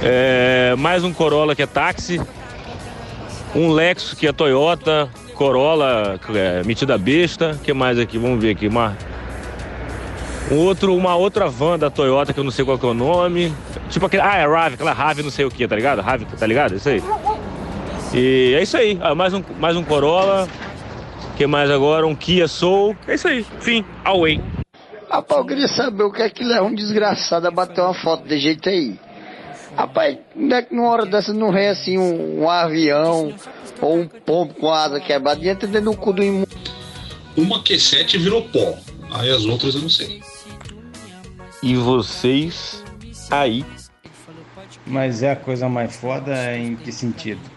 É, 0.02 0.74
mais 0.76 1.04
um 1.04 1.12
Corolla 1.12 1.54
que 1.54 1.62
é 1.62 1.66
táxi. 1.66 2.20
Um 3.54 3.70
Lexus 3.70 4.14
que 4.14 4.26
é 4.26 4.32
Toyota. 4.32 5.08
Corolla 5.34 6.18
é, 6.34 6.62
metida 6.64 6.98
besta. 6.98 7.56
Que 7.62 7.72
mais 7.72 8.00
aqui? 8.00 8.18
Vamos 8.18 8.42
ver 8.42 8.50
aqui. 8.50 8.66
Uma, 8.66 8.96
um 10.50 10.56
outro, 10.56 10.94
uma 10.96 11.14
outra 11.14 11.46
van 11.48 11.78
da 11.78 11.88
Toyota 11.88 12.32
que 12.32 12.40
eu 12.40 12.44
não 12.44 12.50
sei 12.50 12.64
qual 12.64 12.80
é 12.82 12.86
o 12.86 12.94
nome. 12.94 13.54
Tipo 13.90 14.06
aquele. 14.06 14.22
Ah, 14.24 14.38
é 14.38 14.46
Rave, 14.46 14.74
aquela 14.74 14.92
Rave 14.92 15.22
não 15.22 15.30
sei 15.30 15.44
o 15.44 15.50
que, 15.52 15.68
tá 15.68 15.76
ligado? 15.76 16.00
Rave, 16.02 16.24
tá 16.24 16.46
ligado? 16.48 16.74
Isso 16.74 16.88
aí. 16.88 17.00
E 18.14 18.54
é 18.54 18.62
isso 18.62 18.76
aí. 18.76 18.96
Ah, 19.00 19.12
mais, 19.12 19.34
um, 19.34 19.42
mais 19.58 19.76
um 19.76 19.82
Corolla. 19.82 20.48
O 21.32 21.36
que 21.36 21.48
mais 21.48 21.68
agora? 21.68 22.06
Um 22.06 22.14
Kia 22.14 22.46
Soul. 22.46 22.96
É 23.08 23.14
isso 23.14 23.26
aí. 23.26 23.44
Fim. 23.60 23.84
Away. 24.04 24.40
Rapaz, 25.10 25.40
eu 25.40 25.46
queria 25.46 25.66
saber 25.66 26.04
o 26.04 26.12
que 26.12 26.22
é 26.22 26.30
que 26.30 26.44
leva 26.44 26.64
um 26.64 26.74
desgraçado 26.74 27.48
a 27.48 27.50
bater 27.50 27.80
uma 27.80 27.92
foto 27.92 28.22
de 28.28 28.38
jeito 28.38 28.68
aí. 28.68 28.96
Rapaz, 29.76 30.16
onde 30.36 30.54
é 30.54 30.62
que 30.62 30.72
numa 30.72 30.90
hora 30.90 31.04
dessa 31.04 31.32
não 31.32 31.52
vem 31.52 31.66
assim 31.66 31.98
um, 31.98 32.42
um 32.42 32.48
avião 32.48 33.34
ou 33.80 33.98
um 33.98 34.06
pombo 34.06 34.54
com 34.54 34.72
asa 34.72 35.00
quebrada 35.00 35.44
e 35.44 35.48
entra 35.48 35.66
dentro 35.66 35.90
do 35.90 35.96
cu 35.96 36.12
do 36.12 36.22
imundo? 36.22 36.48
Uma 37.36 37.64
Q7 37.64 38.16
virou 38.18 38.42
pó. 38.42 38.76
Aí 39.10 39.28
as 39.28 39.44
outras 39.44 39.74
eu 39.74 39.82
não 39.82 39.88
sei. 39.88 40.22
E 41.60 41.74
vocês 41.74 42.84
aí? 43.28 43.64
Mas 44.86 45.24
é 45.24 45.32
a 45.32 45.36
coisa 45.36 45.68
mais 45.68 45.96
foda 45.96 46.56
em 46.56 46.76
que 46.76 46.92
sentido? 46.92 47.53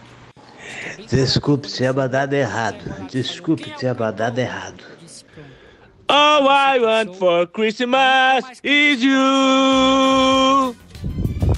Desculpe 1.10 1.68
se 1.68 1.84
é 1.84 1.92
mandado 1.92 2.34
errado. 2.34 3.06
Desculpe 3.10 3.72
se 3.76 3.86
é 3.86 3.94
mandado 3.94 4.38
errado. 4.38 4.84
All 6.08 6.48
I 6.48 6.78
want 6.78 7.16
for 7.16 7.46
Christmas 7.46 8.44
is 8.64 9.02
you. 9.02 10.74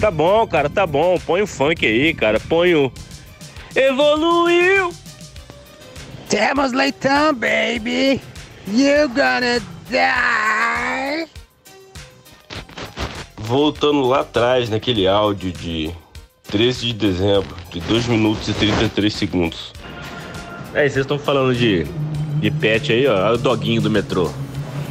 Tá 0.01 0.11
bom, 0.11 0.47
cara, 0.47 0.69
tá 0.69 0.87
bom. 0.87 1.19
Põe 1.21 1.43
o 1.43 1.47
funk 1.47 1.87
aí, 1.87 2.13
cara. 2.13 2.41
Põe 2.41 2.75
o. 2.75 2.93
Evoluiu! 3.77 4.93
Temos 6.29 6.73
leitão, 6.73 7.35
baby. 7.35 8.21
You 8.67 9.09
gonna 9.09 9.61
die. 9.89 11.29
Voltando 13.37 14.03
lá 14.03 14.21
atrás 14.21 14.69
naquele 14.69 15.07
áudio 15.07 15.53
de 15.53 15.93
13 16.51 16.87
de 16.87 16.93
dezembro, 16.93 17.57
de 17.71 17.81
2 17.81 18.07
minutos 18.09 18.49
e 18.49 18.53
33 18.53 19.15
segundos. 19.15 19.73
É, 20.75 20.81
vocês 20.81 20.97
estão 20.97 21.19
falando 21.19 21.55
de, 21.55 21.87
de 22.41 22.51
pet 22.51 22.93
aí, 22.93 23.07
ó. 23.07 23.35
O 23.35 23.39
doguinho 23.39 23.81
do 23.81 23.91
metrô. 23.91 24.31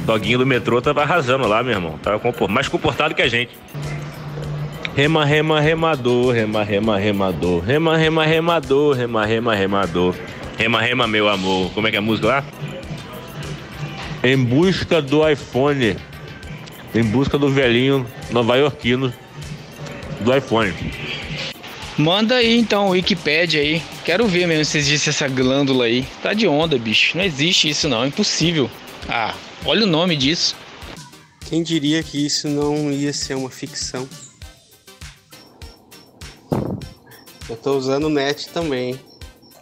O 0.01 0.05
doguinho 0.05 0.39
do 0.39 0.45
metrô 0.45 0.81
tava 0.81 1.01
arrasando 1.01 1.47
lá, 1.47 1.61
meu 1.61 1.73
irmão. 1.73 1.97
Tava 1.99 2.21
mais 2.47 2.67
comportado 2.67 3.13
que 3.13 3.21
a 3.21 3.27
gente. 3.27 3.51
Rema, 4.95 5.23
rema, 5.23 5.59
remador, 5.59 6.33
rema, 6.33 6.63
rema, 6.63 6.97
remador. 6.97 7.63
Rema, 7.63 7.97
rema, 7.97 8.25
remador, 8.25 8.95
rema, 8.95 9.25
rema, 9.25 9.55
remador. 9.55 10.15
Rema, 10.57 10.81
rema, 10.81 11.07
meu 11.07 11.29
amor. 11.29 11.71
Como 11.71 11.87
é 11.87 11.89
que 11.89 11.95
é 11.95 11.99
a 11.99 12.01
música 12.01 12.27
lá? 12.27 12.43
Em 14.23 14.37
busca 14.37 15.01
do 15.01 15.27
iPhone. 15.29 15.95
Em 16.93 17.03
busca 17.03 17.37
do 17.37 17.49
velhinho 17.49 18.05
nova-iorquino 18.31 19.13
do 20.19 20.35
iPhone. 20.35 20.73
Manda 21.99 22.35
aí 22.35 22.57
então 22.57 22.87
o 22.87 22.91
Wikipedia 22.91 23.59
aí. 23.59 23.83
Quero 24.05 24.25
ver 24.25 24.47
mesmo 24.47 24.63
se 24.63 24.77
existe 24.77 25.09
essa 25.09 25.27
glândula 25.27 25.83
aí. 25.83 26.07
Tá 26.23 26.33
de 26.33 26.47
onda, 26.47 26.77
bicho. 26.77 27.17
Não 27.17 27.25
existe 27.25 27.67
isso 27.67 27.89
não, 27.89 28.05
é 28.05 28.07
impossível. 28.07 28.71
Ah, 29.09 29.35
olha 29.65 29.83
o 29.83 29.85
nome 29.85 30.15
disso. 30.15 30.55
Quem 31.49 31.61
diria 31.61 32.01
que 32.01 32.25
isso 32.25 32.47
não 32.47 32.89
ia 32.89 33.11
ser 33.11 33.33
uma 33.33 33.49
ficção? 33.49 34.07
Eu 37.49 37.57
tô 37.57 37.77
usando 37.77 38.05
o 38.05 38.09
net 38.09 38.47
também. 38.47 38.97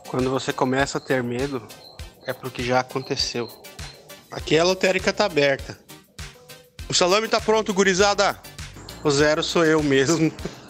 Quando 0.07 0.29
você 0.29 0.53
começa 0.53 0.99
a 0.99 1.01
ter 1.01 1.23
medo, 1.23 1.67
é 2.27 2.33
porque 2.33 2.61
já 2.61 2.81
aconteceu. 2.81 3.49
Aqui 4.29 4.59
a 4.59 4.63
lotérica 4.63 5.11
tá 5.11 5.25
aberta. 5.25 5.75
O 6.87 6.93
salame 6.93 7.27
tá 7.27 7.41
pronto, 7.41 7.73
gurizada. 7.73 8.39
O 9.03 9.09
zero 9.09 9.41
sou 9.41 9.65
eu 9.65 9.81
mesmo. 9.81 10.31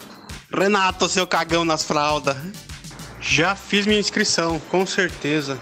Renato, 0.58 1.08
seu 1.08 1.26
cagão 1.26 1.64
nas 1.64 1.84
fraldas. 1.84 2.36
Já 3.20 3.54
fiz 3.54 3.86
minha 3.86 4.00
inscrição, 4.00 4.58
com 4.68 4.86
certeza. 4.86 5.58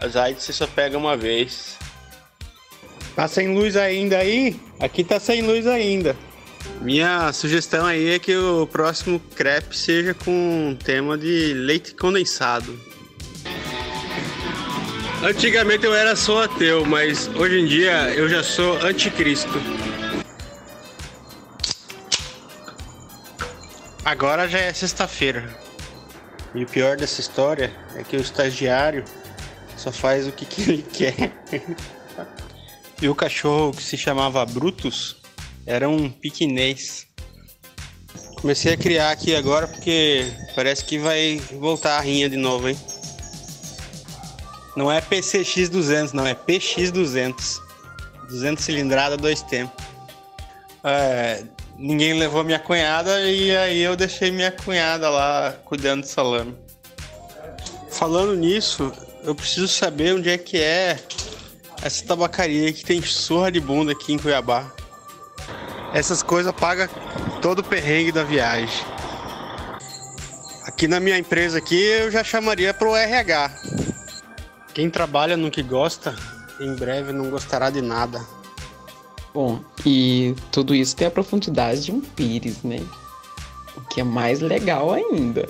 As 0.00 0.16
AIDS 0.16 0.42
você 0.42 0.52
só 0.52 0.66
pega 0.66 0.96
uma 0.96 1.16
vez. 1.16 1.76
Tá 3.14 3.28
sem 3.28 3.54
luz 3.54 3.76
ainda 3.76 4.18
aí? 4.18 4.58
Aqui 4.78 5.04
tá 5.04 5.20
sem 5.20 5.42
luz 5.42 5.66
ainda. 5.66 6.16
Minha 6.80 7.32
sugestão 7.32 7.84
aí 7.84 8.14
é 8.14 8.18
que 8.18 8.34
o 8.34 8.66
próximo 8.66 9.20
crepe 9.34 9.76
seja 9.76 10.14
com 10.14 10.76
tema 10.82 11.18
de 11.18 11.52
leite 11.54 11.94
condensado. 11.94 12.78
Antigamente 15.22 15.84
eu 15.84 15.94
era 15.94 16.16
só 16.16 16.44
ateu, 16.44 16.84
mas 16.86 17.28
hoje 17.28 17.60
em 17.60 17.66
dia 17.66 18.14
eu 18.14 18.26
já 18.28 18.42
sou 18.42 18.78
anticristo. 18.78 19.60
Agora 24.04 24.48
já 24.48 24.58
é 24.58 24.72
sexta-feira. 24.72 25.48
E 26.54 26.64
o 26.64 26.66
pior 26.66 26.96
dessa 26.96 27.20
história 27.20 27.72
é 27.94 28.02
que 28.02 28.16
o 28.16 28.20
estagiário 28.20 29.04
só 29.76 29.92
faz 29.92 30.26
o 30.26 30.32
que, 30.32 30.44
que 30.44 30.62
ele 30.62 30.82
quer. 30.92 31.32
e 33.00 33.08
o 33.08 33.14
cachorro 33.14 33.72
que 33.72 33.82
se 33.82 33.96
chamava 33.96 34.44
Brutus 34.46 35.16
era 35.66 35.88
um 35.88 36.10
piquinês. 36.10 37.06
Comecei 38.40 38.72
a 38.72 38.76
criar 38.76 39.10
aqui 39.10 39.36
agora 39.36 39.68
porque 39.68 40.26
parece 40.54 40.84
que 40.84 40.98
vai 40.98 41.40
voltar 41.58 41.98
a 41.98 42.00
rinha 42.00 42.28
de 42.28 42.36
novo, 42.36 42.68
hein? 42.68 42.78
Não 44.74 44.90
é 44.90 45.00
PCX 45.00 45.68
200, 45.68 46.12
não, 46.14 46.26
é 46.26 46.34
PX 46.34 46.90
200. 46.90 47.60
200 48.30 48.64
cilindrada, 48.64 49.16
dois 49.16 49.42
tempos. 49.42 49.84
É, 50.82 51.44
ninguém 51.80 52.12
levou 52.12 52.44
minha 52.44 52.58
cunhada 52.58 53.22
e 53.22 53.56
aí 53.56 53.80
eu 53.80 53.96
deixei 53.96 54.30
minha 54.30 54.52
cunhada 54.52 55.08
lá 55.08 55.54
cuidando 55.64 56.02
do 56.02 56.06
salame. 56.06 56.54
Falando 57.90 58.36
nisso, 58.36 58.92
eu 59.24 59.34
preciso 59.34 59.66
saber 59.66 60.14
onde 60.14 60.28
é 60.28 60.36
que 60.36 60.58
é 60.58 60.98
essa 61.82 62.04
tabacaria 62.04 62.72
que 62.72 62.84
tem 62.84 63.00
surra 63.00 63.50
de 63.50 63.60
bunda 63.60 63.92
aqui 63.92 64.12
em 64.12 64.18
Cuiabá. 64.18 64.70
Essas 65.94 66.22
coisas 66.22 66.52
pagam 66.52 66.86
todo 67.40 67.60
o 67.60 67.64
perrengue 67.64 68.12
da 68.12 68.22
viagem. 68.22 68.84
Aqui 70.66 70.86
na 70.86 71.00
minha 71.00 71.18
empresa 71.18 71.58
aqui 71.58 71.80
eu 71.82 72.10
já 72.10 72.22
chamaria 72.22 72.74
pro 72.74 72.94
RH. 72.94 73.50
Quem 74.74 74.90
trabalha 74.90 75.36
no 75.36 75.50
que 75.50 75.62
gosta, 75.62 76.14
em 76.60 76.74
breve 76.76 77.12
não 77.12 77.30
gostará 77.30 77.70
de 77.70 77.80
nada. 77.80 78.20
Bom, 79.32 79.60
e 79.86 80.34
tudo 80.50 80.74
isso 80.74 80.96
tem 80.96 81.06
a 81.06 81.10
profundidade 81.10 81.84
de 81.84 81.92
um 81.92 82.00
pires, 82.00 82.62
né? 82.62 82.80
O 83.76 83.80
que 83.82 84.00
é 84.00 84.04
mais 84.04 84.40
legal 84.40 84.92
ainda. 84.92 85.48